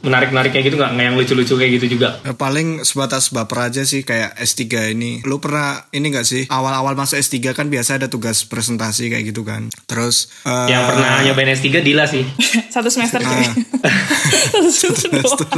menarik-menarik 0.00 0.48
kayak 0.48 0.72
gitu 0.72 0.76
nggak? 0.80 0.96
Nggak 0.96 1.06
yang 1.08 1.16
lucu-lucu 1.16 1.54
kayak 1.60 1.72
gitu 1.76 1.86
juga? 1.98 2.16
Ya, 2.24 2.32
paling 2.32 2.80
sebatas 2.88 3.28
baper 3.28 3.68
aja 3.68 3.84
sih 3.84 4.00
kayak 4.00 4.32
S3 4.40 4.96
ini. 4.96 5.20
Lu 5.28 5.36
pernah 5.36 5.84
ini 5.92 6.08
gak 6.08 6.24
sih? 6.24 6.48
Awal-awal 6.48 6.96
masuk 6.96 7.20
S3 7.20 7.52
kan 7.52 7.68
biasa 7.68 8.00
ada 8.00 8.08
tugas 8.08 8.48
presentasi 8.48 9.12
kayak 9.12 9.28
gitu 9.28 9.44
kan. 9.44 9.68
Terus 9.84 10.32
eh, 10.48 10.72
Yang 10.72 10.82
pernah 10.88 11.12
nyobain 11.20 11.52
S3 11.52 11.84
Dila 11.84 12.08
sih. 12.08 12.24
satu 12.74 12.88
semester 12.88 13.20
Ah. 13.20 13.52
satu 14.72 14.96
semester. 14.96 15.48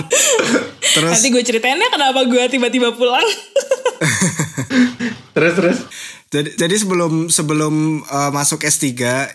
Terus 0.83 1.11
nanti 1.15 1.29
gue 1.31 1.43
ceritain 1.47 1.79
ya 1.79 1.89
kenapa 1.93 2.27
gue 2.27 2.43
tiba-tiba 2.51 2.99
pulang 2.99 3.23
Terus 5.35 5.53
terus. 5.55 5.79
Jadi 6.29 6.61
jadi 6.61 6.75
sebelum 6.77 7.33
sebelum 7.33 8.05
eh, 8.05 8.31
masuk 8.37 8.61
S3, 8.61 8.85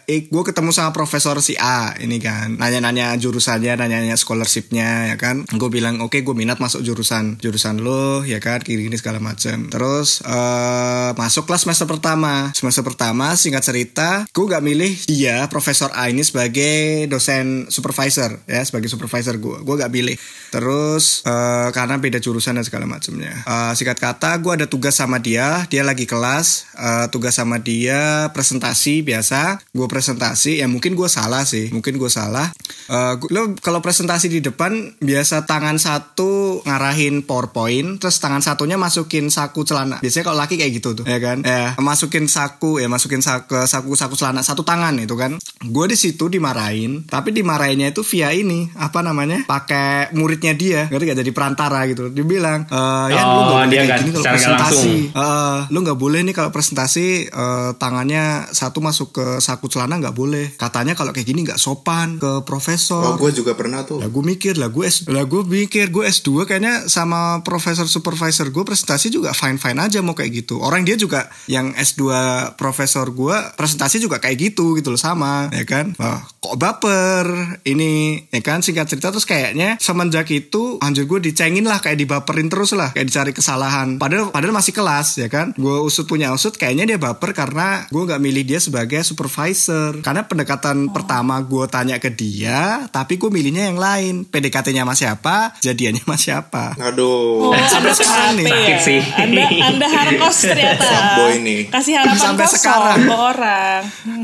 eh, 0.06 0.30
gue 0.30 0.44
ketemu 0.46 0.70
sama 0.70 0.94
profesor 0.94 1.42
si 1.42 1.58
A 1.58 1.98
ini 1.98 2.22
kan. 2.22 2.54
Nanya-nanya 2.62 3.18
jurusannya, 3.18 3.74
nanya-nanya 3.74 4.14
scholarshipnya 4.14 5.10
ya 5.10 5.18
kan. 5.18 5.42
Gue 5.50 5.74
bilang, 5.74 5.98
"Oke, 6.06 6.22
gue 6.22 6.38
minat 6.38 6.62
masuk 6.62 6.86
jurusan 6.86 7.42
jurusan 7.42 7.82
lo 7.82 8.22
ya 8.22 8.38
kan, 8.38 8.62
gini-gini 8.62 8.94
segala 9.02 9.18
macam." 9.18 9.74
Terus 9.74 10.22
eh 10.22 11.12
masuklah 11.18 11.58
semester 11.58 11.90
pertama. 11.90 12.54
Semester 12.54 12.86
pertama 12.86 13.34
singkat 13.34 13.66
cerita, 13.66 14.10
gue 14.30 14.46
gak 14.46 14.62
milih 14.62 14.94
dia 15.10 15.50
Profesor 15.50 15.90
A 15.98 16.14
ini 16.14 16.22
sebagai 16.22 17.10
dosen 17.10 17.74
supervisor 17.74 18.38
ya, 18.46 18.62
sebagai 18.62 18.94
supervisor 18.94 19.42
gue. 19.42 19.66
Gue 19.66 19.76
gak 19.82 19.90
pilih. 19.90 20.14
Terus 20.54 21.26
eh, 21.26 21.70
karena 21.74 21.98
beda 21.98 22.22
jurusan 22.22 22.62
dan 22.62 22.66
segala 22.66 22.86
macamnya. 22.86 23.34
Eh, 23.50 23.74
singkat 23.74 23.98
kata, 23.98 24.38
gue 24.38 24.62
ada 24.62 24.68
tugas 24.70 24.94
sama 24.94 25.18
dia. 25.18 25.66
Dia 25.74 25.82
lagi 25.82 26.06
kelas. 26.06 26.78
Eh, 26.84 27.06
tugas 27.08 27.40
sama 27.40 27.64
dia 27.64 28.28
presentasi 28.36 29.08
biasa. 29.08 29.64
Gue 29.72 29.88
presentasi. 29.88 30.60
Ya 30.60 30.68
mungkin 30.68 31.00
gue 31.00 31.08
salah 31.08 31.48
sih. 31.48 31.72
Mungkin 31.72 31.96
gue 31.96 32.12
salah. 32.12 32.52
Gua- 32.92 33.32
lo 33.32 33.42
kalau 33.64 33.80
presentasi 33.80 34.28
di 34.28 34.44
depan 34.44 35.00
biasa 35.00 35.48
tangan 35.48 35.80
satu 35.80 36.60
ngarahin 36.68 37.24
PowerPoint, 37.24 37.96
terus 38.04 38.20
tangan 38.20 38.44
satunya 38.44 38.76
masukin 38.76 39.32
saku 39.32 39.64
celana. 39.64 40.04
Biasanya 40.04 40.26
kalau 40.28 40.38
laki 40.44 40.60
kayak 40.60 40.84
gitu 40.84 40.92
tuh, 40.92 41.06
ya 41.08 41.18
kan? 41.24 41.40
Ya 41.48 41.74
masukin 41.80 42.28
saku, 42.28 42.84
ya 42.84 42.92
masukin 42.92 43.24
saku 43.24 43.64
saku 43.64 43.96
saku 43.96 44.14
celana 44.20 44.44
satu 44.44 44.68
tangan 44.68 45.00
itu 45.00 45.16
kan. 45.16 45.40
Gue 45.64 45.86
di 45.88 45.98
situ 45.98 46.28
dimarahin 46.28 47.08
tapi 47.08 47.32
dimarahinnya 47.32 47.92
itu 47.92 48.04
via 48.04 48.36
ini 48.36 48.68
apa 48.76 49.00
namanya 49.00 49.48
pakai 49.48 50.12
muridnya 50.14 50.54
dia 50.54 50.88
ngerti 50.92 51.06
gak 51.10 51.20
jadi 51.24 51.32
perantara 51.32 51.80
gitu. 51.88 52.12
Dia 52.12 52.26
bilang 52.26 52.68
eh 52.68 53.08
ya 53.14 53.24
lu 53.24 53.32
Oh, 53.34 53.42
nggak 53.44 53.50
boleh 53.50 53.68
dia 53.68 53.82
kayak 53.84 54.00
gini 54.04 54.12
kalau 54.14 54.26
presentasi. 54.30 54.96
Eh, 55.14 55.60
lu 55.74 55.78
nggak 55.82 56.00
boleh 56.00 56.20
nih 56.24 56.34
kalau 56.36 56.50
presentasi 56.54 57.08
eh, 57.28 57.70
tangannya 57.78 58.24
satu 58.52 58.80
masuk 58.80 59.10
ke 59.16 59.26
saku 59.40 59.68
celana 59.68 60.00
nggak 60.00 60.16
boleh. 60.16 60.46
Katanya 60.56 60.94
kalau 60.94 61.12
kayak 61.12 61.28
gini 61.28 61.44
nggak 61.48 61.60
sopan 61.60 62.20
ke 62.20 62.44
profesor. 62.46 63.16
Oh, 63.16 63.18
gue 63.18 63.32
juga 63.34 63.56
pernah 63.58 63.84
tuh. 63.88 64.00
lah 64.04 64.10
gue 64.12 64.24
mikir 64.24 64.60
lah 64.60 64.68
gue 64.68 64.84
S 64.84 65.08
lah 65.08 65.24
gue 65.24 65.42
mikir 65.46 65.90
gue 65.90 66.04
S2 66.06 66.44
kayaknya 66.46 66.90
sama 66.92 67.40
profesor 67.46 67.88
supervisor 67.88 68.52
gue 68.52 68.64
presentasi 68.66 69.10
juga 69.10 69.32
fine 69.32 69.58
fine 69.58 69.80
aja 69.80 70.04
mau 70.04 70.14
kayak 70.18 70.44
gitu. 70.46 70.60
Orang 70.60 70.84
dia 70.84 71.00
juga 71.00 71.32
yang 71.48 71.72
S2 71.74 72.04
profesor 72.60 73.08
gue 73.12 73.36
presentasi 73.56 74.02
juga 74.04 74.20
kayak 74.20 74.38
gitu 74.52 74.76
gitu 74.78 74.92
loh 74.94 75.00
sama 75.00 75.48
ya 75.54 75.64
kan 75.64 75.94
Wah, 76.02 76.26
kok 76.26 76.58
baper 76.58 77.26
ini 77.64 78.26
ya 78.28 78.42
kan 78.42 78.60
singkat 78.60 78.90
cerita 78.90 79.14
terus 79.14 79.24
kayaknya 79.24 79.78
semenjak 79.78 80.28
itu 80.34 80.82
anjir 80.82 81.06
gue 81.06 81.22
dicengin 81.22 81.64
lah 81.64 81.78
kayak 81.80 82.02
dibaperin 82.02 82.50
terus 82.50 82.74
lah 82.74 82.92
kayak 82.92 83.08
dicari 83.08 83.32
kesalahan 83.32 84.02
padahal 84.02 84.34
padahal 84.34 84.54
masih 84.54 84.74
kelas 84.74 85.22
ya 85.22 85.30
kan 85.30 85.54
gue 85.54 85.78
usut 85.80 86.04
punya 86.04 86.34
usut 86.34 86.58
kayaknya 86.58 86.84
dia 86.84 87.00
baper 87.00 87.32
karena 87.32 87.86
gue 87.88 88.04
nggak 88.04 88.22
milih 88.22 88.44
dia 88.44 88.60
sebagai 88.60 89.06
supervisor 89.06 90.02
karena 90.02 90.26
pendekatan 90.26 90.90
pertama 90.90 91.40
gue 91.40 91.66
tanya 91.70 92.02
ke 92.02 92.10
dia 92.10 92.90
tapi 92.90 93.16
gue 93.16 93.30
milihnya 93.30 93.70
yang 93.70 93.80
lain 93.80 94.16
PDKT-nya 94.28 94.84
sama 94.84 94.96
siapa 94.98 95.36
jadiannya 95.62 96.02
sama 96.04 96.18
siapa 96.18 96.66
Aduh. 96.80 97.52
Oh, 97.52 97.56
sampai 97.70 97.92
Anda 97.92 98.00
sekarang 98.00 98.32
nih. 98.40 98.46
Ya? 98.50 98.78
sih. 98.80 99.00
Anda 99.14 99.44
Anda 99.50 99.88
harkos 99.88 100.38
ternyata. 100.42 100.90
Nih. 101.44 101.62
Kasih 101.70 101.94
harapan 102.00 102.20
Sampai 102.20 102.46
kosong 102.48 102.60
sekarang. 102.60 103.00
orang. 103.10 103.82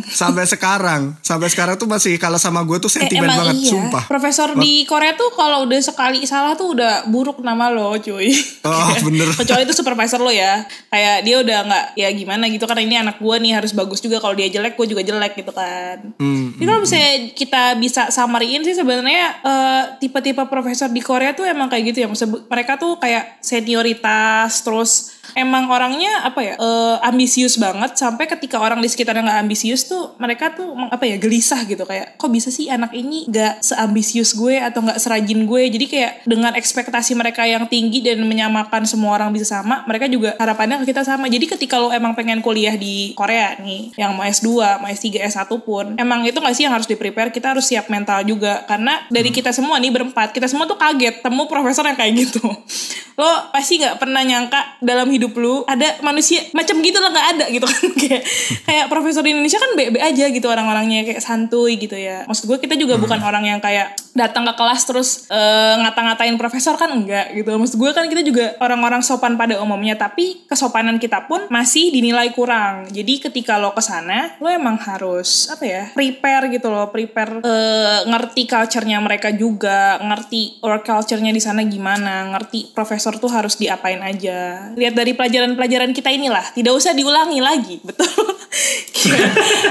sampai 0.10 0.44
sekarang 0.48 1.02
sampai 1.22 1.48
sekarang 1.48 1.76
tuh 1.76 1.86
masih 1.86 2.18
kalau 2.18 2.38
sama 2.38 2.64
gue 2.64 2.78
tuh 2.78 2.90
Eh, 2.90 3.06
sentimen 3.06 3.30
emang 3.30 3.46
banget 3.46 3.56
iya. 3.62 3.70
sumpah 3.70 4.04
Profesor 4.10 4.58
di 4.58 4.84
Korea 4.84 5.14
tuh 5.14 5.30
kalau 5.34 5.64
udah 5.64 5.78
sekali 5.78 6.26
salah 6.26 6.58
tuh 6.58 6.74
udah 6.74 7.06
buruk 7.06 7.40
nama 7.40 7.70
lo, 7.70 7.94
cuy. 7.96 8.34
Oh, 8.66 8.92
bener. 9.06 9.30
Kecuali 9.34 9.64
itu 9.64 9.76
supervisor 9.76 10.18
lo 10.18 10.34
ya. 10.34 10.66
Kayak 10.90 11.18
dia 11.22 11.36
udah 11.40 11.58
nggak 11.66 11.86
ya 11.96 12.10
gimana 12.10 12.50
gitu 12.50 12.66
karena 12.66 12.82
ini 12.82 12.96
anak 12.98 13.22
gua 13.22 13.38
nih 13.38 13.54
harus 13.56 13.72
bagus 13.72 14.00
juga 14.00 14.18
kalau 14.18 14.34
dia 14.34 14.50
jelek 14.50 14.74
gue 14.74 14.88
juga 14.90 15.06
jelek 15.06 15.38
gitu 15.38 15.52
kan. 15.54 16.16
Hmm, 16.18 16.58
Jadi 16.58 16.66
kalau 16.66 16.82
misalnya 16.82 17.14
kita 17.38 17.64
bisa 17.78 18.02
summary-in 18.10 18.66
sih 18.66 18.74
sebenarnya 18.74 19.26
eh, 19.40 19.84
tipe-tipe 20.02 20.42
profesor 20.50 20.90
di 20.90 21.00
Korea 21.00 21.32
tuh 21.32 21.46
emang 21.46 21.70
kayak 21.70 21.94
gitu 21.94 22.04
ya. 22.04 22.08
Maksudnya 22.10 22.42
mereka 22.50 22.76
tuh 22.76 22.98
kayak 22.98 23.38
senioritas 23.40 24.66
terus 24.66 25.19
emang 25.36 25.70
orangnya 25.70 26.26
apa 26.26 26.40
ya 26.42 26.54
eh, 26.58 26.98
ambisius 27.06 27.58
banget 27.60 27.98
sampai 27.98 28.26
ketika 28.30 28.62
orang 28.62 28.80
di 28.80 28.90
sekitarnya 28.90 29.26
nggak 29.26 29.42
ambisius 29.44 29.86
tuh 29.90 30.16
mereka 30.22 30.54
tuh 30.54 30.72
apa 30.90 31.04
ya 31.06 31.20
gelisah 31.20 31.66
gitu. 31.68 31.84
Kayak 31.84 32.16
kok 32.16 32.32
bisa 32.32 32.50
sih 32.50 32.72
anak 32.72 32.96
ini 32.96 33.28
nggak 33.28 33.62
seambisius 33.66 34.34
gue 34.38 34.62
atau 34.62 34.80
nggak 34.86 35.00
serajin 35.02 35.44
gue? 35.44 35.64
Jadi 35.68 35.86
kayak 35.90 36.12
dengan 36.24 36.56
ekspektasi 36.56 37.14
mereka 37.18 37.44
yang 37.44 37.68
tinggi 37.68 38.00
dan 38.00 38.24
menyamakan 38.24 38.88
semua 38.88 39.20
orang 39.20 39.36
bisa 39.36 39.50
sama 39.50 39.84
mereka 39.84 40.08
juga 40.08 40.40
harapannya 40.40 40.80
ke 40.86 40.96
kita 40.96 41.04
sama. 41.04 41.28
Jadi 41.28 41.46
ketika 41.52 41.76
lo 41.76 41.92
emang 41.92 42.16
pengen 42.16 42.40
kuliah 42.40 42.80
di 42.80 43.12
Korea 43.20 43.60
nih 43.60 44.00
yang 44.00 44.16
mau 44.16 44.24
S2 44.24 44.80
mau 44.80 44.88
S3 44.88 45.20
S1 45.28 45.52
pun 45.62 46.00
emang 46.00 46.24
itu 46.24 46.40
nggak 46.40 46.56
sih 46.56 46.64
yang 46.66 46.74
harus 46.74 46.88
di 46.88 46.96
prepare 46.96 47.36
kita 47.36 47.52
harus 47.52 47.68
siap 47.68 47.92
mental 47.92 48.24
juga 48.24 48.64
karena 48.64 49.04
dari 49.12 49.30
kita 49.30 49.52
semua 49.52 49.76
nih 49.82 49.92
berempat 49.92 50.32
kita 50.32 50.48
semua 50.48 50.64
tuh 50.64 50.80
kaget 50.80 51.20
temu 51.20 51.44
profesor 51.52 51.84
yang 51.84 52.00
kayak 52.00 52.14
gitu. 52.16 52.48
Lo 53.20 53.52
pasti 53.52 53.84
nggak 53.84 54.00
pernah 54.00 54.24
nyangka 54.24 54.80
dalam 54.80 55.12
hidup 55.12 55.19
lu 55.28 55.68
ada 55.68 56.00
manusia 56.00 56.48
macam 56.56 56.80
gitu 56.80 56.96
lah 57.04 57.12
nggak 57.12 57.28
ada 57.36 57.46
gitu 57.52 57.68
kan. 57.68 57.88
Kayak 58.00 58.24
kayak 58.64 58.86
profesor 58.88 59.20
di 59.20 59.36
Indonesia 59.36 59.60
kan 59.60 59.72
be 59.76 60.00
aja 60.00 60.26
gitu 60.32 60.48
orang-orangnya 60.48 61.04
kayak 61.04 61.20
santuy 61.20 61.76
gitu 61.76 62.00
ya. 62.00 62.24
Maksud 62.24 62.48
gue 62.48 62.58
kita 62.64 62.80
juga 62.80 62.96
bukan 62.96 63.20
orang 63.20 63.44
yang 63.44 63.60
kayak 63.60 63.99
datang 64.20 64.44
ke 64.44 64.54
kelas 64.60 64.82
terus 64.84 65.10
eh, 65.32 65.76
ngata-ngatain 65.80 66.36
profesor 66.36 66.76
kan 66.76 66.92
enggak 66.92 67.32
gitu. 67.32 67.56
Maksud 67.56 67.80
gue 67.80 67.92
kan 67.96 68.06
kita 68.12 68.22
juga 68.22 68.60
orang-orang 68.60 69.00
sopan 69.00 69.40
pada 69.40 69.56
umumnya 69.64 69.96
tapi 69.96 70.44
kesopanan 70.44 71.00
kita 71.00 71.26
pun 71.32 71.48
masih 71.48 71.96
dinilai 71.96 72.36
kurang. 72.36 72.92
Jadi 72.92 73.24
ketika 73.24 73.56
lo 73.56 73.72
ke 73.72 73.80
sana 73.80 74.36
lo 74.44 74.52
emang 74.52 74.76
harus 74.76 75.48
apa 75.48 75.64
ya 75.64 75.84
prepare 75.96 76.52
gitu 76.52 76.68
loh 76.68 76.92
prepare 76.92 77.40
eh, 77.42 78.00
ngerti 78.06 78.44
culture-nya 78.44 79.00
mereka 79.00 79.32
juga 79.32 79.98
ngerti 80.04 80.60
work 80.60 80.84
culture-nya 80.84 81.32
di 81.32 81.40
sana 81.40 81.64
gimana 81.64 82.36
ngerti 82.36 82.76
profesor 82.76 83.16
tuh 83.16 83.32
harus 83.32 83.56
diapain 83.56 84.04
aja. 84.04 84.74
Lihat 84.76 84.94
dari 84.94 85.16
pelajaran-pelajaran 85.16 85.96
kita 85.96 86.12
inilah 86.12 86.52
tidak 86.52 86.76
usah 86.76 86.92
diulangi 86.92 87.40
lagi 87.40 87.80
betul. 87.88 88.12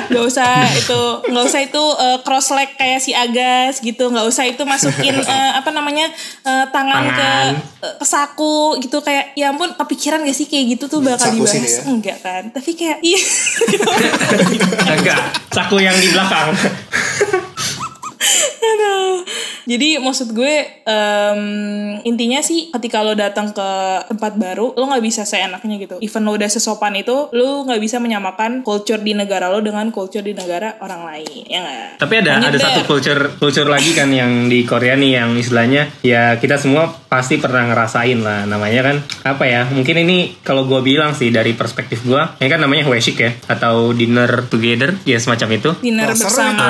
Nggak 0.08 0.24
usah 0.24 0.50
itu 0.72 1.00
nggak 1.28 1.44
usah 1.44 1.60
itu 1.60 1.82
eh, 2.00 2.18
cross 2.24 2.48
leg 2.54 2.70
kayak 2.78 3.00
si 3.02 3.12
Agas 3.12 3.82
gitu 3.82 4.08
nggak 4.08 4.26
usah 4.26 4.37
itu 4.44 4.62
masukin 4.62 5.16
eh, 5.38 5.52
apa 5.56 5.70
namanya 5.70 6.10
eh, 6.44 6.66
tangan, 6.70 7.04
ke 7.08 7.16
Tangan. 7.18 7.54
ke 7.98 8.06
saku 8.06 8.78
gitu 8.82 9.00
kayak 9.00 9.32
ya 9.34 9.50
ampun 9.50 9.74
kepikiran 9.74 10.22
gak 10.22 10.36
sih 10.36 10.46
kayak 10.46 10.76
gitu 10.78 10.84
tuh 10.86 11.00
bakal 11.00 11.30
Saku 11.30 11.42
dibahas 11.42 11.74
ya? 11.78 11.82
enggak 11.88 12.18
kan 12.22 12.42
tapi 12.52 12.70
kayak 12.74 12.98
iya 13.00 13.20
Enggak, 14.98 15.20
saku 15.54 15.78
yang 15.78 15.94
di 15.96 16.08
belakang. 16.10 16.50
Aduh. 18.58 19.22
Jadi 19.68 20.00
maksud 20.00 20.32
gue 20.32 20.64
em, 20.84 21.42
intinya 22.02 22.40
sih 22.40 22.72
ketika 22.72 23.04
lo 23.04 23.12
datang 23.12 23.52
ke 23.52 23.70
tempat 24.08 24.40
baru 24.40 24.72
lo 24.74 24.84
nggak 24.88 25.04
bisa 25.04 25.22
seenaknya 25.28 25.76
gitu. 25.78 25.96
Even 26.00 26.24
lo 26.24 26.34
udah 26.34 26.48
sesopan 26.48 26.96
itu 26.96 27.28
lo 27.36 27.68
nggak 27.68 27.80
bisa 27.80 28.00
menyamakan 28.00 28.64
culture 28.64 29.00
di 29.00 29.12
negara 29.12 29.52
lo 29.52 29.60
dengan 29.60 29.92
culture 29.92 30.24
di 30.24 30.32
negara 30.32 30.80
orang 30.80 31.04
lain 31.04 31.44
ya 31.46 31.60
nggak? 31.60 31.88
Tapi 32.00 32.14
ada 32.24 32.32
Lanjut 32.40 32.48
ada 32.48 32.58
deh. 32.58 32.64
satu 32.64 32.80
culture 32.88 33.22
culture 33.36 33.68
lagi 33.68 33.92
kan 33.92 34.08
yang 34.08 34.48
di 34.48 34.64
Korea 34.64 34.96
nih 34.96 35.20
yang 35.20 35.30
istilahnya 35.36 35.92
ya 36.00 36.40
kita 36.40 36.56
semua 36.56 36.88
pasti 37.08 37.36
pernah 37.36 37.68
ngerasain 37.68 38.20
lah 38.20 38.44
namanya 38.48 38.80
kan 38.92 38.96
apa 39.24 39.44
ya 39.44 39.62
mungkin 39.68 40.04
ini 40.04 40.40
kalau 40.40 40.64
gue 40.64 40.80
bilang 40.80 41.12
sih 41.12 41.28
dari 41.28 41.52
perspektif 41.52 42.04
gue 42.04 42.20
ini 42.40 42.48
kan 42.48 42.60
namanya 42.60 42.88
hueshik 42.88 43.16
ya 43.20 43.30
atau 43.48 43.92
dinner 43.92 44.48
together 44.48 44.96
ya 45.04 45.20
semacam 45.20 45.48
itu 45.60 45.70
dinner 45.84 46.12
seru 46.16 46.28
bersama. 46.32 46.68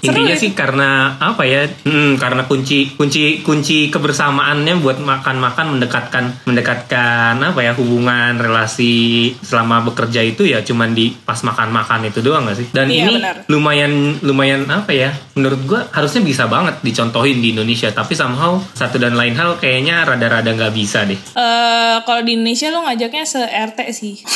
Seru 0.00 0.08
intinya 0.08 0.36
sih 0.36 0.50
karena 0.52 0.71
apa 1.18 1.42
ya? 1.44 1.66
Hmm, 1.84 2.16
karena 2.16 2.46
kunci 2.46 2.94
kunci 2.94 3.42
kunci 3.42 3.90
kebersamaannya 3.90 4.78
buat 4.78 4.96
makan-makan 4.96 5.76
mendekatkan 5.76 6.24
mendekatkan 6.46 7.36
apa 7.36 7.60
ya 7.60 7.72
hubungan 7.74 8.38
relasi 8.38 9.34
selama 9.38 9.82
bekerja 9.82 10.22
itu 10.22 10.46
ya 10.46 10.62
cuman 10.62 10.94
di 10.94 11.12
pas 11.12 11.42
makan-makan 11.42 12.06
itu 12.06 12.22
doang 12.22 12.46
gak 12.46 12.56
sih? 12.56 12.66
Dan 12.70 12.88
Iya, 12.88 13.04
ini 13.04 13.14
benar. 13.18 13.36
lumayan 13.48 13.92
lumayan 14.22 14.62
apa 14.68 14.94
ya? 14.94 15.10
Menurut 15.34 15.60
gua 15.64 15.80
harusnya 15.90 16.22
bisa 16.22 16.46
banget 16.46 16.78
dicontohin 16.80 17.42
di 17.42 17.52
Indonesia, 17.52 17.90
tapi 17.90 18.14
somehow 18.14 18.62
satu 18.72 18.96
dan 18.96 19.12
lain 19.12 19.34
hal 19.34 19.58
kayaknya 19.58 20.04
rada-rada 20.04 20.48
nggak 20.48 20.72
bisa 20.72 21.02
deh. 21.02 21.16
Eh 21.16 21.96
kalau 22.02 22.22
di 22.22 22.32
Indonesia 22.32 22.70
lo 22.70 22.84
ngajaknya 22.84 23.24
se 23.24 23.40
RT 23.42 23.78
sih. 23.90 24.14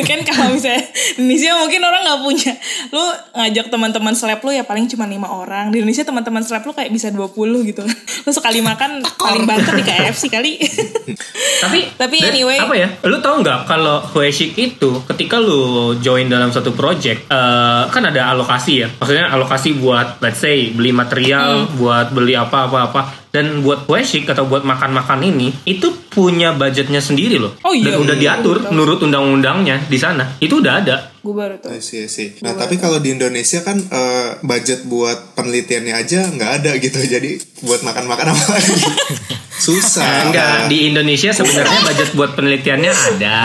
Kan 0.00 0.22
kalau 0.22 0.54
misalnya 0.54 0.86
Indonesia 1.16 1.52
mungkin 1.56 1.80
orang 1.82 2.02
nggak 2.02 2.20
punya. 2.22 2.52
Lo 2.90 3.04
ngajak 3.34 3.66
teman-teman 3.68 4.14
seleb 4.14 4.40
lo 4.40 4.50
ya 4.50 4.62
paling 4.62 4.86
cuma 4.86 5.04
lima 5.10 5.28
orang. 5.28 5.68
Di 5.68 5.82
Indonesia 5.82 6.06
teman-teman 6.06 6.40
seleb 6.40 6.62
lo 6.62 6.72
kayak 6.72 6.88
bisa 6.88 7.10
20 7.10 7.34
gitu. 7.66 7.82
Lo 8.24 8.30
sekali 8.30 8.60
makan 8.60 9.00
paling 9.16 9.44
banter 9.44 9.74
di 9.74 9.82
KFC 9.82 10.28
kali. 10.28 10.60
Tapi 11.64 11.78
Tapi 11.96 12.16
anyway. 12.22 12.56
apa 12.56 12.74
ya? 12.74 12.88
Lu 13.02 13.18
tahu 13.18 13.40
nggak 13.40 13.64
kalau 13.64 14.00
Hueshik 14.06 14.54
itu 14.54 15.02
ketika 15.06 15.36
lu 15.36 15.60
join 15.96 16.28
dalam 16.28 16.48
satu 16.48 16.70
project 16.70 17.26
eh, 17.26 17.82
kan 17.86 18.02
ada 18.02 18.30
alokasi 18.30 18.84
ya. 18.84 18.88
Maksudnya 18.92 19.28
alokasi 19.28 19.74
buat 19.74 20.20
let's 20.20 20.38
say 20.38 20.70
beli 20.70 20.92
material, 20.92 21.66
Hmm. 21.66 21.76
buat 21.76 22.06
beli 22.12 22.32
apa 22.32 22.68
apa 22.68 22.78
apa 22.86 23.00
dan 23.30 23.62
buat 23.62 23.86
Hueshik 23.86 24.26
atau 24.26 24.46
buat 24.46 24.66
makan-makan 24.66 25.22
ini 25.22 25.54
itu 25.66 25.90
punya 26.10 26.54
budgetnya 26.54 26.98
sendiri 26.98 27.38
loh. 27.38 27.54
Oh 27.62 27.70
iya. 27.70 27.94
Dan 27.94 28.02
udah 28.02 28.16
diatur 28.18 28.56
Tahu. 28.58 28.74
menurut 28.74 28.98
undang-undangnya 29.06 29.86
di 29.86 29.98
sana. 29.98 30.34
Itu 30.42 30.58
udah 30.58 30.82
ada. 30.82 30.96
Gue 31.22 31.34
baru 31.36 31.54
tuh. 31.62 31.70
I 31.70 31.78
see, 31.78 32.02
I 32.02 32.10
see. 32.10 32.34
Nah, 32.42 32.58
tapi 32.58 32.80
kalau 32.82 32.98
di 32.98 33.14
Indonesia 33.14 33.62
kan 33.62 33.78
eh, 33.78 34.30
budget 34.42 34.88
buat 34.90 35.38
penelitiannya 35.38 35.94
aja 35.94 36.26
nggak 36.26 36.50
ada 36.62 36.70
gitu. 36.82 36.98
Jadi 37.14 37.38
buat 37.62 37.86
makan-makan 37.86 38.26
apa 38.34 38.44
lagi? 38.58 38.74
Susah. 39.70 40.32
Enggak, 40.32 40.72
di 40.72 40.88
Indonesia 40.88 41.30
sebenarnya 41.36 41.78
budget 41.84 42.10
buat 42.16 42.32
penelitiannya 42.32 42.92
ada. 43.14 43.38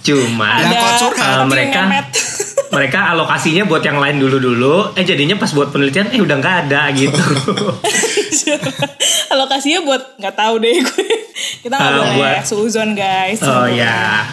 Cuma 0.00 0.48
eh, 0.56 0.64
tapi 0.64 1.46
mereka 1.46 1.80
mereka 2.74 3.10
alokasinya 3.10 3.64
buat 3.64 3.80
yang 3.80 3.98
lain 3.98 4.16
dulu 4.16 4.38
dulu 4.38 4.76
eh 4.94 5.02
jadinya 5.02 5.34
pas 5.34 5.50
buat 5.50 5.68
penelitian 5.68 6.08
eh 6.08 6.18
udah 6.18 6.36
nggak 6.36 6.56
ada 6.64 6.88
gitu 6.92 7.18
Alokasinya 9.30 9.80
buat 9.82 10.02
nggak 10.16 10.34
tahu 10.34 10.54
deh 10.58 10.74
gue. 10.76 11.06
Kita 11.60 11.74
nggak 11.74 11.86
Ah, 11.86 11.96
boleh 11.96 12.14
buat- 12.16 12.44
suzon 12.44 12.92
guys. 12.92 13.40
oh 13.42 13.66
ya 13.66 14.26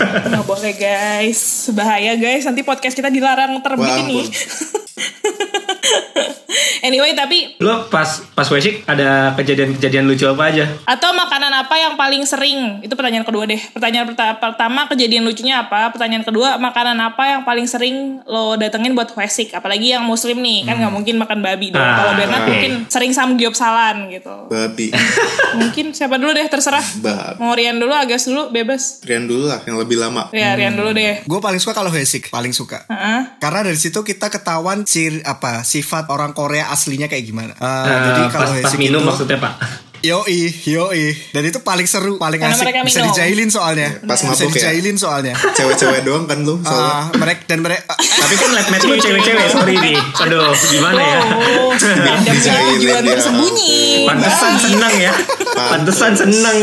Nggak 0.00 0.44
boleh 0.44 0.72
guys. 0.72 1.40
Bahaya 1.70 2.16
guys. 2.16 2.42
Nanti 2.42 2.62
podcast 2.62 2.94
kita 2.94 3.08
dilarang 3.08 3.60
terbit 3.60 3.92
ini. 4.02 4.20
anyway, 6.82 7.12
tapi 7.12 7.56
Lo 7.58 7.86
pas 7.86 8.06
pas 8.30 8.46
Weshik 8.46 8.84
ada 8.84 9.34
kejadian-kejadian 9.34 10.04
lucu 10.04 10.26
apa 10.26 10.44
aja? 10.46 10.64
atau 10.84 11.10
makanan 11.12 11.52
apa 11.56 11.74
yang 11.76 11.94
paling 11.94 12.22
sering? 12.24 12.80
Itu 12.80 12.94
pertanyaan 12.94 13.22
kedua 13.22 13.44
deh. 13.44 13.60
Pertanyaan 13.70 14.06
perta- 14.06 14.36
pertama 14.36 14.86
kejadian 14.86 15.24
lucunya 15.24 15.62
apa? 15.62 15.90
Pertanyaan 15.90 16.22
kedua 16.22 16.56
makanan 16.56 16.98
apa 16.98 17.22
yang 17.28 17.42
paling 17.42 17.66
sering 17.66 17.96
lo 18.24 18.56
datengin 18.56 18.92
buat 18.92 19.12
wesik? 19.12 19.52
Apalagi 19.52 19.92
yang 19.92 20.04
muslim 20.04 20.38
nih, 20.38 20.64
kan 20.64 20.76
nggak 20.76 20.92
mungkin 20.92 21.14
makan 21.16 21.38
babi 21.40 21.70
dong. 21.70 21.80
Ah, 21.80 21.96
Kalau 22.00 22.12
Bernard 22.14 22.42
oke. 22.42 22.50
mungkin 22.50 22.72
sering 22.88 23.12
samgyeopsalan 23.12 24.10
gitu. 24.10 24.34
Babi. 24.48 24.90
mungkin 25.60 25.92
siapa 25.92 26.16
dulu 26.16 26.32
deh 26.32 26.46
terserah. 26.46 26.82
Babi. 26.98 27.38
Mau 27.38 27.52
Rian 27.52 27.76
dulu, 27.76 27.92
Agas 27.92 28.26
dulu, 28.26 28.50
bebas. 28.50 29.00
Rian 29.02 29.24
dulu 29.24 29.46
lah 29.46 29.62
yang 29.62 29.76
lebih 29.76 29.96
lama. 29.96 30.28
Ya, 30.30 30.54
Rian 30.54 30.74
dulu 30.74 30.90
deh. 30.90 31.22
Gue 31.22 31.40
paling 31.40 31.58
suka 31.58 31.72
kalau 31.72 31.90
Hesik, 31.90 32.28
paling 32.28 32.50
suka. 32.50 32.82
Heeh. 32.86 33.38
Karena 33.38 33.60
dari 33.62 33.76
situ 33.76 34.00
kita 34.00 34.28
ketahuan 34.28 34.82
ciri 34.90 35.22
apa 35.22 35.62
sifat 35.62 36.10
orang 36.10 36.32
Korea 36.32 36.66
aslinya 36.68 37.06
kayak 37.06 37.22
gimana. 37.22 37.54
Eh, 37.54 37.62
Eh, 37.62 37.98
jadi 38.04 38.22
kalau 38.28 38.50
pas, 38.50 38.66
pas 38.66 38.74
minum 38.74 38.98
itu, 38.98 39.06
maksudnya 39.06 39.38
pak? 39.38 39.52
Yoi, 40.00 40.48
yoi. 40.64 41.12
Dan 41.28 41.44
itu 41.44 41.60
paling 41.60 41.84
seru, 41.84 42.16
paling 42.16 42.40
Karena 42.40 42.56
asik. 42.56 42.64
mereka 42.64 42.80
Bisa 42.82 43.04
dijailin 43.04 43.46
soalnya. 43.46 44.00
Pas 44.00 44.16
Bisa 44.16 44.32
mabuk 44.32 44.48
ya? 44.48 44.56
dijailin 44.56 44.96
soalnya. 44.96 45.34
Cewek-cewek 45.36 46.00
doang 46.02 46.24
kan 46.24 46.40
lu 46.40 46.56
soalnya. 46.58 46.88
Ah, 46.88 47.04
mereka 47.14 47.44
dan 47.46 47.60
mereka 47.60 47.84
Tapi 47.92 48.34
kan 48.34 48.48
lab 48.50 48.66
mate 48.66 48.86
lu 48.86 48.96
cewek-cewek, 48.96 49.46
sorry 49.52 49.76
nih. 49.76 50.00
Aduh, 50.24 50.50
gimana 50.66 51.02
ya? 51.04 51.20
Oh, 51.20 51.70
ada 51.76 52.32
Dijailin 52.32 53.04
tersembunyi. 53.04 54.08
Pantesan 54.08 54.52
seneng 54.58 54.94
ya. 54.98 55.12
Pantesan 55.52 56.12
seneng. 56.16 56.58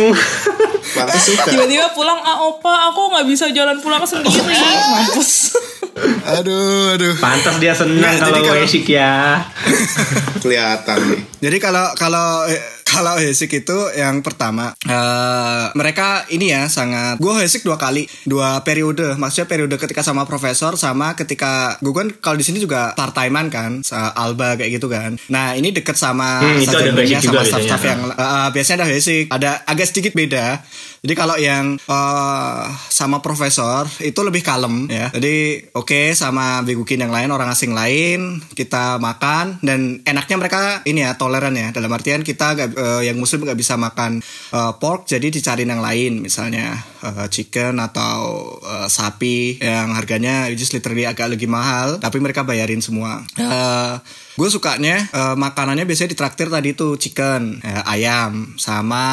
Pantes 0.90 1.22
suka. 1.26 1.50
Tiba-tiba 1.50 1.92
pulang, 1.92 2.20
ah 2.20 2.44
opa 2.44 2.88
aku 2.88 3.12
nggak 3.12 3.26
bisa 3.26 3.46
jalan 3.50 3.78
pulang 3.78 4.04
sendiri. 4.04 4.54
Mampus. 4.94 5.58
aduh, 6.24 6.94
aduh. 6.94 7.14
Pantes 7.18 7.56
dia 7.58 7.74
seneng 7.74 7.98
Nggak, 7.98 8.14
jadi 8.16 8.30
kalau 8.30 8.40
kalau- 8.46 8.62
Weshik 8.62 8.86
ya. 8.86 9.42
Kelihatan 10.44 11.00
nih. 11.10 11.22
Jadi 11.42 11.58
kalau 11.58 11.86
kalau 11.94 12.46
eh, 12.46 12.62
kalau 12.88 13.20
Hesik 13.20 13.52
itu 13.64 13.78
yang 13.96 14.24
pertama. 14.24 14.74
Eh 14.88 15.66
mereka 15.76 16.24
ini 16.32 16.52
ya 16.54 16.72
sangat 16.72 17.20
gue 17.20 17.34
Hesik 17.36 17.68
dua 17.68 17.76
kali. 17.76 18.08
Dua 18.24 18.64
periode. 18.64 19.20
Maksudnya 19.20 19.48
periode 19.50 19.76
ketika 19.76 20.02
sama 20.02 20.24
profesor 20.24 20.80
sama 20.80 21.14
ketika 21.14 21.76
gue 21.84 21.94
kan 21.94 22.08
kalau 22.24 22.38
di 22.40 22.46
sini 22.46 22.64
juga 22.64 22.96
part 22.96 23.14
timean 23.14 23.52
kan 23.52 23.84
alba 24.16 24.56
kayak 24.56 24.80
gitu 24.80 24.88
kan. 24.88 25.20
Nah 25.28 25.54
ini 25.54 25.76
deket 25.76 26.00
sama 26.00 26.40
Hmm, 26.44 26.60
itu 26.62 26.76
ada 26.76 26.92
sama 27.22 27.42
staff-staff 27.44 27.84
yang 27.84 28.02
eh, 28.14 28.50
biasanya 28.54 28.78
ada 28.84 28.88
Hesik 28.90 29.26
ada 29.34 29.50
agak 29.68 29.88
sedikit 29.90 30.14
beda. 30.16 30.62
Jadi 31.02 31.14
kalau 31.14 31.36
yang 31.38 31.78
eh, 31.78 32.64
sama 32.90 33.20
profesor 33.22 33.86
itu 34.02 34.20
lebih 34.24 34.42
kalem 34.42 34.88
ya. 34.90 35.12
Jadi 35.12 35.68
oke 35.74 36.14
sama 36.16 36.62
Begukin 36.64 37.04
yang 37.04 37.14
lain 37.14 37.30
orang 37.32 37.52
asing 37.52 37.72
lain 37.72 38.42
kita 38.54 39.00
makan 39.00 39.62
dan 39.64 40.02
enaknya 40.04 40.36
mereka 40.38 40.62
ini 40.84 41.06
ya 41.06 41.16
toleran 41.16 41.56
ya. 41.56 41.70
Dalam 41.72 41.92
artian 41.94 42.22
kita 42.26 42.58
nggak, 42.58 42.70
eh, 42.88 43.12
yang 43.12 43.20
muslim 43.20 43.44
nggak 43.44 43.60
bisa 43.60 43.76
makan 43.76 44.24
eh, 44.56 44.74
pork 44.80 45.04
jadi 45.04 45.28
dicariin 45.28 45.68
yang 45.68 45.84
lain 45.84 46.24
misalnya 46.24 46.80
eh, 47.04 47.28
chicken 47.28 47.84
atau 47.84 48.48
eh, 48.64 48.88
sapi 48.88 49.60
yang 49.60 49.92
harganya 49.92 50.48
just 50.56 50.72
literally 50.72 51.04
agak 51.04 51.28
lebih 51.28 51.52
mahal 51.52 52.00
tapi 52.00 52.24
mereka 52.24 52.48
bayarin 52.48 52.80
semua 52.80 53.20
gue 54.38 54.50
sukanya 54.54 55.02
eh, 55.02 55.36
makanannya 55.36 55.84
biasanya 55.90 56.14
ditraktir 56.14 56.48
tadi 56.48 56.78
tuh 56.78 56.96
chicken 56.96 57.62
eh, 57.66 57.84
ayam 57.90 58.54
sama 58.62 59.06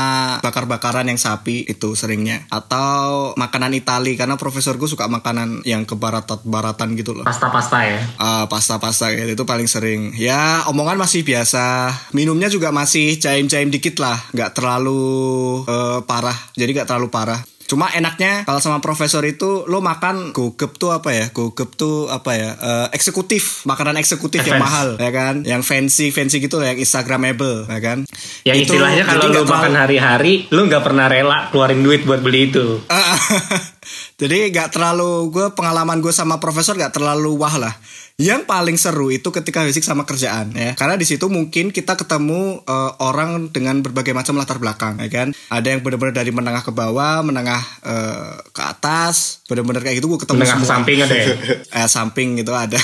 bakar-bakaran 0.44 1.08
yang 1.08 1.18
sapi 1.18 1.64
itu 1.64 1.96
seringnya 1.96 2.44
atau 2.52 3.32
makanan 3.40 3.72
Itali 3.74 4.14
karena 4.14 4.36
profesor 4.36 4.76
gue 4.76 4.86
suka 4.86 5.08
makanan 5.08 5.64
yang 5.64 5.88
ke 5.88 5.96
baratan 5.96 6.94
gitu 6.94 7.16
loh 7.16 7.24
Pasta-pasta 7.24 7.78
ya. 7.88 8.00
Ah, 8.20 8.44
pasta-pasta 8.46 9.10
gitu 9.16 9.32
itu 9.32 9.44
paling 9.48 9.66
sering. 9.66 10.12
Ya, 10.14 10.62
omongan 10.68 11.00
masih 11.00 11.24
biasa. 11.24 11.90
Minumnya 12.12 12.52
juga 12.52 12.68
masih 12.70 13.16
jaim-jaim 13.16 13.72
dikit 13.72 13.96
lah, 13.96 14.20
nggak 14.36 14.52
terlalu 14.52 15.64
eh, 15.64 16.00
parah. 16.04 16.36
Jadi 16.52 16.70
nggak 16.76 16.88
terlalu 16.88 17.08
parah. 17.08 17.40
Cuma 17.74 17.90
enaknya 17.90 18.46
kalau 18.46 18.62
sama 18.62 18.78
profesor 18.78 19.26
itu 19.26 19.66
lo 19.66 19.82
makan 19.82 20.30
gogep 20.30 20.78
tuh 20.78 20.94
apa 20.94 21.10
ya? 21.10 21.26
Gogep 21.34 21.74
tuh 21.74 22.06
apa 22.06 22.38
ya? 22.38 22.54
Eh, 22.54 22.86
eksekutif, 22.94 23.66
makanan 23.66 23.98
eksekutif 23.98 24.46
yang 24.46 24.62
Advance. 24.62 24.70
mahal, 24.70 24.88
ya 25.02 25.10
kan? 25.10 25.34
Yang 25.42 25.62
fancy 25.66 26.14
fancy 26.14 26.38
gitu 26.38 26.62
loh, 26.62 26.70
yang 26.70 26.78
instagramable, 26.78 27.66
ya 27.66 27.80
kan? 27.82 28.06
Yang 28.46 28.56
Itu 28.62 28.78
istilahnya 28.78 29.02
kalau 29.02 29.26
nggak 29.26 29.50
makan 29.50 29.74
hari-hari, 29.74 30.46
lu 30.54 30.70
nggak 30.70 30.86
pernah 30.86 31.10
rela 31.10 31.50
keluarin 31.50 31.82
duit 31.82 32.06
buat 32.06 32.22
beli 32.22 32.54
itu. 32.54 32.78
Ah, 32.86 33.18
Jadi 34.20 34.54
gak 34.54 34.72
terlalu 34.72 35.28
gue 35.34 35.46
pengalaman 35.52 36.00
gue 36.00 36.14
sama 36.14 36.38
profesor 36.38 36.78
gak 36.78 36.94
terlalu 36.94 37.34
wah 37.34 37.58
lah. 37.58 37.74
Yang 38.14 38.46
paling 38.46 38.78
seru 38.78 39.10
itu 39.10 39.26
ketika 39.34 39.66
basic 39.66 39.82
sama 39.82 40.06
kerjaan 40.06 40.54
ya. 40.54 40.78
Karena 40.78 40.94
di 40.94 41.02
situ 41.02 41.26
mungkin 41.26 41.74
kita 41.74 41.98
ketemu 41.98 42.62
eh, 42.62 42.92
orang 43.02 43.50
dengan 43.50 43.82
berbagai 43.82 44.14
macam 44.14 44.38
latar 44.38 44.62
belakang 44.62 45.02
ya 45.02 45.10
kan. 45.10 45.28
Ada 45.50 45.74
yang 45.74 45.80
benar-benar 45.82 46.14
dari 46.14 46.30
menengah 46.30 46.62
ke 46.62 46.70
bawah, 46.70 47.26
menengah 47.26 47.58
eh, 47.82 48.38
ke 48.54 48.62
atas, 48.62 49.42
benar-benar 49.50 49.82
kayak 49.82 49.98
gitu 49.98 50.06
gue 50.14 50.22
ketemu 50.22 50.46
Menengah 50.46 50.62
semua. 50.62 50.70
samping 50.78 50.98
ada 51.02 51.16
ya. 51.18 51.26
eh, 51.82 51.88
samping 51.90 52.28
gitu 52.38 52.52
ada. 52.54 52.78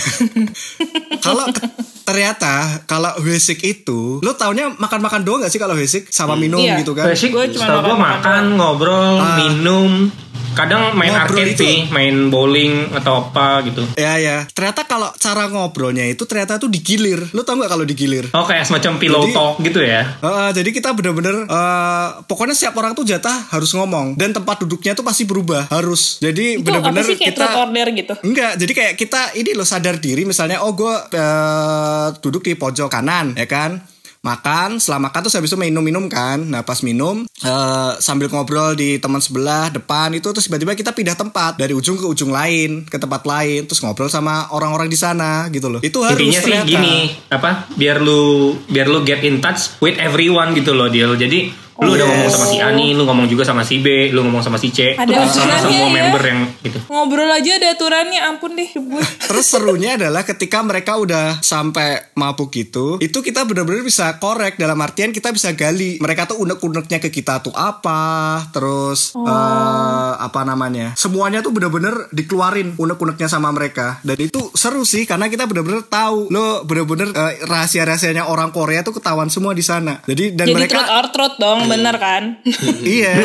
kalau 1.25 1.47
ternyata 2.11 2.55
kalau 2.85 3.15
basic 3.19 3.59
itu, 3.63 4.19
lo 4.19 4.35
taunya 4.35 4.69
makan-makan 4.73 5.23
doang 5.23 5.41
gak 5.41 5.49
sih 5.49 5.59
kalau 5.59 5.73
basic 5.73 6.11
sama 6.11 6.35
minum 6.35 6.59
Iya. 6.59 6.79
gitu 6.79 6.93
kan? 6.93 7.07
Weshik, 7.07 7.31
Gua 7.31 7.47
cuma 7.47 7.65
gue 7.65 7.95
makan-makan 7.95 7.99
makan, 8.01 8.45
ngobrol, 8.53 9.15
Ah. 9.17 9.37
minum, 9.39 10.11
kadang 10.51 10.93
main 10.93 11.15
Ngobrol 11.15 11.31
arcade 11.39 11.55
itu- 11.55 11.63
sih, 11.63 11.77
main 11.89 12.27
bowling 12.27 12.91
atau 12.93 13.23
apa 13.25 13.63
gitu. 13.63 13.87
Ya 13.95 14.19
ya. 14.19 14.43
Ternyata 14.51 14.83
kalau 14.83 15.07
cara 15.15 15.47
ngobrolnya 15.47 16.03
itu 16.05 16.27
ternyata 16.27 16.59
tuh 16.59 16.67
digilir. 16.67 17.23
Lu 17.31 17.41
tau 17.41 17.55
nggak 17.55 17.71
kalau 17.71 17.87
digilir? 17.87 18.27
Oh 18.33 18.43
kayak 18.43 18.67
semacam 18.67 18.99
pillow 18.99 19.23
Jadi- 19.23 19.33
talk 19.33 19.55
gitu 19.63 19.81
ya. 19.81 20.03
Heeh, 20.19 20.49
jadi 20.53 20.71
kita 20.71 20.91
bener-bener 20.91 21.47
eh, 21.47 22.09
pokoknya 22.27 22.53
setiap 22.53 22.75
orang 22.77 22.93
tuh 22.93 23.07
jatah 23.07 23.47
harus 23.49 23.71
ngomong 23.71 24.19
dan 24.19 24.35
tempat 24.35 24.59
duduknya 24.59 24.93
tuh 24.93 25.07
pasti 25.07 25.23
berubah 25.23 25.71
harus. 25.71 26.19
Jadi 26.19 26.59
bener-bener 26.59 27.07
kita 27.07 27.47
order 27.57 27.87
gitu? 27.95 28.15
Enggak, 28.21 28.59
jadi 28.59 28.73
kayak 28.75 28.95
kita 28.99 29.21
ini 29.37 29.55
loh 29.55 29.65
sadar 29.65 29.97
diri 29.97 30.27
misalnya 30.27 30.61
oh 30.61 30.75
gue 30.75 30.95
duduk 32.21 32.43
di 32.47 32.55
pojok 32.57 32.89
kanan 32.89 33.37
ya 33.37 33.45
kan 33.45 33.81
makan 34.21 34.77
setelah 34.77 35.09
makan 35.09 35.21
terus 35.25 35.37
habis 35.41 35.49
itu 35.49 35.57
minum-minum 35.57 36.05
kan 36.13 36.37
nah 36.45 36.61
pas 36.61 36.85
minum 36.85 37.25
eh, 37.25 37.93
sambil 38.05 38.29
ngobrol 38.29 38.77
di 38.77 39.01
teman 39.01 39.17
sebelah 39.17 39.73
depan 39.73 40.13
itu 40.13 40.29
terus 40.29 40.45
tiba-tiba 40.45 40.77
kita 40.77 40.93
pindah 40.93 41.17
tempat 41.17 41.57
dari 41.57 41.73
ujung 41.73 41.97
ke 41.97 42.05
ujung 42.05 42.29
lain 42.29 42.85
ke 42.85 43.01
tempat 43.01 43.25
lain 43.25 43.65
terus 43.65 43.81
ngobrol 43.81 44.13
sama 44.13 44.53
orang-orang 44.53 44.93
di 44.93 44.99
sana 45.01 45.49
gitu 45.49 45.73
loh 45.73 45.81
itu 45.81 45.97
harus 46.05 46.21
Intinya 46.21 46.41
sih 46.45 46.53
ternyata. 46.53 46.69
gini, 46.69 46.97
apa? 47.33 47.51
Biar 47.73 47.97
lu 48.05 48.53
biar 48.69 48.93
lu 48.93 49.01
get 49.09 49.25
in 49.25 49.41
touch 49.41 49.81
with 49.81 49.97
everyone 49.97 50.53
gitu 50.53 50.77
loh, 50.77 50.93
Deal. 50.93 51.17
Jadi 51.17 51.49
lu 51.81 51.97
udah 51.97 52.05
yes. 52.05 52.13
ngomong 52.13 52.33
sama 52.33 52.47
si 52.47 52.59
Ani, 52.61 52.87
lu 52.93 53.03
ngomong 53.09 53.27
juga 53.27 53.43
sama 53.49 53.63
si 53.65 53.81
B, 53.81 54.13
lu 54.13 54.21
ngomong 54.29 54.45
sama 54.45 54.61
si 54.61 54.69
C, 54.69 55.01
Ada 55.01 55.25
sama 55.33 55.57
semua 55.65 55.89
ya. 55.89 55.93
member 55.97 56.23
yang 56.23 56.41
gitu. 56.61 56.79
Ngobrol 56.93 57.31
aja 57.33 57.57
ada 57.57 57.69
aturannya, 57.73 58.21
ampun 58.21 58.53
deh 58.53 58.69
gue. 58.69 59.05
Terus 59.31 59.47
serunya 59.49 59.97
adalah 59.97 60.27
ketika 60.29 60.61
mereka 60.61 61.01
udah 61.01 61.41
sampai 61.41 62.13
mabuk 62.19 62.53
gitu, 62.53 63.01
itu 63.01 63.19
kita 63.25 63.49
benar-benar 63.49 63.81
bisa 63.81 64.21
korek 64.21 64.61
dalam 64.61 64.77
artian 64.85 65.15
kita 65.15 65.33
bisa 65.33 65.57
gali. 65.57 65.97
Mereka 66.03 66.29
tuh 66.29 66.45
unek-uneknya 66.45 67.01
ke 67.01 67.09
kita 67.09 67.41
tuh 67.41 67.55
apa, 67.57 68.45
terus 68.53 69.17
eh, 69.17 70.13
apa 70.21 70.41
namanya? 70.45 70.93
Semuanya 71.01 71.41
tuh 71.41 71.57
benar-benar 71.57 72.13
dikeluarin 72.13 72.77
unek-uneknya 72.77 73.33
sama 73.33 73.49
mereka. 73.57 74.05
Dan 74.05 74.21
itu 74.21 74.53
seru 74.53 74.85
sih 74.85 75.09
karena 75.09 75.33
kita 75.33 75.49
benar-benar 75.49 75.89
tahu 75.89 76.29
lo 76.29 76.69
benar-benar 76.69 77.09
eh, 77.15 77.35
rahasia-rahasianya 77.49 78.29
orang 78.29 78.53
Korea 78.53 78.85
tuh 78.85 79.01
ketahuan 79.01 79.33
semua 79.33 79.57
di 79.57 79.65
sana. 79.65 80.05
Jadi 80.05 80.37
dan 80.37 80.53
Jadi 80.53 80.57
mereka 80.61 80.85
truth 81.09 81.37
dong, 81.41 81.70
bener 81.71 81.95
kan? 81.97 82.23
iya. 82.99 83.23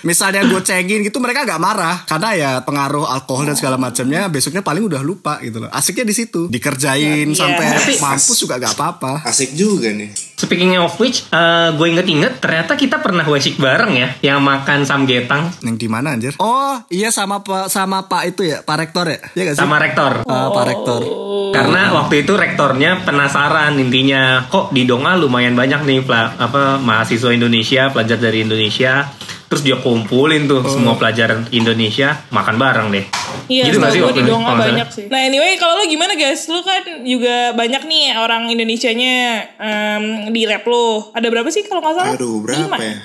Misalnya 0.00 0.44
gue 0.44 0.60
cengin 0.60 1.00
gitu 1.00 1.18
mereka 1.18 1.42
gak 1.42 1.58
marah 1.58 2.04
karena 2.04 2.28
ya 2.32 2.50
pengaruh 2.60 3.04
alkohol 3.04 3.44
dan 3.44 3.56
segala 3.56 3.74
macamnya 3.74 4.28
besoknya 4.28 4.60
paling 4.60 4.84
udah 4.84 5.00
lupa 5.00 5.40
gitu 5.40 5.64
loh. 5.64 5.70
Asiknya 5.70 6.04
di 6.04 6.14
situ. 6.14 6.46
Dikerjain 6.46 7.26
Iya. 7.26 7.34
sampai 7.34 7.66
Tapi- 7.66 7.96
mampus 7.98 8.38
juga 8.38 8.54
gak 8.56 8.74
apa-apa. 8.74 9.12
Asik 9.24 9.52
juga 9.52 9.88
nih. 9.88 10.27
Speaking 10.38 10.78
of 10.78 10.94
which, 11.02 11.26
eh, 11.34 11.68
gue 11.74 11.86
inget-inget 11.90 12.38
ternyata 12.38 12.78
kita 12.78 13.02
pernah 13.02 13.26
weshik 13.26 13.58
bareng 13.58 13.90
ya, 13.98 14.08
yang 14.22 14.38
makan 14.38 14.86
samgetang 14.86 15.50
Yang 15.66 15.76
di 15.82 15.88
mana 15.90 16.14
anjir? 16.14 16.38
Oh, 16.38 16.78
iya 16.94 17.10
sama 17.10 17.42
Pak 17.42 17.66
sama 17.66 18.06
Pak 18.06 18.22
itu 18.30 18.46
ya, 18.46 18.62
Pak 18.62 18.76
Rektor 18.78 19.10
ya? 19.10 19.18
Iya 19.34 19.42
gak 19.50 19.54
sih? 19.58 19.60
sama 19.60 19.82
rektor. 19.82 20.22
Ah, 20.30 20.54
Pak 20.54 20.64
Rektor. 20.64 21.02
Karena 21.50 21.90
waktu 21.90 22.22
itu 22.22 22.38
rektornya 22.38 23.02
penasaran 23.02 23.74
intinya 23.82 24.46
kok 24.46 24.70
di 24.70 24.86
Donga 24.86 25.18
lumayan 25.18 25.58
banyak 25.58 25.82
nih 25.82 26.06
pela- 26.06 26.38
apa 26.38 26.78
mahasiswa 26.78 27.34
Indonesia, 27.34 27.90
pelajar 27.90 28.22
dari 28.22 28.46
Indonesia. 28.46 29.10
Terus 29.48 29.62
dia 29.62 29.76
kumpulin 29.76 30.44
tuh 30.44 30.60
Oh. 30.60 30.68
semua 30.68 30.94
pelajaran 30.94 31.48
Indonesia 31.50 32.20
makan 32.28 32.56
bareng 32.56 32.88
deh. 32.90 33.04
Iya, 33.48 33.64
Gitu 33.64 33.80
nggak 33.80 33.90
sih 33.90 33.98
gue 33.98 34.06
waktu 34.06 34.20
di 34.20 34.28
Donga 34.28 34.52
banyak 34.54 34.88
sih. 34.88 35.04
Nah 35.08 35.20
anyway, 35.22 35.56
kalau 35.56 35.74
lu 35.74 35.88
gimana 35.88 36.12
guys? 36.12 36.44
Lu 36.46 36.60
kan 36.60 36.84
juga 37.00 37.52
banyak 37.52 37.82
nih 37.82 38.12
orang 38.14 38.44
Indonesianya 38.46 39.16
em, 39.56 40.04
di 40.28 40.44
lab 40.44 40.62
lu. 40.62 41.00
Ada 41.10 41.26
berapa 41.26 41.48
sih 41.48 41.64
kalau 41.64 41.80
nggak 41.80 41.94
salah? 41.94 42.12
Aduh, 42.14 42.44
berapa 42.44 42.60
Lima. 42.60 42.76
ya? 42.76 42.96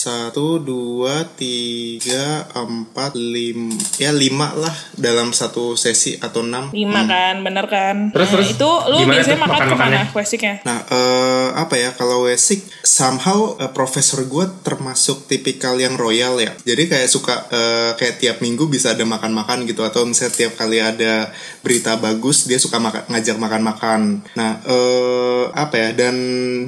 Satu 0.00 0.56
dua 0.56 1.28
tiga 1.36 2.48
empat 2.56 3.12
lima 3.20 3.76
ya 4.00 4.16
lima 4.16 4.56
lah 4.56 4.72
dalam 4.96 5.36
satu 5.36 5.76
sesi 5.76 6.16
atau 6.16 6.40
enam 6.40 6.72
Lima 6.72 7.04
kan, 7.04 7.44
bener 7.44 7.68
kan? 7.68 8.08
Terus, 8.08 8.30
Nah, 8.30 8.36
terus 8.38 8.48
itu 8.56 8.70
lu 8.88 8.96
gimana 9.04 9.12
biasanya 9.20 9.38
makan 9.42 9.50
makan-makannya? 9.50 10.00
ke 10.00 10.06
mana 10.06 10.14
Quesiknya? 10.14 10.54
Nah, 10.64 10.78
eh, 10.88 11.48
apa 11.52 11.74
ya 11.76 11.90
kalau 11.92 12.24
Wesik 12.24 12.64
somehow 12.80 13.60
eh, 13.60 13.68
profesor 13.74 14.24
gue 14.24 14.46
termasuk 14.64 15.28
tipikal 15.28 15.76
yang 15.76 16.00
royal 16.00 16.40
ya. 16.40 16.56
Jadi 16.64 16.88
kayak 16.88 17.08
suka 17.10 17.34
eh, 17.52 17.90
kayak 18.00 18.16
tiap 18.22 18.36
minggu 18.40 18.70
bisa 18.72 18.96
ada 18.96 19.04
makan-makan 19.04 19.68
gitu 19.68 19.84
atau 19.84 20.08
misalnya 20.08 20.32
tiap 20.32 20.56
kali 20.56 20.80
ada 20.80 21.28
berita 21.60 22.00
bagus 22.00 22.48
dia 22.48 22.56
suka 22.56 22.80
makan, 22.80 23.04
ngajak 23.12 23.36
makan-makan. 23.36 24.24
Nah, 24.32 24.64
eh, 24.64 25.44
apa 25.52 25.74
ya 25.76 25.90
dan 25.92 26.16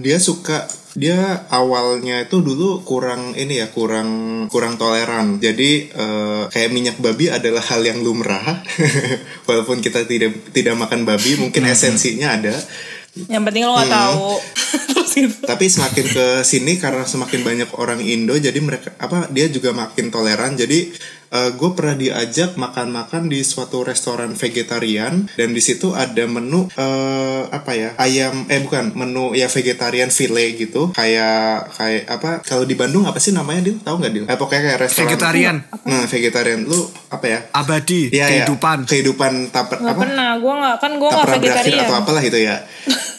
dia 0.05 0.21
suka 0.21 0.82
dia 0.93 1.49
awalnya 1.49 2.21
itu 2.29 2.45
dulu 2.45 2.85
kurang 2.85 3.33
ini 3.33 3.65
ya 3.65 3.73
kurang 3.73 4.45
kurang 4.53 4.77
toleran. 4.77 5.41
Jadi 5.41 5.89
eh, 5.89 6.43
kayak 6.53 6.71
minyak 6.71 6.97
babi 7.01 7.33
adalah 7.33 7.65
hal 7.65 7.81
yang 7.81 8.05
lumrah. 8.05 8.61
Walaupun 9.49 9.81
kita 9.81 10.05
tidak 10.05 10.53
tidak 10.53 10.77
makan 10.77 11.09
babi 11.09 11.41
mungkin 11.41 11.65
esensinya 11.65 12.37
ada. 12.37 12.57
Yang 13.29 13.43
penting 13.49 13.65
lo 13.65 13.77
gak 13.77 13.93
tahu. 13.93 14.29
Terus 14.93 15.13
gitu. 15.17 15.45
tapi 15.45 15.69
semakin 15.69 16.07
ke 16.09 16.27
sini 16.45 16.81
karena 16.81 17.05
semakin 17.05 17.41
banyak 17.45 17.71
orang 17.77 18.01
Indo 18.01 18.33
jadi 18.33 18.57
mereka 18.61 18.97
apa 18.97 19.29
dia 19.33 19.49
juga 19.49 19.73
makin 19.73 20.13
toleran. 20.13 20.57
Jadi 20.61 20.93
gue 21.33 21.71
pernah 21.73 21.95
diajak 21.95 22.55
makan-makan 22.55 23.27
di 23.27 23.41
suatu 23.41 23.81
restoran 23.81 24.33
vegetarian 24.33 25.25
dan 25.31 25.49
di 25.51 25.59
situ 25.59 25.93
ada 25.93 26.25
menu 26.25 26.69
eh, 26.71 27.43
apa 27.49 27.73
ya 27.73 27.91
ayam 27.97 28.45
eh 28.47 28.61
bukan 28.61 28.93
menu 28.93 29.33
ya 29.33 29.49
vegetarian 29.49 30.09
file 30.09 30.29
gitu 30.55 30.93
kayak 30.93 31.73
kayak 31.73 32.05
apa 32.07 32.31
kalau 32.43 32.63
di 32.63 32.75
Bandung 32.75 33.05
apa 33.05 33.17
sih 33.17 33.33
namanya 33.33 33.65
Dil 33.65 33.79
tahu 33.79 33.97
nggak 33.99 34.13
Dil? 34.13 34.25
Eh, 34.25 34.37
pokoknya 34.37 34.63
kayak 34.63 34.79
restoran 34.83 35.09
Vegetarian. 35.09 35.57
nah 35.83 36.05
vegetarian 36.05 36.61
lu 36.63 36.81
apa 37.09 37.27
ya 37.27 37.39
Abadi, 37.51 38.09
iya. 38.09 38.27
kehidupan. 38.29 38.85
kehidupan 38.85 39.33
taper 39.49 39.79
Gak 39.79 39.89
apa 39.89 40.01
pernah, 40.03 40.31
gue 40.37 40.53
gak, 40.55 40.77
kan 40.79 40.93
gue 40.93 41.09
tak 41.09 41.15
gak 41.15 41.25
pernah 41.25 41.41
berakhir 41.41 41.65
vegetarian. 41.65 41.85
atau 41.85 41.97
apalah 41.97 42.23
itu 42.23 42.39
ya. 42.39 42.57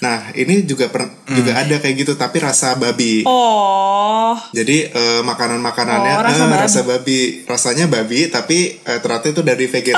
Nah 0.04 0.36
ini 0.36 0.68
juga 0.68 0.92
per- 0.92 1.16
juga 1.26 1.56
ada 1.56 1.80
kayak 1.80 1.96
gitu 1.96 2.14
tapi 2.14 2.36
rasa 2.38 2.76
babi. 2.76 3.24
Oh, 3.24 4.36
Jadi 4.52 4.84
eh, 4.86 5.22
makanan-makanannya 5.24 6.14
Oh, 6.14 6.20
rasa 6.22 6.36
eh, 6.36 6.50
babi. 6.50 6.60
rasa 6.60 6.80
babi, 6.84 7.20
rasanya 7.44 7.86
babi 7.88 8.03
tapi 8.28 8.80
eh, 8.80 9.00
ternyata 9.00 9.32
itu 9.32 9.42
dari 9.42 9.66
veget 9.68 9.98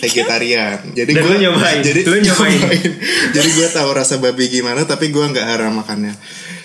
vegetarian. 0.00 0.78
Jadi 0.92 1.10
Dan 1.12 1.22
gue 1.24 1.30
lu 1.32 1.38
nyobain? 1.48 1.80
Jadi 1.80 2.00
Lu 2.04 2.16
nyobain? 2.18 2.60
jadi 3.34 3.48
gue 3.48 3.68
tahu 3.70 3.88
rasa 3.92 4.18
babi 4.18 4.48
gimana 4.48 4.84
tapi 4.84 5.08
gue 5.10 5.24
nggak 5.24 5.46
haram 5.46 5.72
makannya. 5.76 6.14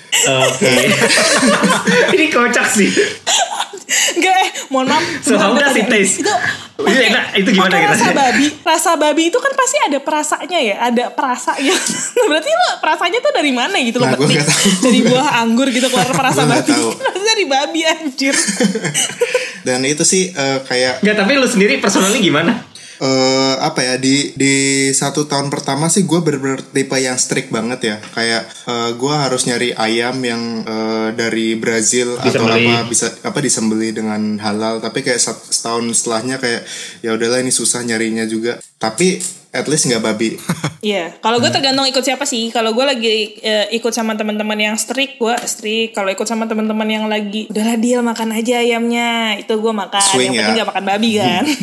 Oke. 0.10 0.74
Ini 2.16 2.26
kocak 2.28 2.68
sih. 2.68 2.89
enggak 4.12 4.36
eh, 4.36 4.49
mohon 4.68 4.86
maaf. 4.88 5.01
So, 5.20 5.34
how 5.34 5.49
Bentar, 5.49 5.70
does 5.70 5.76
it 5.76 5.86
bentar. 5.86 5.97
taste? 5.97 6.18
Itu, 6.20 6.34
Iya, 6.80 6.88
oke, 6.88 7.03
enak. 7.05 7.24
Itu 7.36 7.49
gimana 7.51 7.76
kita? 7.76 7.91
rasa 7.91 8.07
babi, 8.14 8.45
rasa 8.64 8.91
babi 8.95 9.24
itu 9.28 9.36
kan 9.36 9.51
pasti 9.51 9.78
ada 9.82 9.99
perasanya 9.99 10.60
ya, 10.62 10.76
ada 10.82 11.05
perasanya. 11.10 11.76
Nah, 11.76 12.26
berarti 12.30 12.49
lo 12.49 12.68
perasanya 12.80 13.20
tuh 13.20 13.32
dari 13.32 13.51
mana 13.51 13.76
gitu 13.78 13.97
lo 13.97 14.05
Nah, 14.05 14.16
gua 14.16 14.24
petik? 14.24 14.39
Dari 14.80 14.99
buah 15.03 15.28
anggur 15.39 15.68
gitu 15.68 15.88
keluar 15.88 16.07
perasa 16.16 16.47
babi. 16.47 16.72
dari 17.20 17.43
babi 17.45 17.82
anjir. 17.84 18.32
Dan 19.62 19.84
itu 19.84 20.01
sih 20.01 20.32
eh, 20.32 20.57
kayak 20.64 21.03
Enggak, 21.03 21.16
tapi 21.20 21.32
lu 21.36 21.45
sendiri 21.45 21.78
personally 21.78 22.20
gimana? 22.20 22.64
Eh 23.00 23.56
apa 23.60 23.80
ya 23.80 23.95
di 23.95 24.36
di 24.36 24.56
satu 24.91 25.24
tahun 25.24 25.47
pertama 25.47 25.88
sih 25.88 26.04
gue 26.04 26.20
bener-bener 26.20 26.60
tipe 26.60 27.00
yang 27.00 27.16
strict 27.16 27.47
banget 27.47 27.80
ya. 27.84 27.97
Kayak 28.12 28.43
eh, 28.68 28.91
gue 29.00 29.16
harus 29.16 29.47
nyari 29.47 29.72
ayam 29.72 30.20
yang 30.20 30.43
eh, 30.68 31.10
dari 31.16 31.56
Brazil 31.56 32.20
atau 32.20 32.28
Disembelih. 32.28 32.76
apa 32.76 32.91
bisa 32.91 33.08
apa 33.24 33.39
disembeli 33.39 33.89
dengan 33.95 34.36
halal. 34.43 34.84
Tapi 34.84 35.00
kayak 35.00 35.20
setahun 35.50 35.88
setelahnya 35.95 36.43
kayak 36.43 36.68
ya 37.00 37.16
udahlah 37.16 37.39
ini 37.39 37.56
susah 37.56 37.88
nyarinya 37.88 38.28
juga. 38.28 38.60
Tapi 38.76 39.39
at 39.50 39.66
least 39.66 39.89
nggak 39.89 40.04
babi 40.04 40.30
Iya, 40.80 41.20
kalau 41.20 41.43
gue 41.43 41.52
tergantung 41.52 41.84
ikut 41.84 42.00
siapa 42.00 42.24
sih. 42.24 42.56
Kalau 42.56 42.72
gue 42.72 42.86
lagi 42.88 43.36
eh, 43.43 43.68
ikut 43.76 43.91
sama 43.91 44.16
teman-teman 44.16 44.56
yang 44.56 44.76
strict, 44.80 45.20
gue 45.20 45.36
strict. 45.43 45.91
Kalau 45.91 46.08
ikut 46.08 46.24
sama 46.24 46.47
teman-teman 46.47 46.88
yang 46.88 47.06
lagi, 47.12 47.52
udahlah 47.52 47.76
deal 47.76 48.00
makan 48.00 48.32
aja 48.32 48.64
ayamnya, 48.64 49.36
itu 49.36 49.52
gue 49.60 49.74
makan. 49.76 50.00
Swing 50.00 50.32
yang 50.32 50.36
ya. 50.39 50.39
penting 50.47 50.60
gak 50.64 50.70
makan 50.72 50.86
babi 50.88 51.12
kan. 51.20 51.43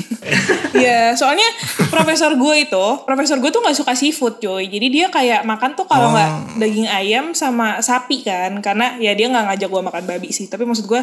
Iya, 0.76 1.16
soalnya 1.16 1.46
profesor 1.88 2.36
gue 2.36 2.68
itu, 2.68 2.86
profesor 3.08 3.40
gue 3.40 3.48
tuh 3.48 3.64
nggak 3.64 3.78
suka 3.80 3.96
seafood 3.96 4.36
cuy. 4.44 4.68
Jadi 4.68 4.86
dia 4.92 5.06
kayak 5.08 5.48
makan 5.48 5.72
tuh 5.72 5.88
kalau 5.88 6.12
nggak 6.12 6.60
daging 6.60 6.84
ayam 6.92 7.32
sama 7.32 7.80
sapi 7.80 8.20
kan, 8.20 8.60
karena 8.60 9.00
ya 9.00 9.16
dia 9.16 9.32
nggak 9.32 9.44
ngajak 9.48 9.68
gue 9.72 9.82
makan 9.88 10.04
babi 10.04 10.28
sih. 10.36 10.52
Tapi 10.52 10.68
maksud 10.68 10.84
gue, 10.84 11.00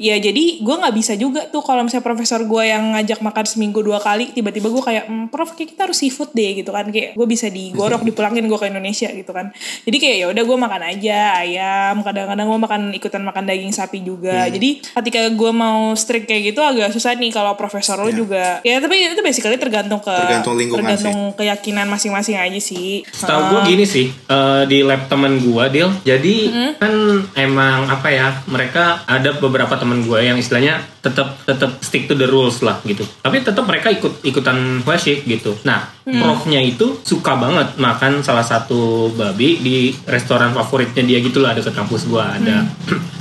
ya 0.00 0.16
jadi 0.16 0.64
gue 0.64 0.76
nggak 0.80 0.94
bisa 0.96 1.20
juga 1.20 1.44
tuh 1.52 1.60
kalau 1.60 1.84
misalnya 1.84 2.06
profesor 2.06 2.40
gue 2.48 2.64
yang 2.64 2.96
ngajak 2.96 3.20
makan 3.20 3.44
seminggu 3.44 3.84
dua 3.84 4.00
kali, 4.00 4.32
tiba-tiba 4.32 4.72
gue 4.72 4.82
kayak, 4.88 5.04
"Hmm, 5.04 5.28
prof 5.28 5.52
kayak 5.52 5.76
kita 5.76 5.80
harus 5.84 6.00
seafood 6.00 6.19
deh 6.30 6.50
gitu 6.54 6.68
kan, 6.68 6.84
kayak 6.86 7.14
gue 7.14 7.26
bisa 7.26 7.48
digorok 7.48 8.04
dipulangin 8.08 8.44
gue 8.44 8.54
ke 8.54 8.66
Indonesia 8.66 9.08
gitu 9.08 9.30
kan. 9.30 9.48
Jadi 9.82 9.96
kayak 9.96 10.16
ya 10.16 10.26
udah 10.28 10.42
gue 10.42 10.58
makan 10.58 10.82
aja 10.86 11.18
ayam, 11.38 11.94
kadang-kadang 12.00 12.46
gue 12.46 12.60
makan 12.60 12.82
ikutan 12.92 13.22
makan 13.22 13.44
daging 13.44 13.70
sapi 13.70 14.00
juga. 14.00 14.46
Jadi 14.46 14.82
ketika 14.84 15.20
gue 15.26 15.50
mau 15.50 15.94
strict 15.94 16.26
kayak 16.26 16.52
gitu 16.52 16.60
agak 16.60 16.90
susah 16.90 17.14
nih 17.14 17.30
kalau 17.30 17.54
profesor 17.54 17.96
lo 17.96 18.10
juga. 18.10 18.60
Ya 18.60 18.78
tapi 18.78 19.00
itu 19.00 19.20
basically 19.20 19.56
tergantung 19.56 19.98
ke 19.98 20.10
Tergantung 20.10 20.54
lingkungan 20.54 20.84
tergantung 20.84 21.18
keyakinan 21.34 21.86
masing-masing 21.86 22.36
aja 22.36 22.58
sih. 22.58 23.06
Setahu 23.06 23.40
Ah. 23.40 23.48
gue 23.50 23.60
gini 23.68 23.84
sih 23.84 24.06
eh, 24.10 24.62
di 24.66 24.82
lab 24.82 25.06
temen 25.06 25.38
gue 25.38 25.64
deal. 25.70 25.90
Jadi 26.02 26.36
Hmm? 26.50 26.72
kan 26.76 26.92
emang 27.36 27.86
apa 27.86 28.08
ya 28.08 28.26
mereka 28.46 28.80
ada 29.04 29.32
beberapa 29.32 29.72
temen 29.74 30.02
gue 30.02 30.18
yang 30.20 30.34
istilahnya 30.34 30.82
tetap 31.00 31.40
tetap 31.42 31.80
stick 31.80 32.04
to 32.04 32.14
the 32.14 32.24
rules 32.24 32.60
lah 32.60 32.80
gitu. 32.82 33.06
Tapi 33.18 33.40
tetap 33.40 33.62
mereka 33.62 33.88
ikut 33.88 34.20
ikutan 34.22 34.56
worship 34.82 35.22
gitu. 35.24 35.54
Nah 35.62 35.88
Hmm. 36.10 36.18
profnya 36.18 36.58
itu 36.58 36.98
suka 37.06 37.38
banget 37.38 37.78
makan 37.78 38.20
salah 38.26 38.42
satu 38.42 39.14
babi 39.14 39.62
di 39.62 39.76
restoran 40.10 40.50
favoritnya 40.50 41.06
dia 41.06 41.18
gitu 41.22 41.38
lah 41.38 41.54
dekat 41.54 41.72
kampus 41.72 42.10
gue 42.10 42.18
ada. 42.22 42.66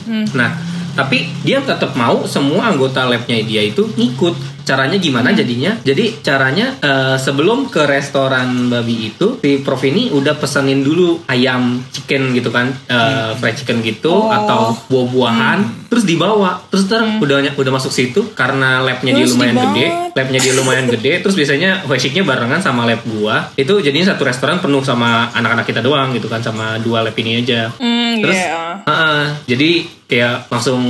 Hmm. 0.10 0.26
nah 0.34 0.58
tapi 0.98 1.30
dia 1.46 1.62
tetap 1.62 1.94
mau 1.94 2.26
semua 2.26 2.74
anggota 2.74 3.06
labnya 3.06 3.46
dia 3.46 3.62
itu 3.64 3.88
ngikut 3.94 4.59
caranya 4.70 4.96
gimana 4.96 5.34
jadinya? 5.34 5.74
Jadi 5.82 6.22
caranya 6.22 6.78
eh, 6.78 7.18
sebelum 7.18 7.66
ke 7.68 7.82
restoran 7.84 8.70
babi 8.70 9.10
itu 9.10 9.42
si 9.42 9.58
prof 9.60 9.82
ini 9.82 10.10
udah 10.10 10.36
pesenin 10.36 10.80
dulu 10.80 11.26
ayam 11.26 11.82
chicken 11.90 12.32
gitu 12.32 12.50
kan 12.50 12.70
eh, 12.86 13.34
fried 13.34 13.58
chicken 13.58 13.82
gitu 13.82 14.12
Oh. 14.12 14.30
atau 14.30 14.76
buah-buahan 14.88 15.90
terus 15.90 16.04
dibawa. 16.04 16.62
Terus 16.68 16.86
ntar 16.86 17.02
udah 17.18 17.56
udah 17.56 17.72
masuk 17.72 17.90
situ 17.90 18.30
karena 18.32 18.80
labnya 18.80 19.12
dia 19.12 19.24
Terus 19.24 19.34
lumayan 19.34 19.56
dibawa. 19.56 19.68
gede 19.72 19.86
labnya 20.12 20.40
dia 20.40 20.54
lumayan 20.54 20.86
gede 20.94 21.14
terus 21.20 21.34
biasanya 21.34 21.70
washiknya 21.84 22.22
barengan 22.22 22.60
sama 22.60 22.84
lab 22.84 23.02
gua. 23.08 23.50
Itu 23.56 23.80
jadinya 23.80 24.14
satu 24.14 24.22
restoran 24.22 24.60
penuh 24.60 24.84
sama 24.84 25.32
anak-anak 25.32 25.66
kita 25.66 25.80
doang 25.80 26.12
gitu 26.12 26.28
kan 26.28 26.40
sama 26.40 26.78
dua 26.78 27.02
lab 27.02 27.16
ini 27.16 27.40
aja. 27.40 27.72
Hmm, 27.74 28.20
Terus, 28.20 28.36
iya. 28.36 28.84
Heeh, 28.84 29.24
jadi 29.48 29.72
kayak 30.10 30.50
langsung 30.50 30.82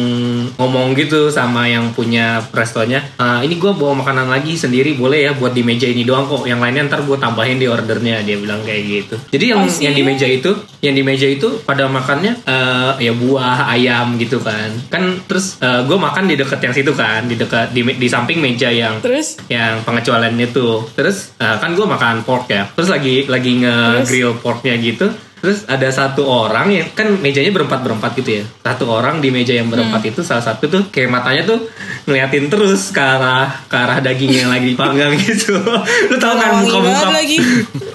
ngomong 0.56 0.96
gitu 0.96 1.28
sama 1.28 1.68
yang 1.68 1.92
punya 1.92 2.40
restonya. 2.56 3.04
"Ah, 3.20 3.44
ini 3.44 3.60
gue 3.60 3.72
bawa 3.76 4.00
makanan 4.00 4.32
lagi 4.32 4.56
sendiri 4.56 4.96
boleh 4.96 5.28
ya 5.28 5.32
buat 5.36 5.52
di 5.52 5.62
meja 5.62 5.86
ini 5.86 6.08
doang 6.08 6.26
kok. 6.26 6.48
Yang 6.48 6.60
lainnya 6.64 6.84
ntar 6.88 7.04
gue 7.04 7.18
tambahin 7.20 7.60
di 7.60 7.68
ordernya. 7.68 8.24
Dia 8.24 8.40
bilang 8.40 8.64
kayak 8.64 8.84
gitu. 8.88 9.16
Jadi 9.36 9.46
yang 9.52 9.58
Oh, 9.60 9.68
yang 9.84 9.92
di 9.92 10.04
meja 10.08 10.24
itu, 10.24 10.56
yang 10.80 10.96
di 10.96 11.04
meja 11.04 11.28
itu 11.28 11.60
pada 11.68 11.92
makannya 11.92 12.32
eh, 12.48 12.92
ya 13.04 13.12
buah, 13.12 13.68
ayam 13.76 14.16
gitu 14.16 14.40
kan. 14.40 14.72
Kan 14.88 15.20
terus 15.28 15.60
gue 15.60 15.98
makan 16.00 16.32
di 16.32 16.40
deket 16.40 16.64
yang 16.64 16.72
situ 16.72 16.96
kan, 16.96 17.28
di 17.28 17.36
dekat 17.36 17.76
di, 17.76 17.84
di 17.84 18.08
samping 18.08 18.40
meja 18.40 18.72
yang 18.72 19.04
Terus 19.04 19.36
yang 19.52 19.84
pengecualian 19.84 20.40
itu 20.40 20.86
terus 20.96 21.36
eh, 21.42 21.58
kan 21.60 21.76
gue 21.76 21.84
makan 21.84 22.24
pork 22.24 22.48
ya 22.48 22.70
terus 22.72 22.88
lagi 22.88 23.26
lagi 23.28 23.60
nge-grill 23.60 24.40
porknya 24.40 24.78
gitu 24.80 25.12
terus 25.40 25.64
ada 25.66 25.88
satu 25.90 26.24
orang 26.24 26.70
yang 26.70 26.88
kan 26.92 27.10
mejanya 27.18 27.52
berempat 27.52 27.80
berempat 27.82 28.12
gitu 28.20 28.40
ya. 28.40 28.44
Satu 28.62 28.88
orang 28.88 29.20
di 29.20 29.32
meja 29.32 29.56
yang 29.56 29.68
berempat 29.68 30.00
Hmm. 30.00 30.12
itu 30.12 30.22
salah 30.22 30.44
satu 30.44 30.68
tuh 30.68 30.84
kayak 30.92 31.10
matanya 31.10 31.44
tuh 31.44 31.60
ngeliatin 32.06 32.48
terus 32.48 32.92
ke 32.92 33.02
arah 33.02 33.50
ke 33.66 33.76
arah 33.76 34.00
daging 34.00 34.32
yang 34.32 34.50
lagi 34.50 34.72
dipanggang 34.72 35.12
gitu. 35.16 35.60
Lu 36.10 36.16
tau 36.18 36.36
kan 36.36 36.60
wangi 36.60 36.68
muka 36.68 36.78
muka 36.78 36.88
banget 36.88 37.10
lagi. 37.16 37.38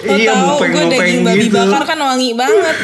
Iya 0.05 0.37
mupeng 0.37 0.69
gue 0.69 0.85
daging 0.85 1.21
babi 1.25 1.49
gitu. 1.49 1.57
bakar 1.57 1.81
kan 1.81 1.97
wangi 1.97 2.37
banget. 2.37 2.75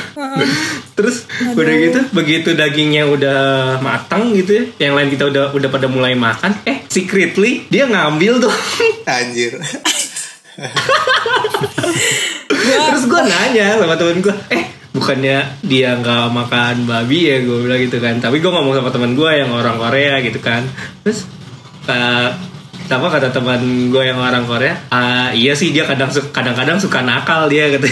Terus 0.97 1.29
udah 1.53 1.75
gitu 1.77 1.99
begitu 2.13 2.49
dagingnya 2.57 3.05
udah 3.05 3.41
matang 3.77 4.33
gitu 4.33 4.57
ya 4.57 4.89
yang 4.89 4.97
lain 4.97 5.13
kita 5.13 5.29
udah 5.29 5.53
udah 5.53 5.69
pada 5.69 5.85
mulai 5.85 6.17
makan 6.17 6.57
eh 6.65 6.81
secretly 6.89 7.69
dia 7.69 7.85
ngambil 7.85 8.41
tuh. 8.41 8.53
Anjir 9.05 9.53
Terus 12.51 13.03
gue 13.07 13.21
nanya 13.23 13.79
sama 13.79 13.95
temen 13.95 14.19
gue, 14.19 14.35
eh 14.51 14.63
bukannya 14.91 15.63
dia 15.63 15.95
nggak 15.95 16.35
makan 16.35 16.83
babi 16.83 17.31
ya 17.31 17.37
gue 17.43 17.57
bilang 17.63 17.79
gitu 17.79 17.97
kan. 18.03 18.19
Tapi 18.19 18.43
gue 18.43 18.51
ngomong 18.51 18.75
sama 18.75 18.89
temen 18.91 19.15
gue 19.15 19.31
yang 19.31 19.51
orang 19.51 19.79
Korea 19.79 20.19
gitu 20.19 20.39
kan. 20.43 20.67
Terus 21.03 21.25
eh, 21.87 22.29
apa 22.91 23.07
kata 23.07 23.31
teman 23.31 23.87
gue 23.87 24.03
yang 24.03 24.19
orang 24.19 24.43
Korea, 24.43 24.75
"Ah, 24.91 25.31
iya 25.31 25.55
sih 25.55 25.71
dia 25.71 25.87
kadang 25.87 26.11
kadang-kadang 26.11 26.75
suka 26.75 26.99
nakal 26.99 27.47
dia 27.47 27.69
gitu. 27.73 27.87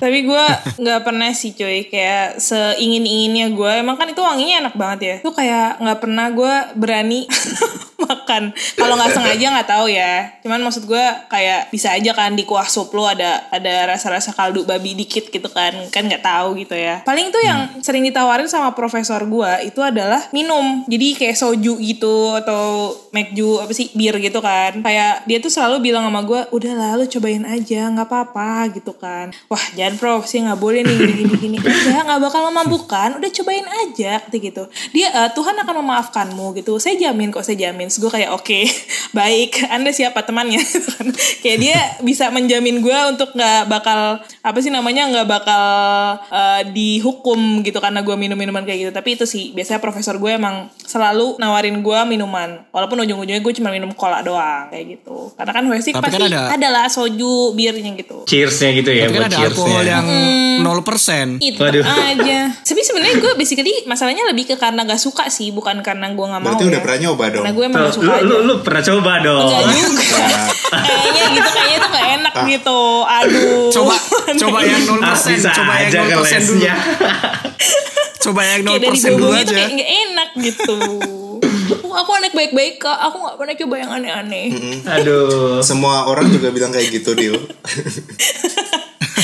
Tapi 0.00 0.24
gue 0.24 0.44
nggak 0.80 1.00
pernah 1.04 1.28
sih 1.36 1.52
cuy 1.52 1.84
kayak 1.86 2.40
seingin 2.40 3.04
inginnya 3.04 3.52
gue. 3.52 3.84
Emang 3.84 4.00
kan 4.00 4.08
itu 4.08 4.18
wanginya 4.24 4.66
enak 4.66 4.74
banget 4.74 5.00
ya. 5.04 5.14
Itu 5.20 5.30
kayak 5.36 5.78
nggak 5.78 5.98
pernah 6.00 6.26
gue 6.32 6.54
berani 6.74 7.28
makan. 8.06 8.42
Kalau 8.76 8.94
nggak 8.96 9.12
sengaja 9.12 9.46
nggak 9.52 9.68
tahu 9.68 9.86
ya. 9.92 10.14
Cuman 10.40 10.60
maksud 10.64 10.84
gue 10.88 11.04
kayak 11.28 11.68
bisa 11.68 11.92
aja 11.92 12.10
kan 12.16 12.32
di 12.34 12.48
kuah 12.48 12.66
sup 12.66 12.90
lo 12.96 13.04
ada 13.06 13.46
ada 13.52 13.92
rasa-rasa 13.92 14.32
kaldu 14.32 14.64
babi 14.64 14.96
dikit 14.96 15.28
gitu 15.28 15.48
kan. 15.52 15.72
Kan 15.92 16.08
nggak 16.08 16.24
tahu 16.24 16.56
gitu 16.60 16.74
ya. 16.74 17.04
Paling 17.04 17.28
tuh 17.34 17.42
yang 17.44 17.60
sering 17.84 18.02
ditawarin 18.06 18.48
sama 18.48 18.72
profesor 18.72 19.20
gue 19.28 19.68
itu 19.68 19.80
adalah 19.84 20.26
minum. 20.32 20.82
Jadi 20.88 21.18
kayak 21.20 21.36
soju 21.36 21.76
gitu 21.78 22.34
atau 22.40 22.94
mekju 23.12 23.60
apa 23.60 23.72
sih 23.76 23.92
bir 23.92 24.16
gitu 24.22 24.40
kan. 24.40 24.80
Kayak 24.80 25.28
dia 25.28 25.38
tuh 25.42 25.52
selalu 25.52 25.92
bilang 25.92 26.06
sama 26.08 26.24
gue, 26.24 26.40
udah 26.54 26.72
lah 26.72 26.90
lu 26.96 27.04
cobain 27.04 27.44
aja 27.44 27.90
nggak 27.92 28.08
apa-apa 28.08 28.72
gitu 28.72 28.96
kan. 28.96 29.34
Wah 29.50 29.64
jangan 29.76 30.00
prof 30.00 30.24
sih 30.24 30.40
nggak 30.40 30.56
boleh 30.60 30.80
nih 30.86 30.96
gini 30.96 31.12
gini 31.12 31.34
gini. 31.36 31.56
Enggak 31.60 32.02
nggak 32.06 32.20
bakal 32.22 32.40
memabukkan. 32.48 33.08
Udah 33.18 33.30
cobain 33.30 33.66
aja 33.66 34.22
gitu. 34.30 34.64
Dia 34.94 35.08
"Eh, 35.10 35.30
Tuhan 35.36 35.54
akan 35.58 35.74
memaafkanmu 35.84 36.56
gitu. 36.56 36.78
Saya 36.78 36.96
jamin 36.96 37.34
kok 37.34 37.44
saya 37.44 37.68
jamin. 37.68 37.89
Terus 37.90 37.98
gue 38.00 38.12
kayak 38.12 38.30
oke 38.32 38.60
baik. 39.18 39.66
Anda 39.66 39.90
siapa 39.90 40.22
temannya? 40.22 40.62
kayak 41.42 41.58
dia 41.58 41.78
bisa 42.06 42.30
menjamin 42.30 42.78
gue 42.78 42.98
untuk 43.10 43.34
nggak 43.34 43.66
bakal 43.66 44.00
apa 44.22 44.58
sih 44.58 44.70
namanya 44.70 45.10
nggak 45.10 45.26
bakal 45.26 45.64
eh, 46.24 46.62
dihukum 46.70 47.60
gitu 47.60 47.76
karena 47.76 47.98
gue 47.98 48.14
minum 48.14 48.38
minuman 48.38 48.62
kayak 48.62 48.78
gitu. 48.80 48.92
Tapi 48.92 49.18
itu 49.18 49.26
sih 49.26 49.50
biasanya 49.50 49.82
profesor 49.82 50.14
gue 50.16 50.30
emang 50.30 50.70
selalu 50.78 51.34
nawarin 51.36 51.74
gue 51.76 51.98
minuman. 52.06 52.62
Walaupun 52.70 53.02
ujung-ujungnya 53.02 53.40
gue 53.40 53.52
cuma 53.52 53.68
minum 53.68 53.90
cola 53.90 54.22
doang 54.22 54.70
kayak 54.70 54.96
gitu. 54.96 55.34
Karena 55.34 55.50
kan 55.50 55.64
Wesik 55.66 55.92
Tapi 55.92 56.04
pasti 56.06 56.16
kan 56.16 56.30
ada- 56.30 56.48
adalah 56.54 56.84
soju 56.86 57.52
birnya 57.52 57.90
gitu. 57.92 58.22
Cheersnya 58.22 58.70
gitu 58.72 58.88
ya 58.88 59.04
Tapi 59.04 59.12
buat 59.12 59.22
kan 59.24 59.30
ada 59.32 59.38
alkohol 59.44 59.66
cheersnya. 59.76 59.90
yang 59.90 60.06
0%. 60.60 61.40
itu 61.40 61.58
Waduh. 61.58 61.82
aja 61.82 62.38
tapi 62.60 62.80
sebenarnya 62.82 63.16
gue 63.18 63.32
basically 63.34 63.72
masalahnya 63.84 64.24
lebih 64.24 64.44
ke 64.46 64.56
karena 64.56 64.84
gak 64.84 64.96
suka 64.96 65.26
sih 65.26 65.50
bukan 65.50 65.80
karena 65.80 66.08
gue 66.08 66.22
nggak 66.22 66.38
mau 66.38 66.46
Berarti 66.46 66.64
udah 66.66 66.76
ya. 66.76 66.84
pernah 66.84 66.98
nyoba 67.00 67.24
dong. 67.26 67.36
karena 67.40 67.52
gue 67.52 67.64
emang 67.64 67.79
gak 67.80 67.86
Tuh, 67.86 67.94
suka 67.96 68.04
lu, 68.04 68.12
aja 68.12 68.22
lu, 68.22 68.36
lu 68.42 68.54
pernah 68.60 68.82
coba 68.84 69.12
dong. 69.20 69.40
Enggak 69.42 69.64
juga 69.66 70.02
kayaknya 70.70 71.24
gitu 71.32 71.48
kayaknya 71.50 71.78
tuh 71.78 71.90
gak 71.90 72.06
enak 72.12 72.34
gitu 72.46 72.80
aduh 73.02 73.68
Coba 73.70 73.94
coba 74.34 74.58
yang 74.68 74.82
0%, 74.82 75.02
Ah, 75.02 75.16
bisa 75.16 75.50
coba 75.58 75.72
yang 75.76 75.86
aja 75.86 75.98
0% 75.98 76.06
dulu. 76.06 76.14
kelesnya. 76.14 76.74
Coba 78.20 78.40
yang 78.44 78.60
0% 78.62 78.68
kayak 78.68 78.80
dari 78.82 78.98
dulu 79.00 79.16
dulu 79.18 79.28
itu 79.30 79.40
aja. 79.42 79.54
kayak 79.56 79.70
gak 79.74 79.90
enak 79.98 80.30
gitu 80.40 80.78
aku, 81.70 81.88
aku 81.96 82.10
anak 82.14 82.32
baik-baik 82.32 82.74
kak 82.76 82.98
aku 83.00 83.16
gak 83.22 83.36
pernah 83.36 83.54
coba 83.56 83.74
yang 83.76 83.90
aneh-aneh 83.92 84.46
Aduh. 84.86 85.58
Semua 85.60 86.04
orang 86.04 86.28
juga 86.28 86.48
bilang 86.48 86.68
kayak 86.68 86.92
gitu, 86.92 87.12
Dil. 87.12 87.36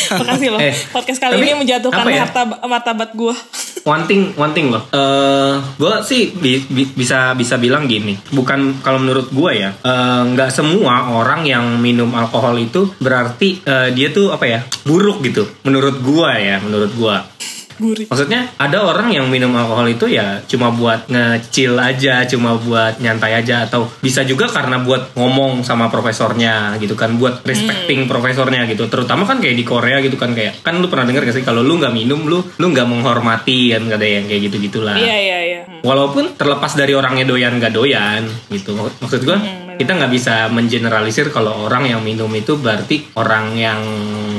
makasih 0.20 0.48
loh 0.48 0.60
Eh, 0.60 0.74
podcast 0.88 1.18
kali 1.18 1.38
ini 1.38 1.54
menjatuhkan 1.56 2.04
ya? 2.06 2.22
harta 2.22 2.42
martabat 2.62 3.12
gue 3.12 3.34
One 3.86 4.02
thing, 4.02 4.34
one 4.34 4.50
thing 4.50 4.66
loh. 4.66 4.82
Eh, 4.90 5.54
gue 5.76 5.94
sih 6.02 6.34
bi- 6.34 6.58
bi- 6.58 6.90
bisa 6.90 7.30
bisa 7.32 7.54
bilang 7.54 7.86
gini. 7.86 8.18
Bukan 8.28 8.82
kalau 8.82 8.98
menurut 8.98 9.30
gue 9.30 9.50
ya, 9.56 9.78
eh, 9.78 10.22
nggak 10.26 10.50
semua 10.50 11.14
orang 11.14 11.46
yang 11.46 11.78
minum 11.78 12.10
alkohol 12.10 12.58
itu 12.58 12.90
berarti 12.98 13.62
eh, 13.62 13.94
dia 13.94 14.10
tuh 14.10 14.34
apa 14.34 14.42
ya 14.44 14.60
buruk 14.82 15.22
gitu. 15.22 15.46
Menurut 15.62 16.02
gue 16.02 16.30
ya, 16.34 16.58
menurut 16.58 16.90
gue. 16.92 17.16
Gurih 17.78 18.06
Maksudnya 18.08 18.50
ada 18.56 18.84
orang 18.86 19.12
yang 19.12 19.26
minum 19.28 19.52
alkohol 19.56 19.88
itu 19.90 20.08
ya 20.08 20.40
cuma 20.46 20.72
buat 20.72 21.08
ngecil 21.10 21.76
aja, 21.76 22.24
cuma 22.28 22.56
buat 22.56 22.98
nyantai 22.98 23.38
aja 23.40 23.66
atau 23.68 23.90
bisa 24.00 24.22
juga 24.24 24.48
karena 24.48 24.80
buat 24.80 25.12
ngomong 25.18 25.62
sama 25.66 25.90
profesornya 25.92 26.76
gitu 26.80 26.94
kan, 26.96 27.16
buat 27.20 27.42
respecting 27.44 28.08
profesornya 28.08 28.64
gitu. 28.70 28.88
Terutama 28.88 29.26
kan 29.28 29.38
kayak 29.42 29.56
di 29.56 29.64
Korea 29.66 29.98
gitu 30.00 30.16
kan 30.16 30.32
kayak 30.32 30.64
kan 30.64 30.78
lu 30.78 30.88
pernah 30.88 31.08
dengar 31.08 31.26
gak 31.26 31.36
sih 31.36 31.44
kalau 31.44 31.60
lu 31.60 31.76
nggak 31.76 31.92
minum 31.92 32.24
lu 32.24 32.40
lu 32.42 32.66
nggak 32.72 32.86
menghormati 32.88 33.74
kan 33.74 33.88
ada 33.90 34.06
yang 34.06 34.24
kayak 34.28 34.50
gitu 34.50 34.56
gitulah. 34.70 34.96
iya 34.96 35.16
iya 35.16 35.38
iya 35.42 35.60
Hmm. 35.66 35.82
Walaupun 35.82 36.38
terlepas 36.38 36.78
dari 36.78 36.94
orangnya 36.94 37.26
doyan 37.26 37.58
gak 37.58 37.74
doyan 37.74 38.22
gitu. 38.54 38.78
Maksud 39.02 39.26
gua 39.26 39.34
benar. 39.34 39.65
Kita 39.76 39.92
nggak 39.92 40.12
bisa 40.12 40.48
mengeneralisir 40.48 41.28
kalau 41.28 41.68
orang 41.68 41.86
yang 41.86 42.00
minum 42.00 42.28
itu 42.32 42.56
berarti 42.56 43.06
orang 43.16 43.54
yang 43.54 43.80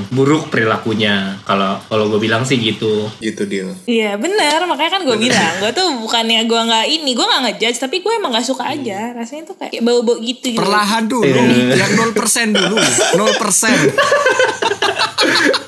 buruk 0.09 0.49
perilakunya. 0.49 1.37
Kalau 1.43 1.77
kalau 1.85 2.07
gue 2.09 2.19
bilang 2.19 2.43
sih 2.43 2.57
gitu. 2.57 3.09
gitu, 3.19 3.43
Dil. 3.45 3.69
Iya 3.85 4.15
bener 4.17 4.65
makanya 4.65 4.99
kan 4.99 5.03
gue 5.05 5.17
bilang 5.17 5.53
gue 5.59 5.71
tuh 5.71 5.87
bukannya 6.01 6.45
gue 6.45 6.61
nggak 6.67 6.85
ini 6.87 7.11
gue 7.13 7.25
nggak 7.25 7.41
ngejudge 7.47 7.79
tapi 7.79 7.99
gue 7.99 8.13
emang 8.15 8.31
nggak 8.33 8.47
suka 8.47 8.63
aja 8.67 9.11
rasanya 9.13 9.53
tuh 9.53 9.55
kayak 9.59 9.83
bau-bau 9.83 10.17
gitu, 10.19 10.55
gitu. 10.55 10.59
Perlahan 10.59 11.05
dulu, 11.07 11.25
Eh. 11.27 11.75
yang 11.75 11.91
0% 11.93 12.51
dulu, 12.55 12.75
0%. 12.79 13.77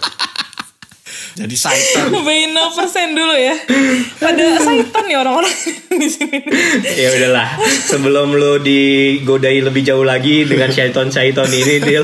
Jadi 1.40 1.56
saitan. 1.56 2.12
Cobain 2.12 2.52
0% 2.52 3.16
dulu 3.16 3.32
ya. 3.32 3.56
Pada 4.20 4.60
saitan 4.60 5.04
nih 5.08 5.16
orang-orang 5.16 5.56
di 6.04 6.08
sini. 6.12 6.44
Ya 7.00 7.16
udahlah 7.16 7.56
sebelum 7.88 8.36
lu 8.36 8.60
digodai 8.60 9.64
lebih 9.64 9.88
jauh 9.88 10.04
lagi 10.04 10.44
dengan 10.44 10.68
syaiton-syaiton 10.68 11.48
ini 11.48 11.80
Dil. 11.80 12.04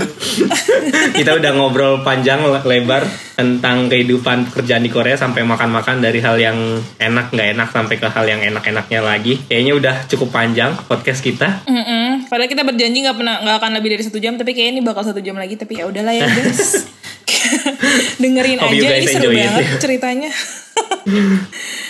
Kita 1.11 1.35
udah 1.35 1.51
ngobrol 1.51 1.99
panjang 2.01 2.47
le- 2.47 2.63
lebar 2.63 3.03
tentang 3.35 3.91
kehidupan 3.91 4.47
pekerjaan 4.47 4.79
di 4.79 4.87
Korea 4.87 5.19
sampai 5.19 5.43
makan-makan 5.43 5.99
dari 5.99 6.23
hal 6.23 6.39
yang 6.39 6.55
enak 6.95 7.35
nggak 7.35 7.59
enak 7.59 7.67
sampai 7.75 7.99
ke 7.99 8.07
hal 8.07 8.23
yang 8.23 8.39
enak-enaknya 8.39 9.03
lagi. 9.03 9.43
Kayaknya 9.51 9.73
udah 9.75 9.95
cukup 10.07 10.31
panjang 10.31 10.71
podcast 10.87 11.19
kita. 11.19 11.67
Mm-mm. 11.67 12.31
Padahal 12.31 12.47
kita 12.47 12.63
berjanji 12.63 13.03
nggak 13.03 13.19
pernah 13.19 13.43
nggak 13.43 13.57
akan 13.59 13.71
lebih 13.75 13.99
dari 13.99 14.03
satu 14.07 14.23
jam 14.23 14.39
tapi 14.39 14.55
kayaknya 14.55 14.79
ini 14.79 14.81
bakal 14.87 15.03
satu 15.03 15.19
jam 15.19 15.35
lagi 15.35 15.59
tapi 15.59 15.75
ya 15.75 15.91
udahlah 15.91 16.15
ya 16.15 16.23
guys 16.23 16.87
dengerin 18.21 18.59
Hope 18.61 18.73
aja 18.77 18.97
ini 18.97 19.07
seru 19.09 19.31
enjoy 19.31 19.35
it. 19.35 19.45
banget 19.49 19.65
ceritanya. 19.81 20.31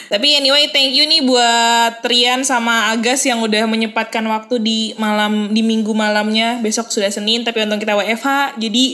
Tapi 0.06 0.38
anyway 0.38 0.70
thank 0.70 0.94
you 0.94 1.02
nih 1.10 1.26
buat 1.26 2.06
Rian 2.06 2.46
sama 2.46 2.94
Agas 2.94 3.26
yang 3.26 3.42
udah 3.42 3.66
menyempatkan 3.66 4.22
waktu 4.30 4.62
di 4.62 4.80
malam 5.02 5.50
di 5.50 5.66
minggu 5.66 5.90
malamnya. 5.98 6.62
Besok 6.62 6.94
sudah 6.94 7.10
Senin 7.10 7.42
tapi 7.42 7.66
untung 7.66 7.82
kita 7.82 7.98
WFH 7.98 8.60
jadi 8.62 8.86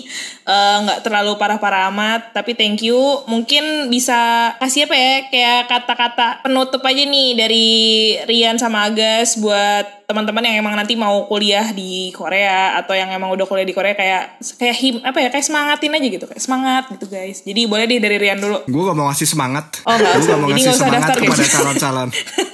eh, 0.48 0.78
nggak 0.88 1.04
terlalu 1.04 1.36
parah-parah 1.36 1.92
amat. 1.92 2.32
Tapi 2.32 2.56
thank 2.56 2.80
you. 2.80 2.98
Mungkin 3.28 3.92
bisa 3.92 4.54
kasih 4.64 4.88
apa 4.88 4.96
ya 4.96 5.14
kayak 5.28 5.62
kata-kata 5.68 6.28
penutup 6.48 6.82
aja 6.88 7.04
nih 7.04 7.30
dari 7.36 7.70
Rian 8.24 8.56
sama 8.56 8.88
Agas 8.88 9.36
buat 9.36 10.01
teman-teman 10.12 10.44
yang 10.44 10.56
emang 10.60 10.76
nanti 10.76 11.00
mau 11.00 11.24
kuliah 11.32 11.72
di 11.72 12.12
Korea 12.12 12.76
atau 12.84 12.92
yang 12.92 13.08
emang 13.16 13.32
udah 13.32 13.48
kuliah 13.48 13.64
di 13.64 13.72
Korea 13.72 13.96
kayak 13.96 14.44
kayak 14.60 14.76
him 14.76 14.96
apa 15.00 15.18
ya 15.24 15.30
kayak 15.32 15.46
semangatin 15.48 15.96
aja 15.96 16.08
gitu 16.12 16.26
kayak 16.28 16.44
semangat 16.44 16.84
gitu 16.92 17.08
guys 17.08 17.40
jadi 17.48 17.66
boleh 17.72 17.88
deh 17.88 18.00
dari 18.04 18.20
Rian 18.20 18.44
dulu 18.44 18.68
Gue 18.68 18.84
gak 18.88 18.98
mau 18.98 19.08
ngasih 19.08 19.28
semangat. 19.30 19.66
Oh, 19.88 19.96
Gue 19.96 20.28
gak 20.28 20.40
mau 20.40 20.48
ngasih 20.52 20.76
semangat 20.76 21.16
kepada 21.16 21.46
calon-calon. 21.48 22.10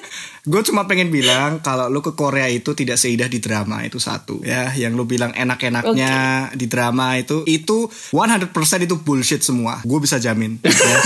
Gue 0.47 0.63
cuma 0.63 0.87
pengen 0.87 1.11
bilang 1.11 1.59
kalau 1.59 1.91
lu 1.91 1.99
ke 1.99 2.15
Korea 2.15 2.47
itu 2.47 2.71
tidak 2.71 2.95
seindah 2.95 3.27
di 3.27 3.43
drama 3.43 3.83
itu 3.83 3.99
satu 3.99 4.39
ya. 4.47 4.71
Yang 4.71 4.95
lu 4.95 5.03
bilang 5.03 5.35
enak-enaknya 5.35 6.15
di 6.55 6.65
drama 6.71 7.19
itu 7.19 7.43
itu 7.43 7.91
100% 8.15 8.55
itu 8.87 8.95
bullshit 9.03 9.43
semua. 9.43 9.83
Gue 9.83 9.99
bisa 9.99 10.17
jamin. 10.23 10.57
ya. 10.63 10.97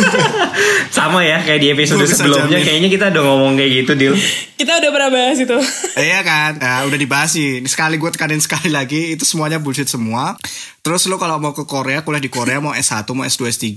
sama 0.94 1.26
ya 1.26 1.42
kayak 1.42 1.60
di 1.60 1.68
episode 1.74 2.06
sebelumnya 2.06 2.62
jamin. 2.62 2.68
kayaknya 2.68 2.90
kita 2.94 3.06
udah 3.16 3.24
ngomong 3.24 3.54
kayak 3.58 3.72
gitu 3.82 3.92
Dil 3.98 4.14
kita 4.62 4.78
udah 4.78 4.90
pernah 4.94 5.10
bahas 5.10 5.38
itu 5.42 5.58
Iya 5.98 6.20
kan, 6.22 6.62
nah, 6.62 6.86
udah 6.86 7.00
dibahas 7.00 7.34
sih. 7.34 7.60
Ini 7.60 7.70
Sekali 7.70 7.98
gue 7.98 8.10
tekanin 8.14 8.40
sekali 8.40 8.70
lagi, 8.70 9.16
itu 9.16 9.26
semuanya 9.26 9.58
bullshit 9.58 9.90
semua. 9.90 10.38
Terus 10.82 11.06
lo 11.06 11.22
kalau 11.22 11.38
mau 11.38 11.54
ke 11.54 11.70
Korea, 11.70 12.02
kuliah 12.02 12.18
di 12.18 12.34
Korea 12.34 12.58
mau 12.58 12.74
S1, 12.74 13.06
mau 13.14 13.22
S2, 13.22 13.54
S3, 13.54 13.70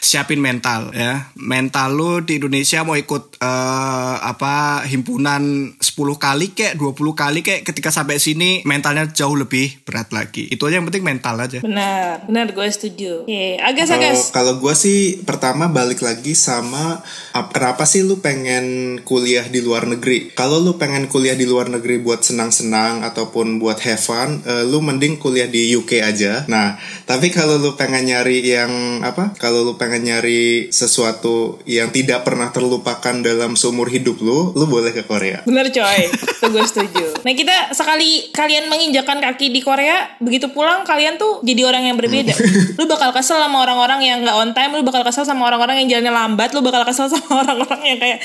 siapin 0.00 0.40
mental 0.40 0.96
ya. 0.96 1.28
Mental 1.36 1.92
lu 1.92 2.24
di 2.24 2.40
Indonesia 2.40 2.80
mau 2.88 2.96
ikut 2.96 3.36
eh, 3.36 4.16
apa 4.16 4.84
himpunan 4.98 5.72
10 5.78 5.94
kali 6.18 6.50
kek, 6.50 6.74
20 6.74 7.14
kali 7.14 7.40
kek, 7.46 7.62
ketika 7.62 7.94
sampai 7.94 8.18
sini 8.18 8.66
mentalnya 8.66 9.06
jauh 9.06 9.38
lebih 9.38 9.78
berat 9.86 10.10
lagi. 10.10 10.50
Itu 10.50 10.66
aja 10.66 10.82
yang 10.82 10.90
penting 10.90 11.06
mental 11.06 11.38
aja. 11.38 11.62
benar 11.62 12.26
benar 12.26 12.50
gue 12.50 12.66
setuju 12.66 13.22
Oke, 13.22 13.60
agas 13.62 13.88
Kalau 13.88 14.02
agas 14.02 14.18
kalau 14.34 14.52
gue 14.58 14.74
sih 14.74 15.22
pertama 15.22 15.70
balik 15.70 16.02
lagi 16.02 16.34
sama 16.34 16.98
ap- 17.36 17.54
kenapa 17.54 17.86
sih 17.86 18.02
lu 18.02 18.18
pengen 18.18 18.98
kuliah 19.06 19.46
di 19.46 19.62
luar 19.62 19.86
negeri? 19.86 20.34
Kalau 20.34 20.58
lu 20.58 20.74
pengen 20.80 21.06
kuliah 21.06 21.38
di 21.38 21.46
luar 21.46 21.70
negeri 21.70 22.02
buat 22.02 22.26
senang-senang 22.26 23.06
ataupun 23.06 23.62
buat 23.62 23.78
have 23.84 24.00
fun, 24.02 24.42
eh, 24.42 24.64
lu 24.66 24.82
mending 24.82 25.20
kuliah 25.20 25.46
di 25.46 25.70
UK 25.76 26.02
aja. 26.02 26.48
Nah, 26.50 26.80
tapi 27.06 27.30
kalau 27.30 27.60
lu 27.60 27.78
pengen 27.78 28.08
nyari 28.08 28.42
yang 28.42 29.02
apa? 29.04 29.36
Kalau 29.36 29.62
lu 29.62 29.74
pengen 29.76 30.08
nyari 30.08 30.72
sesuatu 30.72 31.60
yang 31.68 31.92
tidak 31.92 32.24
pernah 32.24 32.50
terlupakan 32.50 33.14
dalam 33.20 33.54
seumur 33.54 33.92
hidup 33.92 34.18
lu, 34.24 34.56
lu 34.56 34.64
boleh 34.78 34.94
ke 34.94 35.02
Korea. 35.02 35.42
Bener 35.42 35.66
coy, 35.74 36.00
itu 36.06 36.46
gue 36.46 36.64
setuju. 36.64 37.04
Nah 37.26 37.34
kita 37.34 37.74
sekali 37.74 38.30
kalian 38.30 38.70
menginjakan 38.70 39.18
kaki 39.18 39.50
di 39.50 39.58
Korea, 39.58 40.14
begitu 40.22 40.46
pulang 40.54 40.86
kalian 40.86 41.18
tuh 41.18 41.42
jadi 41.42 41.66
orang 41.66 41.90
yang 41.90 41.96
berbeda. 41.98 42.30
Lu 42.78 42.86
bakal 42.86 43.10
kesel 43.10 43.42
sama 43.42 43.66
orang-orang 43.66 44.00
yang 44.06 44.22
nggak 44.22 44.36
on 44.38 44.50
time, 44.54 44.78
lu 44.78 44.86
bakal 44.86 45.02
kesel 45.02 45.26
sama 45.26 45.50
orang-orang 45.50 45.82
yang 45.82 45.98
jalannya 45.98 46.14
lambat, 46.14 46.54
lu 46.54 46.62
bakal 46.62 46.86
kesel 46.86 47.10
sama 47.10 47.42
orang-orang 47.42 47.82
yang 47.82 47.98
kayak, 47.98 48.18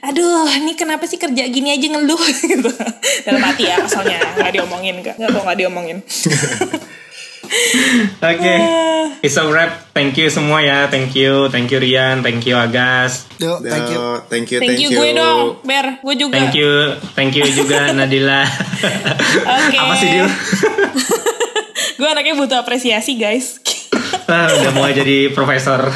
aduh, 0.00 0.48
ini 0.56 0.72
kenapa 0.72 1.04
sih 1.04 1.20
kerja 1.20 1.44
gini 1.52 1.76
aja 1.76 1.86
ngeluh 1.92 2.22
gitu. 2.56 2.70
Dalam 3.28 3.42
hati 3.44 3.68
ya, 3.68 3.84
asalnya 3.84 4.18
nggak 4.40 4.52
diomongin 4.56 4.94
nggak 5.04 5.16
kok 5.20 5.42
nggak 5.44 5.58
diomongin. 5.60 6.00
Oke. 8.30 8.54
It's 9.20 9.36
a 9.36 9.44
wrap. 9.44 9.92
Thank 9.92 10.16
you 10.16 10.30
semua 10.30 10.62
ya. 10.62 10.86
Thank 10.86 11.12
you. 11.18 11.50
Thank 11.50 11.74
you 11.74 11.78
Rian. 11.82 12.22
Thank 12.22 12.46
you 12.46 12.56
Agas. 12.56 13.26
Yuk, 13.42 13.60
thank 13.66 13.90
you. 13.90 14.00
Yo, 14.00 14.22
thank 14.30 14.46
you, 14.48 14.58
Thank, 14.62 14.78
you 14.80 14.88
gue 14.94 15.10
dong, 15.12 15.60
Ber. 15.66 16.00
Gue 16.00 16.14
juga. 16.16 16.38
Thank 16.38 16.56
you. 16.56 16.72
Thank 17.16 17.32
you 17.36 17.46
juga 17.50 17.90
Nadila. 17.96 18.46
Oke. 19.44 19.76
Apa 19.76 19.94
sih 19.98 20.08
Dil? 20.08 20.28
gue 22.00 22.08
anaknya 22.08 22.34
butuh 22.38 22.58
apresiasi, 22.62 23.18
guys. 23.18 23.60
Ah, 24.30 24.46
udah 24.46 24.70
mau 24.72 24.86
jadi 24.88 25.34
profesor. 25.34 25.90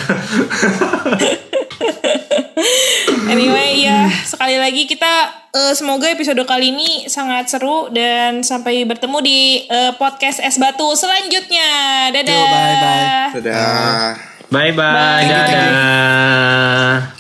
Anyway 3.31 3.85
ya 3.85 4.09
sekali 4.27 4.57
lagi 4.61 4.85
kita 4.85 5.45
eh, 5.55 5.73
semoga 5.73 6.11
episode 6.11 6.41
kali 6.45 6.75
ini 6.75 7.07
sangat 7.07 7.49
seru 7.49 7.89
dan 7.89 8.43
sampai 8.45 8.85
bertemu 8.85 9.19
di 9.23 9.41
eh, 9.69 9.93
podcast 9.97 10.43
es 10.43 10.59
batu 10.61 10.93
selanjutnya. 10.99 11.71
Dadah. 12.11 12.35
Yo, 12.35 12.45
bye-bye. 12.45 13.41
Dadah. 13.41 14.09
Bye 14.53 14.73
bye. 14.73 14.93
Bye. 14.93 15.25
Dadah. 15.31 17.14